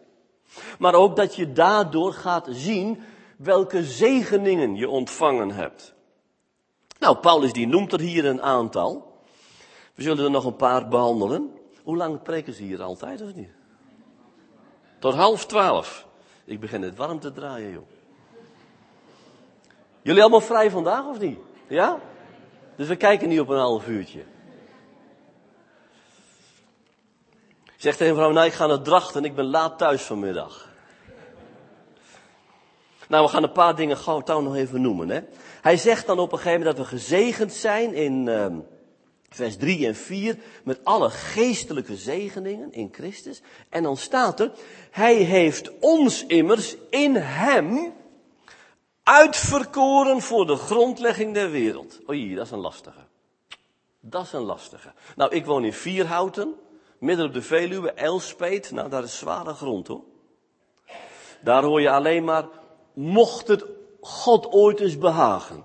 Maar 0.79 0.93
ook 0.93 1.15
dat 1.15 1.35
je 1.35 1.51
daardoor 1.51 2.13
gaat 2.13 2.47
zien 2.49 3.01
welke 3.37 3.83
zegeningen 3.83 4.75
je 4.75 4.89
ontvangen 4.89 5.51
hebt. 5.51 5.93
Nou, 6.99 7.17
Paulus 7.17 7.53
die 7.53 7.67
noemt 7.67 7.93
er 7.93 7.99
hier 7.99 8.25
een 8.25 8.41
aantal. 8.41 9.21
We 9.95 10.03
zullen 10.03 10.23
er 10.23 10.31
nog 10.31 10.45
een 10.45 10.55
paar 10.55 10.87
behandelen. 10.87 11.51
Hoe 11.83 11.97
lang 11.97 12.21
preken 12.21 12.53
ze 12.53 12.63
hier 12.63 12.81
altijd, 12.81 13.21
of 13.21 13.35
niet? 13.35 13.51
Tot 14.99 15.13
half 15.13 15.45
twaalf. 15.45 16.07
Ik 16.45 16.59
begin 16.59 16.81
het 16.81 16.95
warm 16.95 17.19
te 17.19 17.31
draaien, 17.31 17.71
joh. 17.71 18.00
Jullie 20.01 20.21
allemaal 20.21 20.41
vrij 20.41 20.69
vandaag, 20.69 21.05
of 21.05 21.19
niet? 21.19 21.39
Ja? 21.67 21.99
Dus 22.75 22.87
we 22.87 22.95
kijken 22.95 23.29
niet 23.29 23.39
op 23.39 23.49
een 23.49 23.57
half 23.57 23.87
uurtje. 23.87 24.23
Zegt 27.77 27.97
tegen 27.97 28.15
vrouw, 28.15 28.31
nou 28.31 28.47
ik 28.47 28.53
ga 28.53 28.65
naar 28.65 28.81
Drachten, 28.81 29.25
ik 29.25 29.35
ben 29.35 29.45
laat 29.45 29.77
thuis 29.77 30.01
vanmiddag. 30.01 30.69
Nou, 33.07 33.25
we 33.25 33.31
gaan 33.31 33.43
een 33.43 33.51
paar 33.51 33.75
dingen 33.75 33.97
gauw 33.97 34.21
touw 34.21 34.41
nog 34.41 34.55
even 34.55 34.81
noemen. 34.81 35.09
Hè. 35.09 35.19
Hij 35.61 35.77
zegt 35.77 36.05
dan 36.07 36.19
op 36.19 36.31
een 36.31 36.37
gegeven 36.37 36.59
moment 36.59 36.77
dat 36.77 36.85
we 36.85 36.97
gezegend 36.97 37.53
zijn 37.53 37.93
in... 37.93 38.27
Uh, 38.27 38.45
vers 39.29 39.57
3 39.57 39.87
en 39.87 39.95
4, 39.95 40.37
met 40.63 40.79
alle 40.83 41.09
geestelijke 41.09 41.95
zegeningen 41.95 42.71
in 42.71 42.89
Christus. 42.91 43.41
En 43.69 43.83
dan 43.83 43.97
staat 43.97 44.39
er, 44.39 44.51
hij 44.91 45.15
heeft 45.15 45.79
ons 45.79 46.25
immers 46.25 46.75
in 46.89 47.15
hem 47.15 47.93
uitverkoren 49.03 50.21
voor 50.21 50.45
de 50.45 50.55
grondlegging 50.55 51.33
der 51.33 51.51
wereld. 51.51 51.99
Oei, 52.09 52.35
dat 52.35 52.45
is 52.45 52.51
een 52.51 52.59
lastige. 52.59 52.99
Dat 53.99 54.23
is 54.23 54.33
een 54.33 54.41
lastige. 54.41 54.93
Nou, 55.15 55.35
ik 55.35 55.45
woon 55.45 55.65
in 55.65 55.73
Vierhouten, 55.73 56.55
midden 56.99 57.25
op 57.25 57.33
de 57.33 57.41
Veluwe, 57.41 57.91
Elspeet. 57.91 58.71
Nou, 58.71 58.89
daar 58.89 59.03
is 59.03 59.17
zware 59.17 59.53
grond 59.53 59.87
hoor. 59.87 60.03
Daar 61.41 61.63
hoor 61.63 61.81
je 61.81 61.89
alleen 61.89 62.23
maar, 62.23 62.45
mocht 62.93 63.47
het 63.47 63.65
God 64.01 64.51
ooit 64.51 64.79
eens 64.79 64.97
behagen. 64.97 65.63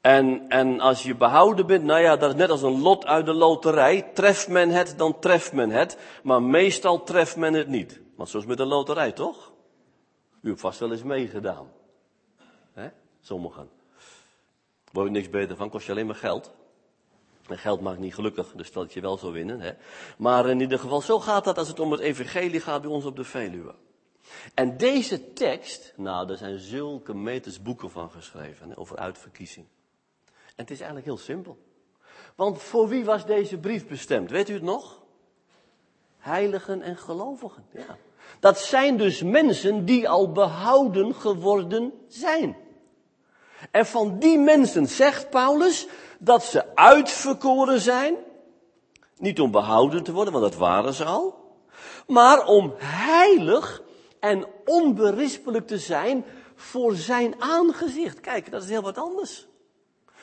En, 0.00 0.48
en 0.48 0.80
als 0.80 1.02
je 1.02 1.14
behouden 1.14 1.66
bent, 1.66 1.84
nou 1.84 2.00
ja, 2.00 2.16
dat 2.16 2.30
is 2.30 2.36
net 2.36 2.50
als 2.50 2.62
een 2.62 2.80
lot 2.80 3.06
uit 3.06 3.26
de 3.26 3.32
loterij. 3.32 4.02
Treft 4.14 4.48
men 4.48 4.70
het, 4.70 4.94
dan 4.96 5.18
treft 5.18 5.52
men 5.52 5.70
het. 5.70 5.98
Maar 6.22 6.42
meestal 6.42 7.02
treft 7.02 7.36
men 7.36 7.54
het 7.54 7.68
niet. 7.68 8.00
Want 8.16 8.28
zoals 8.28 8.46
met 8.46 8.56
de 8.56 8.64
loterij, 8.64 9.12
toch? 9.12 9.51
U 10.42 10.48
hebt 10.48 10.60
vast 10.60 10.78
wel 10.78 10.92
eens 10.92 11.02
meegedaan. 11.02 11.72
Hè? 12.72 12.88
Sommigen. 13.20 13.70
Word 14.92 15.06
je 15.06 15.12
niks 15.12 15.30
beter 15.30 15.56
van, 15.56 15.70
kost 15.70 15.86
je 15.86 15.92
alleen 15.92 16.06
maar 16.06 16.14
geld. 16.14 16.52
En 17.48 17.58
geld 17.58 17.80
maakt 17.80 17.98
niet 17.98 18.14
gelukkig, 18.14 18.52
dus 18.52 18.72
dat 18.72 18.92
je 18.92 19.00
wel 19.00 19.18
zou 19.18 19.32
winnen. 19.32 19.60
Hè? 19.60 19.72
Maar 20.18 20.48
in 20.48 20.60
ieder 20.60 20.78
geval, 20.78 21.00
zo 21.00 21.20
gaat 21.20 21.44
dat 21.44 21.58
als 21.58 21.68
het 21.68 21.80
om 21.80 21.90
het 21.90 22.00
evangelie 22.00 22.60
gaat 22.60 22.82
bij 22.82 22.90
ons 22.90 23.04
op 23.04 23.16
de 23.16 23.24
Veluwe. 23.24 23.74
En 24.54 24.76
deze 24.76 25.32
tekst, 25.32 25.92
nou, 25.96 26.30
er 26.30 26.36
zijn 26.36 26.58
zulke 26.58 27.14
meters 27.14 27.62
boeken 27.62 27.90
van 27.90 28.10
geschreven 28.10 28.76
over 28.76 28.96
uitverkiezing. 28.96 29.66
En 30.34 30.52
het 30.54 30.70
is 30.70 30.76
eigenlijk 30.76 31.06
heel 31.06 31.18
simpel. 31.18 31.58
Want 32.34 32.62
voor 32.62 32.88
wie 32.88 33.04
was 33.04 33.26
deze 33.26 33.58
brief 33.58 33.86
bestemd? 33.86 34.30
Weet 34.30 34.48
u 34.48 34.52
het 34.54 34.62
nog? 34.62 35.02
Heiligen 36.18 36.82
en 36.82 36.96
gelovigen, 36.96 37.66
ja. 37.72 37.98
Dat 38.40 38.58
zijn 38.58 38.96
dus 38.96 39.22
mensen 39.22 39.84
die 39.84 40.08
al 40.08 40.32
behouden 40.32 41.14
geworden 41.14 41.92
zijn. 42.08 42.56
En 43.70 43.86
van 43.86 44.18
die 44.18 44.38
mensen 44.38 44.86
zegt 44.86 45.30
Paulus 45.30 45.86
dat 46.18 46.44
ze 46.44 46.76
uitverkoren 46.76 47.80
zijn. 47.80 48.14
Niet 49.16 49.40
om 49.40 49.50
behouden 49.50 50.02
te 50.02 50.12
worden, 50.12 50.32
want 50.32 50.44
dat 50.44 50.60
waren 50.60 50.94
ze 50.94 51.04
al. 51.04 51.54
Maar 52.06 52.46
om 52.46 52.74
heilig 52.78 53.82
en 54.20 54.46
onberispelijk 54.64 55.66
te 55.66 55.78
zijn 55.78 56.24
voor 56.54 56.94
zijn 56.94 57.34
aangezicht. 57.38 58.20
Kijk, 58.20 58.50
dat 58.50 58.62
is 58.62 58.68
heel 58.68 58.82
wat 58.82 58.98
anders. 58.98 59.46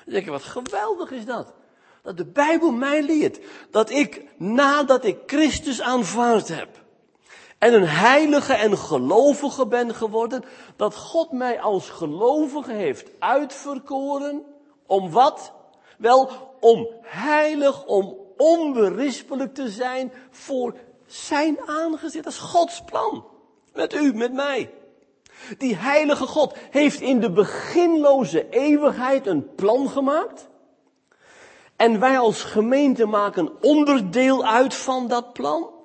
Denk 0.05 0.25
je, 0.25 0.31
wat 0.31 0.43
geweldig 0.43 1.11
is 1.11 1.25
dat. 1.25 1.53
Dat 2.01 2.17
de 2.17 2.25
Bijbel 2.25 2.71
mij 2.71 3.03
leert. 3.03 3.39
Dat 3.71 3.89
ik, 3.89 4.23
nadat 4.37 5.05
ik 5.05 5.17
Christus 5.25 5.81
aanvaard 5.81 6.47
heb. 6.47 6.78
En 7.59 7.73
een 7.73 7.87
heilige 7.87 8.53
en 8.53 8.77
gelovige 8.77 9.67
ben 9.67 9.95
geworden. 9.95 10.43
Dat 10.75 10.95
God 10.95 11.31
mij 11.31 11.61
als 11.61 11.89
gelovige 11.89 12.71
heeft 12.71 13.09
uitverkoren. 13.19 14.43
Om 14.85 15.11
wat? 15.11 15.53
Wel, 15.97 16.29
om 16.59 16.87
heilig, 17.01 17.85
om 17.85 18.17
onberispelijk 18.37 19.53
te 19.53 19.69
zijn 19.69 20.11
voor 20.29 20.75
zijn 21.07 21.57
aangezicht. 21.65 22.23
Dat 22.23 22.33
is 22.33 22.39
Gods 22.39 22.83
plan. 22.83 23.25
Met 23.73 23.93
u, 23.93 24.13
met 24.13 24.33
mij. 24.33 24.73
Die 25.57 25.75
heilige 25.75 26.25
God 26.25 26.55
heeft 26.69 27.01
in 27.01 27.19
de 27.19 27.31
beginloze 27.31 28.49
eeuwigheid 28.49 29.27
een 29.27 29.55
plan 29.55 29.89
gemaakt. 29.89 30.47
En 31.75 31.99
wij 31.99 32.19
als 32.19 32.43
gemeente 32.43 33.05
maken 33.05 33.61
onderdeel 33.61 34.45
uit 34.45 34.73
van 34.73 35.07
dat 35.07 35.33
plan. 35.33 35.78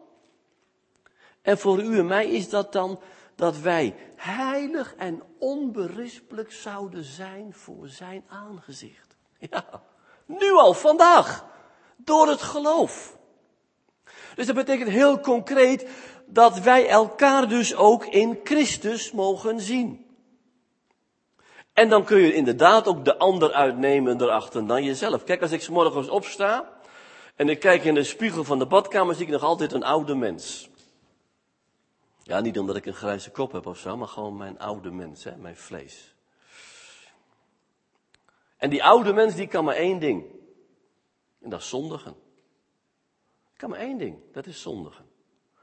En 1.45 1.59
voor 1.59 1.83
u 1.83 1.99
en 1.99 2.07
mij 2.07 2.27
is 2.27 2.49
dat 2.49 2.73
dan 2.73 3.01
dat 3.35 3.59
wij 3.59 3.95
heilig 4.17 4.95
en 4.95 5.23
onberispelijk 5.39 6.53
zouden 6.53 7.05
zijn 7.05 7.53
voor 7.53 7.89
zijn 7.89 8.25
aangezicht. 8.29 9.17
Ja, 9.51 9.83
nu 10.27 10.53
al, 10.53 10.75
vandaag. 10.75 11.45
Door 11.97 12.29
het 12.29 12.43
geloof. 12.43 13.17
Dus 14.35 14.47
dat 14.47 14.55
betekent 14.55 14.89
heel 14.89 15.21
concreet 15.21 15.89
dat 16.27 16.59
wij 16.59 16.89
elkaar 16.89 17.49
dus 17.49 17.75
ook 17.75 18.05
in 18.05 18.41
Christus 18.45 19.13
mogen 19.13 19.61
zien. 19.61 20.07
En 21.73 21.89
dan 21.89 22.05
kun 22.05 22.19
je 22.19 22.35
inderdaad 22.35 22.87
ook 22.87 23.05
de 23.05 23.19
ander 23.19 23.53
uitnemen 23.53 24.21
erachter 24.21 24.67
dan 24.67 24.85
jezelf. 24.85 25.25
Kijk, 25.25 25.43
als 25.43 25.53
ik 25.53 25.63
s 25.63 25.69
morgens 25.69 26.09
opsta 26.09 26.73
en 27.37 27.49
ik 27.49 27.61
kijk 27.61 27.85
in 27.85 27.95
de 27.95 28.05
spiegel 28.05 28.45
van 28.45 28.59
de 28.59 28.67
badkamer, 28.67 29.15
zie 29.15 29.25
ik 29.25 29.33
nog 29.33 29.43
altijd 29.43 29.73
een 29.73 29.85
oude 29.85 30.15
mens. 30.15 30.69
Ja, 32.25 32.41
niet 32.41 32.59
omdat 32.59 32.77
ik 32.77 32.87
een 32.87 32.95
grijze 32.95 33.31
kop 33.31 33.53
heb 33.53 33.67
of 33.67 33.79
zo, 33.79 33.97
maar 33.97 34.09
gewoon 34.09 34.37
mijn 34.37 34.59
oude 34.59 34.91
mens, 34.91 35.25
hè, 35.25 35.37
mijn 35.37 35.57
vlees. 35.57 36.15
En 38.57 38.71
die 38.71 38.85
oude 38.85 39.13
mens, 39.13 39.35
die 39.35 39.47
kan 39.47 39.65
maar 39.65 39.75
één 39.75 39.99
ding. 39.99 40.25
En 41.41 41.51
dat 41.51 41.61
is 41.61 41.69
zondigen. 41.69 42.15
Kan 43.57 43.71
maar 43.71 43.79
één 43.79 43.99
ding, 43.99 44.19
dat 44.33 44.47
is 44.47 44.63
zondigen. 44.63 45.05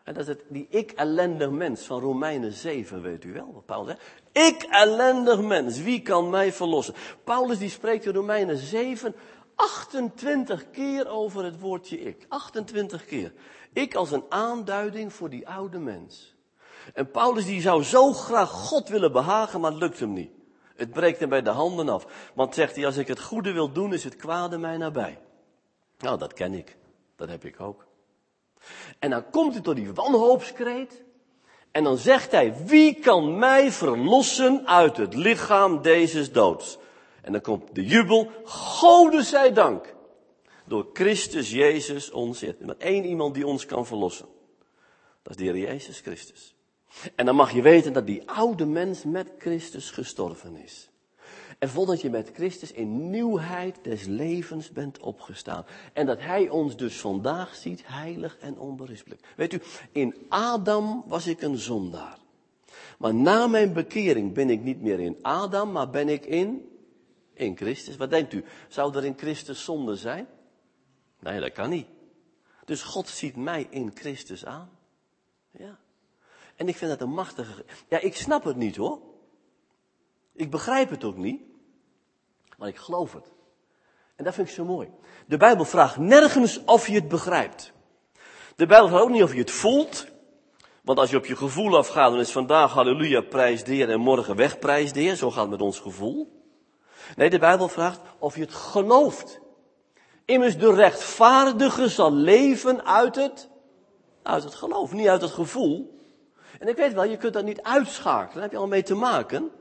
En 0.03 0.13
dat 0.13 0.27
is 0.27 0.27
het, 0.27 0.43
die 0.47 0.67
ik 0.69 0.91
ellendig 0.91 1.49
mens 1.49 1.85
van 1.85 1.99
Romeinen 1.99 2.51
7, 2.51 3.01
weet 3.01 3.23
u 3.23 3.33
wel 3.33 3.53
wat 3.53 3.65
Paulus 3.65 3.95
zegt. 3.95 4.21
Ik 4.31 4.63
ellendig 4.63 5.41
mens, 5.41 5.81
wie 5.81 6.01
kan 6.01 6.29
mij 6.29 6.53
verlossen? 6.53 6.93
Paulus 7.23 7.57
die 7.57 7.69
spreekt 7.69 8.05
in 8.05 8.13
Romeinen 8.13 8.57
7 8.57 9.15
28 9.55 10.71
keer 10.71 11.07
over 11.07 11.43
het 11.43 11.59
woordje 11.59 11.99
ik. 11.99 12.25
28 12.27 13.05
keer. 13.05 13.33
Ik 13.73 13.95
als 13.95 14.11
een 14.11 14.23
aanduiding 14.29 15.13
voor 15.13 15.29
die 15.29 15.47
oude 15.47 15.79
mens. 15.79 16.30
En 16.93 17.11
Paulus 17.11 17.45
die 17.45 17.61
zou 17.61 17.83
zo 17.83 18.13
graag 18.13 18.49
God 18.49 18.89
willen 18.89 19.11
behagen, 19.11 19.61
maar 19.61 19.71
het 19.71 19.79
lukt 19.79 19.99
hem 19.99 20.13
niet. 20.13 20.31
Het 20.75 20.91
breekt 20.91 21.19
hem 21.19 21.29
bij 21.29 21.41
de 21.41 21.49
handen 21.49 21.89
af. 21.89 22.31
Want 22.33 22.55
zegt 22.55 22.75
hij, 22.75 22.85
als 22.85 22.97
ik 22.97 23.07
het 23.07 23.21
goede 23.21 23.51
wil 23.51 23.71
doen, 23.71 23.93
is 23.93 24.03
het 24.03 24.15
kwade 24.15 24.57
mij 24.57 24.77
nabij. 24.77 25.19
Nou, 25.97 26.17
dat 26.17 26.33
ken 26.33 26.53
ik. 26.53 26.77
Dat 27.15 27.29
heb 27.29 27.45
ik 27.45 27.59
ook. 27.59 27.85
En 28.99 29.09
dan 29.09 29.29
komt 29.29 29.53
hij 29.53 29.61
tot 29.61 29.75
die 29.75 29.93
wanhoopskreet. 29.93 31.03
En 31.71 31.83
dan 31.83 31.97
zegt 31.97 32.31
hij, 32.31 32.65
wie 32.65 32.99
kan 32.99 33.37
mij 33.37 33.71
verlossen 33.71 34.67
uit 34.67 34.97
het 34.97 35.13
lichaam 35.13 35.81
deze 35.81 36.31
doods? 36.31 36.77
En 37.21 37.31
dan 37.31 37.41
komt 37.41 37.75
de 37.75 37.85
jubel, 37.85 38.31
Gode 38.43 39.23
zij 39.23 39.53
dank. 39.53 39.95
Door 40.65 40.89
Christus 40.93 41.51
Jezus 41.51 42.11
ons. 42.11 42.41
Er 42.41 42.55
maar 42.65 42.77
één 42.77 43.05
iemand 43.05 43.33
die 43.33 43.47
ons 43.47 43.65
kan 43.65 43.85
verlossen. 43.85 44.27
Dat 45.21 45.31
is 45.31 45.37
de 45.37 45.43
Heer 45.43 45.57
Jezus 45.57 45.99
Christus. 45.99 46.55
En 47.15 47.25
dan 47.25 47.35
mag 47.35 47.51
je 47.51 47.61
weten 47.61 47.93
dat 47.93 48.05
die 48.05 48.29
oude 48.29 48.65
mens 48.65 49.03
met 49.03 49.31
Christus 49.37 49.91
gestorven 49.91 50.55
is. 50.55 50.89
En 51.59 51.69
voordat 51.69 52.01
je 52.01 52.09
met 52.09 52.31
Christus 52.33 52.71
in 52.71 53.09
nieuwheid 53.09 53.77
des 53.81 54.05
levens 54.05 54.71
bent 54.71 54.99
opgestaan. 54.99 55.65
En 55.93 56.05
dat 56.05 56.19
Hij 56.19 56.49
ons 56.49 56.77
dus 56.77 56.99
vandaag 56.99 57.55
ziet 57.55 57.81
heilig 57.85 58.37
en 58.37 58.59
onberispelijk. 58.59 59.21
Weet 59.35 59.53
u, 59.53 59.61
in 59.91 60.15
Adam 60.29 61.03
was 61.07 61.27
ik 61.27 61.41
een 61.41 61.57
zondaar. 61.57 62.17
Maar 62.97 63.13
na 63.13 63.47
mijn 63.47 63.73
bekering 63.73 64.33
ben 64.33 64.49
ik 64.49 64.63
niet 64.63 64.81
meer 64.81 64.99
in 64.99 65.17
Adam, 65.21 65.71
maar 65.71 65.89
ben 65.89 66.09
ik 66.09 66.25
in, 66.25 66.69
in 67.33 67.57
Christus. 67.57 67.97
Wat 67.97 68.09
denkt 68.09 68.33
u? 68.33 68.43
Zou 68.67 68.97
er 68.97 69.05
in 69.05 69.17
Christus 69.17 69.63
zonde 69.63 69.95
zijn? 69.95 70.27
Nee, 71.19 71.39
dat 71.39 71.51
kan 71.51 71.69
niet. 71.69 71.87
Dus 72.65 72.81
God 72.81 73.07
ziet 73.07 73.35
mij 73.35 73.67
in 73.69 73.91
Christus 73.93 74.45
aan. 74.45 74.69
Ja. 75.51 75.79
En 76.55 76.67
ik 76.67 76.77
vind 76.77 76.91
dat 76.91 77.01
een 77.01 77.13
machtige. 77.13 77.65
Ja, 77.87 77.99
ik 77.99 78.15
snap 78.15 78.43
het 78.43 78.55
niet 78.55 78.75
hoor. 78.75 78.99
Ik 80.33 80.51
begrijp 80.51 80.89
het 80.89 81.03
ook 81.03 81.17
niet. 81.17 81.41
Maar 82.57 82.67
ik 82.67 82.77
geloof 82.77 83.13
het. 83.13 83.31
En 84.15 84.23
dat 84.23 84.33
vind 84.33 84.47
ik 84.47 84.53
zo 84.53 84.65
mooi. 84.65 84.89
De 85.27 85.37
Bijbel 85.37 85.65
vraagt 85.65 85.97
nergens 85.97 86.63
of 86.65 86.87
je 86.87 86.93
het 86.93 87.07
begrijpt. 87.07 87.71
De 88.55 88.65
Bijbel 88.65 88.87
vraagt 88.87 89.03
ook 89.03 89.09
niet 89.09 89.23
of 89.23 89.33
je 89.33 89.39
het 89.39 89.51
voelt. 89.51 90.07
Want 90.81 90.99
als 90.99 91.09
je 91.09 91.17
op 91.17 91.25
je 91.25 91.35
gevoel 91.35 91.77
afgaat, 91.77 92.11
dan 92.11 92.19
is 92.19 92.31
vandaag 92.31 92.71
halleluja, 92.71 93.21
prijs 93.21 93.63
de 93.63 93.73
Heer 93.73 93.89
en 93.89 93.99
morgen 93.99 94.35
weg, 94.35 94.59
prijs 94.59 94.93
de 94.93 94.99
Heer. 94.99 95.15
Zo 95.15 95.31
gaat 95.31 95.41
het 95.41 95.49
met 95.49 95.61
ons 95.61 95.79
gevoel. 95.79 96.41
Nee, 97.15 97.29
de 97.29 97.39
Bijbel 97.39 97.67
vraagt 97.67 98.01
of 98.19 98.35
je 98.35 98.41
het 98.41 98.53
gelooft. 98.53 99.39
Immers 100.25 100.57
de 100.57 100.73
rechtvaardige 100.73 101.89
zal 101.89 102.13
leven 102.13 102.85
uit 102.85 103.15
het, 103.15 103.49
uit 104.23 104.43
het 104.43 104.55
geloof, 104.55 104.93
niet 104.93 105.07
uit 105.07 105.21
het 105.21 105.31
gevoel. 105.31 105.99
En 106.61 106.67
ik 106.67 106.75
weet 106.75 106.93
wel, 106.93 107.03
je 107.03 107.17
kunt 107.17 107.33
dat 107.33 107.43
niet 107.43 107.61
uitschakelen, 107.61 108.33
daar 108.33 108.43
heb 108.43 108.51
je 108.51 108.57
al 108.57 108.67
mee 108.67 108.83
te 108.83 108.95
maken. 108.95 109.51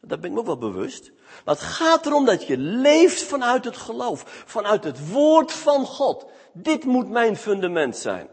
Daar 0.00 0.18
ben 0.18 0.28
ik 0.28 0.34
me 0.34 0.40
ook 0.40 0.46
wel 0.46 0.58
bewust. 0.58 1.12
Maar 1.44 1.54
het 1.54 1.64
gaat 1.64 2.06
erom 2.06 2.24
dat 2.24 2.46
je 2.46 2.56
leeft 2.58 3.22
vanuit 3.22 3.64
het 3.64 3.76
geloof. 3.76 4.42
Vanuit 4.46 4.84
het 4.84 5.10
woord 5.10 5.52
van 5.52 5.86
God. 5.86 6.26
Dit 6.52 6.84
moet 6.84 7.08
mijn 7.08 7.36
fundament 7.36 7.96
zijn. 7.96 8.28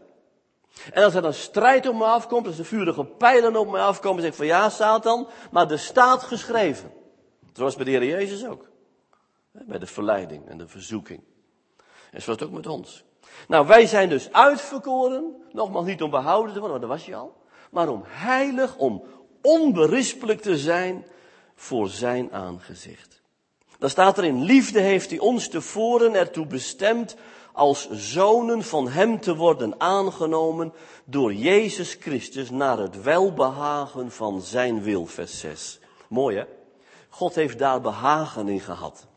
En 0.94 1.04
als 1.04 1.14
er 1.14 1.22
dan 1.22 1.34
strijd 1.34 1.88
op 1.88 1.96
me 1.96 2.04
afkomt, 2.04 2.48
als 2.48 2.60
er 2.60 2.66
vurige 2.66 3.06
pijlen 3.06 3.56
op 3.56 3.72
me 3.72 3.80
afkomen, 3.80 4.22
zeg 4.22 4.32
ik 4.32 4.38
van 4.38 4.46
ja, 4.46 4.70
Satan, 4.70 5.28
maar 5.52 5.72
er 5.72 5.80
staat 5.80 6.24
geschreven. 6.24 6.92
Zoals 7.54 7.76
bij 7.76 7.86
de 7.86 7.92
Heer 7.92 8.06
Jezus 8.06 8.46
ook. 8.46 8.70
Bij 9.52 9.80
de 9.80 9.88
verleiding 9.88 10.48
en 10.48 10.58
de 10.58 10.68
verzoeking. 10.68 11.24
En 12.12 12.22
zo 12.22 12.32
is 12.32 12.40
het 12.40 12.44
ook 12.50 12.56
met 12.56 12.68
ons. 12.68 13.04
Nou, 13.48 13.68
wij 13.68 13.86
zijn 13.86 14.10
dus 14.10 14.32
uitverkoren, 14.32 15.36
nogmaals 15.52 15.86
niet 15.86 16.02
om 16.02 16.10
behouden 16.10 16.54
te 16.54 16.60
worden, 16.60 16.80
want 16.80 16.90
dat 16.90 17.00
was 17.00 17.08
je 17.08 17.16
al, 17.16 17.40
maar 17.72 17.90
om 17.90 18.04
heilig, 18.06 18.78
om 18.78 19.04
onberispelijk 19.42 20.42
te 20.42 20.58
zijn 20.58 21.06
voor 21.56 21.90
zijn 21.90 22.32
aangezicht. 22.32 23.22
Dan 23.80 23.90
staat 23.90 24.18
er 24.18 24.24
in 24.24 24.44
liefde 24.44 24.80
heeft 24.80 25.10
hij 25.10 25.20
ons 25.20 25.48
tevoren 25.48 26.14
ertoe 26.14 26.46
bestemd 26.46 27.16
als 27.54 27.90
zonen 27.90 28.64
van 28.64 28.90
hem 28.90 29.20
te 29.20 29.36
worden 29.36 29.80
aangenomen 29.80 30.74
door 31.06 31.34
Jezus 31.34 31.98
Christus 32.00 32.50
naar 32.50 32.78
het 32.78 33.02
welbehagen 33.02 34.12
van 34.12 34.42
zijn 34.42 34.82
wil, 34.82 35.06
vers 35.06 35.40
6. 35.40 35.80
Mooi 36.08 36.38
hè? 36.38 36.44
God 37.10 37.36
heeft 37.36 37.60
daar 37.60 37.82
behagen 37.82 38.48
in 38.48 38.60
gehad. 38.60 39.08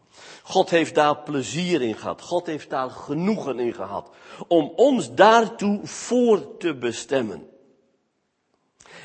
God 0.43 0.71
heeft 0.71 0.95
daar 0.95 1.17
plezier 1.17 1.83
in 1.83 1.97
gehad. 1.97 2.23
God 2.23 2.47
heeft 2.47 2.71
daar 2.71 2.91
genoegen 2.91 3.59
in 3.59 3.75
gehad. 3.75 4.11
Om 4.49 4.73
ons 4.77 5.15
daartoe 5.15 5.81
voor 5.83 6.57
te 6.57 6.75
bestemmen. 6.75 7.49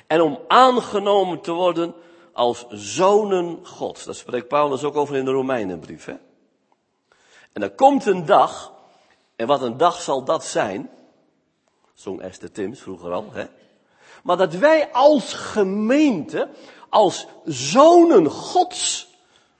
En 0.09 0.21
om 0.21 0.39
aangenomen 0.47 1.41
te 1.41 1.51
worden 1.51 1.93
als 2.33 2.65
zonen 2.69 3.65
Gods. 3.65 4.03
Daar 4.03 4.15
spreekt 4.15 4.47
Paulus 4.47 4.83
ook 4.83 4.95
over 4.95 5.15
in 5.15 5.25
de 5.25 5.31
Romeinenbrief. 5.31 6.05
Hè? 6.05 6.15
En 7.53 7.61
er 7.61 7.71
komt 7.71 8.05
een 8.05 8.25
dag, 8.25 8.73
en 9.35 9.47
wat 9.47 9.61
een 9.61 9.77
dag 9.77 10.01
zal 10.01 10.23
dat 10.23 10.45
zijn, 10.45 10.89
zong 11.93 12.21
Esther 12.21 12.51
Tims 12.51 12.79
vroeger 12.79 13.11
al, 13.11 13.25
hè? 13.31 13.45
maar 14.23 14.37
dat 14.37 14.53
wij 14.53 14.91
als 14.91 15.33
gemeente, 15.33 16.49
als 16.89 17.27
zonen 17.45 18.29
Gods 18.29 19.07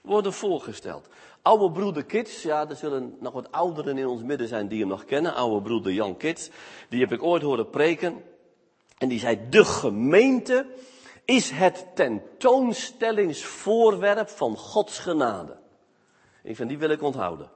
worden 0.00 0.32
voorgesteld. 0.32 1.08
Oude 1.42 1.70
broeder 1.70 2.04
Kits, 2.04 2.42
ja, 2.42 2.68
er 2.68 2.76
zullen 2.76 3.16
nog 3.20 3.32
wat 3.32 3.52
ouderen 3.52 3.98
in 3.98 4.06
ons 4.06 4.22
midden 4.22 4.48
zijn 4.48 4.68
die 4.68 4.80
hem 4.80 4.88
nog 4.88 5.04
kennen. 5.04 5.34
Oude 5.34 5.62
broeder 5.62 5.92
Jan 5.92 6.16
Kits, 6.16 6.50
die 6.88 7.00
heb 7.00 7.12
ik 7.12 7.22
ooit 7.22 7.42
horen 7.42 7.70
preken. 7.70 8.22
En 9.00 9.08
die 9.08 9.18
zei, 9.18 9.48
de 9.48 9.64
gemeente 9.64 10.66
is 11.24 11.50
het 11.50 11.86
tentoonstellingsvoorwerp 11.94 14.28
van 14.28 14.56
Gods 14.56 14.98
genade. 14.98 15.56
Ik 16.42 16.56
vind, 16.56 16.68
die 16.68 16.78
wil 16.78 16.90
ik 16.90 17.02
onthouden. 17.02 17.50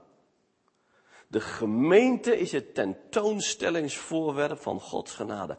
De 1.27 1.41
gemeente 1.41 2.39
is 2.39 2.53
het 2.53 2.75
tentoonstellingsvoorwerp 2.75 4.61
van 4.61 4.81
Gods 4.81 5.13
genade. 5.13 5.57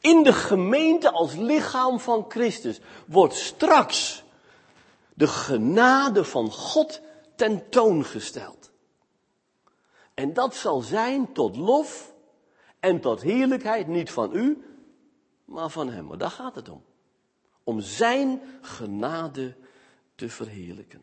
In 0.00 0.22
de 0.22 0.32
gemeente 0.32 1.10
als 1.10 1.34
lichaam 1.34 2.00
van 2.00 2.24
Christus 2.28 2.80
wordt 3.06 3.34
straks 3.34 4.24
de 5.14 5.26
genade 5.26 6.24
van 6.24 6.50
God 6.50 7.00
tentoongesteld. 7.34 8.70
En 10.14 10.32
dat 10.32 10.54
zal 10.54 10.80
zijn 10.80 11.32
tot 11.32 11.56
lof 11.56 12.14
en 12.80 13.00
tot 13.00 13.22
heerlijkheid, 13.22 13.86
niet 13.86 14.10
van 14.10 14.34
u, 14.34 14.75
maar 15.46 15.70
van 15.70 15.90
Hem. 15.90 16.18
Daar 16.18 16.30
gaat 16.30 16.54
het 16.54 16.68
om. 16.68 16.84
Om 17.64 17.80
Zijn 17.80 18.40
genade 18.60 19.56
te 20.14 20.28
verheerlijken. 20.28 21.02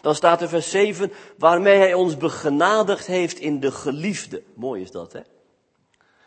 Dan 0.00 0.14
staat 0.14 0.42
er 0.42 0.48
vers 0.48 0.70
7, 0.70 1.12
waarmee 1.38 1.76
Hij 1.76 1.94
ons 1.94 2.16
begenadigd 2.16 3.06
heeft 3.06 3.38
in 3.38 3.60
de 3.60 3.70
geliefde. 3.70 4.42
Mooi 4.54 4.82
is 4.82 4.90
dat, 4.90 5.12
hè? 5.12 5.20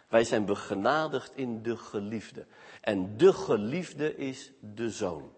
Wij 0.08 0.24
zijn 0.24 0.46
begenadigd 0.46 1.32
in 1.36 1.62
de 1.64 1.78
geliefde. 1.78 2.46
En 2.82 3.18
de 3.18 3.34
geliefde 3.34 4.16
is 4.16 4.52
de 4.60 4.90
zoon. 4.90 5.32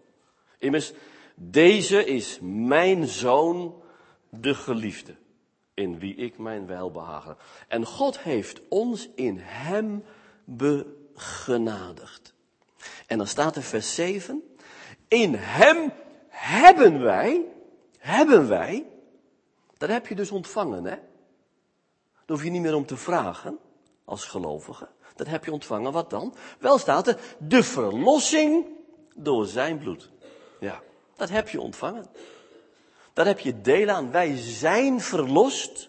Immers, 0.58 0.92
deze 1.34 2.04
is 2.04 2.38
mijn 2.42 3.06
zoon, 3.06 3.82
de 4.28 4.54
geliefde, 4.54 5.14
in 5.74 5.98
wie 5.98 6.14
ik 6.14 6.38
mijn 6.38 6.66
welbehagen. 6.66 7.36
En 7.68 7.84
God 7.84 8.18
heeft 8.18 8.60
ons 8.68 9.08
in 9.14 9.38
hem 9.38 10.04
begenadigd. 10.44 11.02
En 13.06 13.18
dan 13.18 13.26
staat 13.26 13.56
er 13.56 13.62
vers 13.62 13.94
7, 13.94 14.56
in 15.08 15.34
hem 15.34 15.92
hebben 16.28 17.02
wij, 17.02 17.44
hebben 17.98 18.48
wij, 18.48 18.86
dat 19.76 19.88
heb 19.88 20.06
je 20.06 20.14
dus 20.14 20.30
ontvangen, 20.30 20.84
hè? 20.84 20.96
Daar 22.26 22.36
hoef 22.36 22.44
je 22.44 22.50
niet 22.50 22.62
meer 22.62 22.74
om 22.74 22.86
te 22.86 22.96
vragen, 22.96 23.58
als 24.04 24.24
gelovige. 24.24 24.88
Dat 25.16 25.26
heb 25.26 25.44
je 25.44 25.52
ontvangen, 25.52 25.92
wat 25.92 26.10
dan? 26.10 26.34
Wel 26.58 26.78
staat 26.78 27.06
er, 27.06 27.18
de 27.38 27.62
verlossing 27.62 28.66
door 29.14 29.46
zijn 29.46 29.78
bloed. 29.78 30.10
Ja, 30.60 30.82
dat 31.16 31.28
heb 31.28 31.48
je 31.48 31.60
ontvangen. 31.60 32.06
Daar 33.12 33.26
heb 33.26 33.38
je 33.38 33.60
deel 33.60 33.88
aan. 33.88 34.10
Wij 34.10 34.36
zijn 34.36 35.00
verlost 35.00 35.88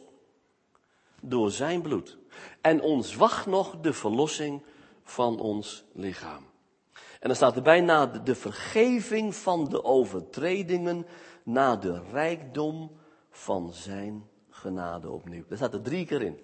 door 1.21 1.51
zijn 1.51 1.82
bloed. 1.82 2.17
En 2.61 2.82
ons 2.82 3.15
wacht 3.15 3.45
nog 3.45 3.76
de 3.82 3.93
verlossing 3.93 4.61
van 5.06 5.39
ons 5.39 5.86
lichaam. 5.93 6.45
En 6.93 7.32
dan 7.32 7.36
staat 7.36 7.56
erbij 7.56 7.82
na 7.82 8.06
de 8.06 8.36
vergeving 8.36 9.36
van 9.36 9.70
de 9.70 9.84
overtredingen, 9.84 11.06
na 11.43 11.76
de 11.76 12.01
rijkdom 12.12 12.91
van 13.30 13.74
zijn 13.74 14.30
genade 14.49 15.10
opnieuw. 15.10 15.43
Daar 15.47 15.58
staat 15.58 15.74
er 15.74 15.82
drie 15.82 16.06
keer 16.06 16.22
in. 16.22 16.39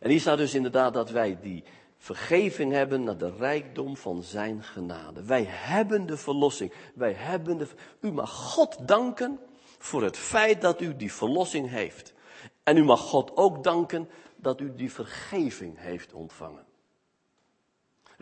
En 0.00 0.10
hier 0.10 0.20
staat 0.20 0.38
dus 0.38 0.54
inderdaad 0.54 0.94
dat 0.94 1.10
wij 1.10 1.38
die 1.40 1.64
vergeving 1.98 2.72
hebben 2.72 3.04
naar 3.04 3.18
de 3.18 3.32
rijkdom 3.38 3.96
van 3.96 4.22
zijn 4.22 4.62
genade. 4.62 5.24
Wij 5.24 5.44
hebben 5.46 6.06
de 6.06 6.16
verlossing. 6.16 6.72
Wij 6.94 7.12
hebben 7.12 7.58
de. 7.58 7.66
U 8.00 8.12
mag 8.12 8.30
God 8.30 8.88
danken 8.88 9.38
voor 9.78 10.02
het 10.02 10.16
feit 10.16 10.60
dat 10.60 10.80
u 10.80 10.96
die 10.96 11.12
verlossing 11.12 11.68
heeft. 11.68 12.14
En 12.62 12.76
u 12.76 12.84
mag 12.84 13.00
God 13.00 13.36
ook 13.36 13.64
danken 13.64 14.08
dat 14.36 14.60
u 14.60 14.74
die 14.74 14.92
vergeving 14.92 15.78
heeft 15.78 16.12
ontvangen. 16.12 16.64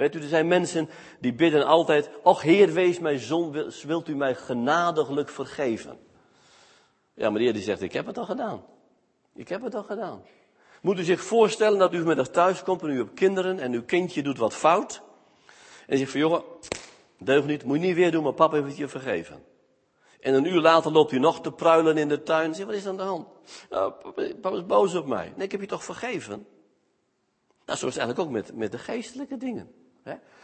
Weet 0.00 0.14
u, 0.14 0.20
er 0.20 0.28
zijn 0.28 0.48
mensen 0.48 0.88
die 1.18 1.34
bidden 1.34 1.66
altijd, 1.66 2.10
och 2.22 2.42
Heer, 2.42 2.72
wees 2.72 2.98
mij 2.98 3.18
zon, 3.18 3.70
wilt 3.86 4.08
u 4.08 4.14
mij 4.14 4.34
genadiglijk 4.34 5.28
vergeven? 5.28 5.98
Ja, 7.14 7.30
maar 7.30 7.40
die 7.40 7.62
zegt, 7.62 7.82
ik 7.82 7.92
heb 7.92 8.06
het 8.06 8.18
al 8.18 8.24
gedaan. 8.24 8.64
Ik 9.34 9.48
heb 9.48 9.62
het 9.62 9.74
al 9.74 9.82
gedaan. 9.82 10.22
Moet 10.82 10.98
u 10.98 11.02
zich 11.02 11.20
voorstellen 11.20 11.78
dat 11.78 11.94
u 11.94 12.04
met 12.04 12.32
thuis 12.32 12.62
komt 12.62 12.82
en 12.82 12.90
u 12.90 12.96
hebt 12.96 13.14
kinderen 13.14 13.58
en 13.58 13.72
uw 13.72 13.84
kindje 13.84 14.22
doet 14.22 14.38
wat 14.38 14.54
fout. 14.54 15.02
En 15.86 15.98
zegt 15.98 16.10
van 16.10 16.20
jongen, 16.20 16.42
deug 17.18 17.44
niet, 17.44 17.64
moet 17.64 17.80
je 17.80 17.86
niet 17.86 17.96
weer 17.96 18.10
doen, 18.10 18.22
maar 18.22 18.32
papa 18.32 18.62
heeft 18.62 18.76
je 18.76 18.88
vergeven. 18.88 19.44
En 20.20 20.34
een 20.34 20.46
uur 20.46 20.60
later 20.60 20.92
loopt 20.92 21.12
u 21.12 21.18
nog 21.18 21.40
te 21.40 21.52
pruilen 21.52 21.96
in 21.96 22.08
de 22.08 22.22
tuin. 22.22 22.54
Zegt, 22.54 22.66
wat 22.66 22.76
is 22.76 22.86
aan 22.86 22.96
de 22.96 23.02
hand? 23.02 23.28
Nou, 23.70 23.92
papa 24.40 24.56
is 24.56 24.66
boos 24.66 24.94
op 24.94 25.06
mij. 25.06 25.32
Nee, 25.36 25.44
ik 25.44 25.52
heb 25.52 25.60
je 25.60 25.66
toch 25.66 25.84
vergeven? 25.84 26.46
Nou, 27.66 27.78
zo 27.78 27.86
is 27.86 27.94
het 27.94 28.02
eigenlijk 28.02 28.18
ook 28.18 28.30
met, 28.30 28.56
met 28.56 28.72
de 28.72 28.78
geestelijke 28.78 29.36
dingen. 29.36 29.78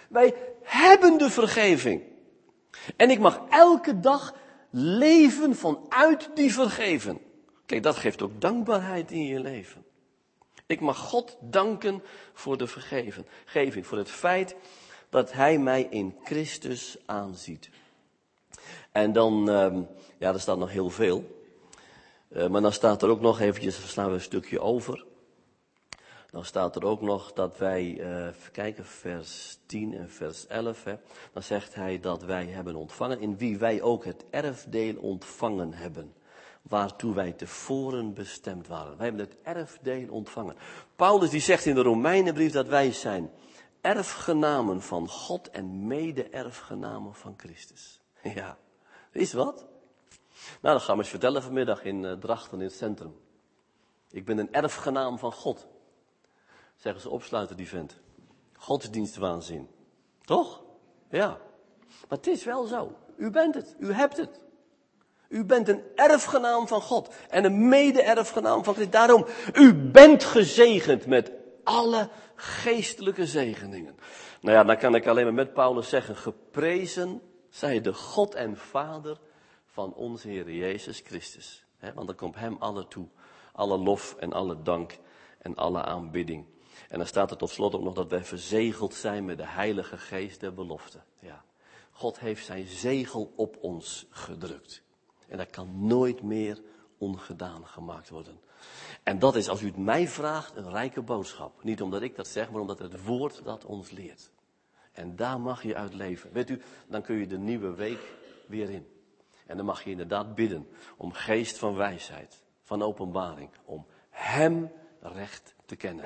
Wij 0.08 0.34
hebben 0.62 1.18
de 1.18 1.30
vergeving. 1.30 2.02
En 2.96 3.10
ik 3.10 3.18
mag 3.18 3.40
elke 3.50 4.00
dag 4.00 4.34
leven 4.70 5.56
vanuit 5.56 6.30
die 6.34 6.52
vergeven. 6.52 7.18
Kijk, 7.66 7.82
dat 7.82 7.96
geeft 7.96 8.22
ook 8.22 8.40
dankbaarheid 8.40 9.10
in 9.10 9.24
je 9.24 9.40
leven. 9.40 9.84
Ik 10.66 10.80
mag 10.80 10.98
God 10.98 11.36
danken 11.40 12.02
voor 12.32 12.56
de 12.56 12.66
vergeving, 12.66 13.86
voor 13.86 13.98
het 13.98 14.10
feit 14.10 14.56
dat 15.10 15.32
Hij 15.32 15.58
mij 15.58 15.86
in 15.90 16.16
Christus 16.24 16.96
aanziet. 17.06 17.70
En 18.92 19.12
dan, 19.12 19.50
uh, 19.50 19.82
ja, 20.18 20.32
er 20.32 20.40
staat 20.40 20.58
nog 20.58 20.70
heel 20.70 20.90
veel. 20.90 21.44
Uh, 22.28 22.46
maar 22.46 22.60
dan 22.60 22.72
staat 22.72 23.02
er 23.02 23.08
ook 23.08 23.20
nog 23.20 23.40
eventjes, 23.40 23.90
slaan 23.90 24.08
we 24.08 24.14
een 24.14 24.20
stukje 24.20 24.60
over. 24.60 25.05
Dan 26.36 26.44
staat 26.44 26.76
er 26.76 26.84
ook 26.84 27.00
nog 27.00 27.32
dat 27.32 27.58
wij, 27.58 27.84
uh, 27.84 28.28
kijken, 28.52 28.84
vers 28.84 29.58
10 29.66 29.94
en 29.94 30.10
vers 30.10 30.46
11. 30.46 30.84
Hè, 30.84 30.96
dan 31.32 31.42
zegt 31.42 31.74
hij 31.74 32.00
dat 32.00 32.22
wij 32.22 32.46
hebben 32.46 32.74
ontvangen, 32.74 33.20
in 33.20 33.36
wie 33.36 33.58
wij 33.58 33.82
ook 33.82 34.04
het 34.04 34.24
erfdeel 34.30 34.96
ontvangen 34.96 35.72
hebben 35.72 36.14
waartoe 36.62 37.14
wij 37.14 37.32
tevoren 37.32 38.14
bestemd 38.14 38.66
waren. 38.66 38.96
Wij 38.96 39.06
hebben 39.06 39.24
het 39.24 39.36
erfdeel 39.42 40.08
ontvangen. 40.10 40.56
Paulus 40.96 41.30
die 41.30 41.40
zegt 41.40 41.66
in 41.66 41.74
de 41.74 41.82
Romeinenbrief 41.82 42.52
dat 42.52 42.66
wij 42.66 42.92
zijn 42.92 43.30
erfgenamen 43.80 44.82
van 44.82 45.08
God 45.08 45.50
en 45.50 45.86
mede-erfgenamen 45.86 47.14
van 47.14 47.34
Christus. 47.36 48.00
Ja, 48.34 48.58
is 49.10 49.32
wat? 49.32 49.66
Nou, 50.60 50.74
dat 50.74 50.82
gaan 50.82 50.96
we 50.96 51.02
eens 51.02 51.10
vertellen 51.10 51.42
vanmiddag 51.42 51.84
in 51.84 52.02
uh, 52.02 52.12
Drachten 52.12 52.58
in 52.58 52.64
het 52.64 52.74
centrum. 52.74 53.16
Ik 54.10 54.24
ben 54.24 54.38
een 54.38 54.52
erfgenaam 54.52 55.18
van 55.18 55.32
God. 55.32 55.66
Zeggen 56.76 57.00
ze 57.00 57.10
opsluiten 57.10 57.56
die 57.56 57.68
vent. 57.68 58.00
Godsdienstwaanzin. 58.52 59.68
Toch? 60.24 60.62
Ja. 61.10 61.28
Maar 62.08 62.18
het 62.18 62.26
is 62.26 62.44
wel 62.44 62.64
zo. 62.64 62.92
U 63.16 63.30
bent 63.30 63.54
het. 63.54 63.74
U 63.78 63.92
hebt 63.92 64.16
het. 64.16 64.40
U 65.28 65.44
bent 65.44 65.68
een 65.68 65.82
erfgenaam 65.94 66.68
van 66.68 66.80
God 66.80 67.14
en 67.28 67.44
een 67.44 67.68
mede-erfgenaam 67.68 68.64
van 68.64 68.74
Christus. 68.74 68.94
Daarom, 68.94 69.26
u 69.52 69.74
bent 69.74 70.24
gezegend 70.24 71.06
met 71.06 71.32
alle 71.64 72.08
geestelijke 72.34 73.26
zegeningen. 73.26 73.96
Nou 74.40 74.56
ja, 74.56 74.64
dan 74.64 74.76
kan 74.76 74.94
ik 74.94 75.06
alleen 75.06 75.24
maar 75.24 75.34
met 75.34 75.52
Paulus 75.52 75.88
zeggen, 75.88 76.16
geprezen 76.16 77.22
zij 77.48 77.80
de 77.80 77.94
God 77.94 78.34
en 78.34 78.56
Vader 78.56 79.18
van 79.66 79.94
onze 79.94 80.28
Heer 80.28 80.50
Jezus 80.50 81.00
Christus. 81.04 81.64
want 81.94 82.06
dan 82.06 82.16
komt 82.16 82.36
hem 82.36 82.56
alle 82.58 82.88
toe, 82.88 83.06
alle 83.52 83.78
lof 83.78 84.14
en 84.18 84.32
alle 84.32 84.62
dank 84.62 84.98
en 85.38 85.54
alle 85.54 85.82
aanbidding. 85.82 86.44
En 86.88 86.98
dan 86.98 87.06
staat 87.06 87.30
er 87.30 87.36
tot 87.36 87.50
slot 87.50 87.74
ook 87.74 87.82
nog 87.82 87.94
dat 87.94 88.10
wij 88.10 88.24
verzegeld 88.24 88.94
zijn 88.94 89.24
met 89.24 89.36
de 89.36 89.46
Heilige 89.46 89.98
Geest 89.98 90.40
der 90.40 90.54
belofte. 90.54 90.98
Ja. 91.20 91.44
God 91.90 92.18
heeft 92.18 92.44
zijn 92.44 92.66
zegel 92.66 93.32
op 93.36 93.56
ons 93.60 94.06
gedrukt. 94.10 94.82
En 95.28 95.36
dat 95.36 95.50
kan 95.50 95.86
nooit 95.86 96.22
meer 96.22 96.62
ongedaan 96.98 97.66
gemaakt 97.66 98.08
worden. 98.08 98.40
En 99.02 99.18
dat 99.18 99.36
is, 99.36 99.48
als 99.48 99.62
u 99.62 99.66
het 99.66 99.76
mij 99.76 100.08
vraagt, 100.08 100.56
een 100.56 100.70
rijke 100.70 101.02
boodschap. 101.02 101.62
Niet 101.62 101.82
omdat 101.82 102.02
ik 102.02 102.16
dat 102.16 102.28
zeg, 102.28 102.50
maar 102.50 102.60
omdat 102.60 102.78
het 102.78 103.04
woord 103.04 103.44
dat 103.44 103.64
ons 103.64 103.90
leert. 103.90 104.30
En 104.92 105.16
daar 105.16 105.40
mag 105.40 105.62
je 105.62 105.76
uit 105.76 105.94
leven. 105.94 106.32
Weet 106.32 106.50
u, 106.50 106.62
dan 106.86 107.02
kun 107.02 107.16
je 107.16 107.26
de 107.26 107.38
nieuwe 107.38 107.74
week 107.74 108.14
weer 108.46 108.70
in. 108.70 108.86
En 109.46 109.56
dan 109.56 109.66
mag 109.66 109.84
je 109.84 109.90
inderdaad 109.90 110.34
bidden 110.34 110.68
om 110.96 111.12
geest 111.12 111.58
van 111.58 111.74
wijsheid, 111.74 112.42
van 112.62 112.82
openbaring, 112.82 113.50
om 113.64 113.86
Hem 114.10 114.70
recht 115.00 115.54
te 115.64 115.76
kennen. 115.76 116.04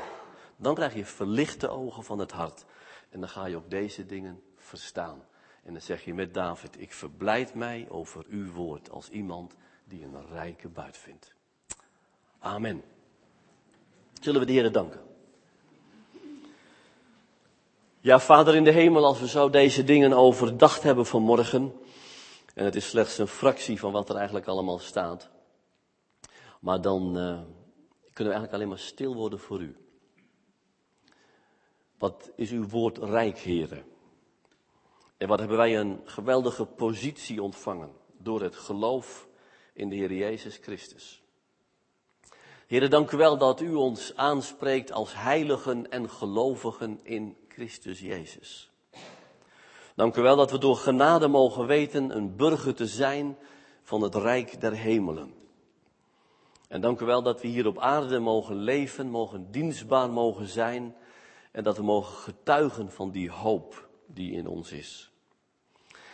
Dan 0.61 0.75
krijg 0.75 0.95
je 0.95 1.05
verlichte 1.05 1.69
ogen 1.69 2.05
van 2.05 2.19
het 2.19 2.33
hart. 2.33 2.65
En 3.11 3.21
dan 3.21 3.29
ga 3.29 3.47
je 3.47 3.57
ook 3.57 3.71
deze 3.71 4.07
dingen 4.07 4.43
verstaan. 4.57 5.25
En 5.63 5.73
dan 5.73 5.83
zeg 5.83 6.05
je 6.05 6.15
met 6.15 6.35
David, 6.35 6.81
ik 6.81 6.93
verblijd 6.93 7.55
mij 7.55 7.87
over 7.89 8.25
uw 8.29 8.53
woord 8.53 8.91
als 8.91 9.09
iemand 9.09 9.57
die 9.85 10.05
een 10.05 10.27
rijke 10.33 10.69
buit 10.69 10.97
vindt. 10.97 11.35
Amen. 12.39 12.83
Zullen 14.21 14.41
we 14.41 14.47
de 14.47 14.53
Heer 14.53 14.73
danken? 14.73 15.01
Ja, 18.01 18.21
Vader 18.21 18.55
in 18.55 18.65
de 18.65 18.71
hemel, 18.71 19.05
als 19.05 19.21
we 19.21 19.29
zo 19.29 19.51
deze 19.51 19.85
dingen 19.85 20.13
overdacht 20.13 20.83
hebben 20.83 21.07
vanmorgen, 21.07 21.73
en 22.55 22.65
het 22.65 22.77
is 22.77 22.89
slechts 22.89 23.19
een 23.19 23.27
fractie 23.27 23.79
van 23.79 23.93
wat 23.93 24.09
er 24.09 24.17
eigenlijk 24.17 24.47
allemaal 24.47 24.79
staat, 24.79 25.31
maar 26.61 26.81
dan 26.81 27.03
uh, 27.03 27.39
kunnen 28.13 28.15
we 28.15 28.23
eigenlijk 28.23 28.53
alleen 28.53 28.69
maar 28.69 28.79
stil 28.79 29.15
worden 29.15 29.39
voor 29.39 29.61
u. 29.61 29.77
Wat 32.01 32.31
is 32.35 32.51
uw 32.51 32.69
woord 32.69 32.99
rijk, 32.99 33.39
heren? 33.39 33.85
En 35.17 35.29
wat 35.29 35.39
hebben 35.39 35.57
wij 35.57 35.79
een 35.79 36.01
geweldige 36.05 36.65
positie 36.65 37.43
ontvangen 37.43 37.93
door 38.19 38.43
het 38.43 38.57
geloof 38.57 39.29
in 39.73 39.89
de 39.89 39.97
Heer 39.97 40.13
Jezus 40.13 40.57
Christus. 40.57 41.23
Heren, 42.67 42.91
dank 42.91 43.11
u 43.11 43.17
wel 43.17 43.39
dat 43.39 43.61
u 43.61 43.75
ons 43.75 44.17
aanspreekt 44.17 44.93
als 44.93 45.15
heiligen 45.15 45.91
en 45.91 46.11
gelovigen 46.11 47.01
in 47.03 47.37
Christus 47.49 48.01
Jezus. 48.01 48.71
Dank 49.95 50.17
u 50.17 50.23
wel 50.23 50.37
dat 50.37 50.51
we 50.51 50.59
door 50.59 50.77
genade 50.77 51.29
mogen 51.29 51.67
weten 51.67 52.17
een 52.17 52.37
burger 52.37 52.75
te 52.75 52.87
zijn 52.87 53.39
van 53.83 54.03
het 54.03 54.15
Rijk 54.15 54.61
der 54.61 54.73
Hemelen. 54.73 55.35
En 56.69 56.81
dank 56.81 57.01
u 57.01 57.05
wel 57.05 57.23
dat 57.23 57.41
we 57.41 57.49
hier 57.49 57.67
op 57.67 57.79
aarde 57.79 58.19
mogen 58.19 58.57
leven, 58.57 59.11
mogen 59.11 59.51
dienstbaar 59.51 60.11
mogen 60.11 60.49
zijn 60.49 60.95
en 61.51 61.63
dat 61.63 61.77
we 61.77 61.83
mogen 61.83 62.15
getuigen 62.15 62.91
van 62.91 63.11
die 63.11 63.31
hoop 63.31 63.89
die 64.07 64.33
in 64.33 64.47
ons 64.47 64.73
is. 64.73 65.11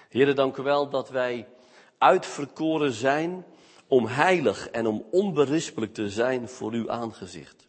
Heren, 0.08 0.36
dank 0.36 0.56
u 0.56 0.62
wel 0.62 0.88
dat 0.88 1.10
wij 1.10 1.48
uitverkoren 1.98 2.92
zijn 2.92 3.44
om 3.88 4.06
heilig 4.06 4.68
en 4.68 4.86
om 4.86 5.04
onberispelijk 5.10 5.94
te 5.94 6.10
zijn 6.10 6.48
voor 6.48 6.72
uw 6.72 6.90
aangezicht. 6.90 7.66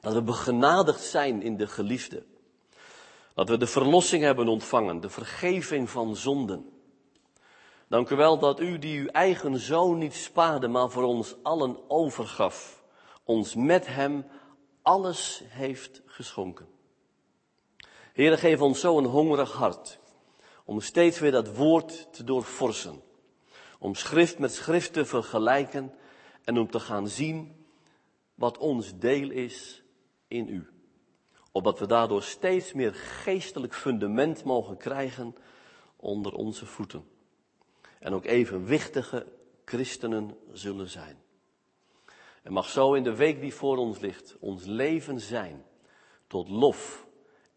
Dat 0.00 0.12
we 0.12 0.22
begenadigd 0.22 1.00
zijn 1.00 1.42
in 1.42 1.56
de 1.56 1.66
geliefde. 1.66 2.22
Dat 3.34 3.48
we 3.48 3.56
de 3.56 3.66
verlossing 3.66 4.22
hebben 4.22 4.48
ontvangen, 4.48 5.00
de 5.00 5.10
vergeving 5.10 5.90
van 5.90 6.16
zonden. 6.16 6.68
Dank 7.88 8.10
u 8.10 8.16
wel 8.16 8.38
dat 8.38 8.60
u 8.60 8.78
die 8.78 9.00
uw 9.00 9.06
eigen 9.06 9.58
zoon 9.58 9.98
niet 9.98 10.14
spaarde, 10.14 10.68
maar 10.68 10.90
voor 10.90 11.02
ons 11.02 11.34
allen 11.42 11.90
overgaf, 11.90 12.82
ons 13.24 13.54
met 13.54 13.86
hem 13.86 14.24
alles 14.84 15.42
heeft 15.46 16.02
geschonken. 16.06 16.68
Heer, 18.12 18.38
geef 18.38 18.60
ons 18.60 18.80
zo 18.80 18.98
een 18.98 19.04
hongerig 19.04 19.52
hart 19.52 19.98
om 20.64 20.80
steeds 20.80 21.18
weer 21.18 21.30
dat 21.30 21.56
woord 21.56 22.12
te 22.12 22.24
doorforsen. 22.24 23.02
Om 23.78 23.94
schrift 23.94 24.38
met 24.38 24.52
schrift 24.52 24.92
te 24.92 25.04
vergelijken 25.04 25.94
en 26.44 26.58
om 26.58 26.70
te 26.70 26.80
gaan 26.80 27.08
zien 27.08 27.66
wat 28.34 28.58
ons 28.58 28.98
deel 28.98 29.30
is 29.30 29.82
in 30.28 30.48
u. 30.48 30.68
Opdat 31.52 31.78
we 31.78 31.86
daardoor 31.86 32.22
steeds 32.22 32.72
meer 32.72 32.94
geestelijk 32.94 33.74
fundament 33.74 34.44
mogen 34.44 34.76
krijgen 34.76 35.34
onder 35.96 36.32
onze 36.32 36.66
voeten. 36.66 37.04
En 37.98 38.14
ook 38.14 38.24
evenwichtige 38.24 39.26
christenen 39.64 40.36
zullen 40.52 40.88
zijn. 40.88 41.23
En 42.44 42.52
mag 42.52 42.68
zo 42.68 42.94
in 42.94 43.02
de 43.02 43.16
week 43.16 43.40
die 43.40 43.54
voor 43.54 43.76
ons 43.76 43.98
ligt 43.98 44.36
ons 44.40 44.64
leven 44.64 45.20
zijn 45.20 45.64
tot 46.26 46.48
lof 46.48 47.06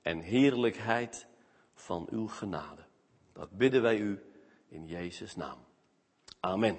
en 0.01 0.19
heerlijkheid 0.19 1.27
van 1.73 2.07
uw 2.09 2.27
genade. 2.27 2.85
Dat 3.33 3.51
bidden 3.51 3.81
wij 3.81 3.97
u 3.97 4.23
in 4.67 4.85
Jezus' 4.85 5.35
naam. 5.35 5.57
Amen. 6.39 6.77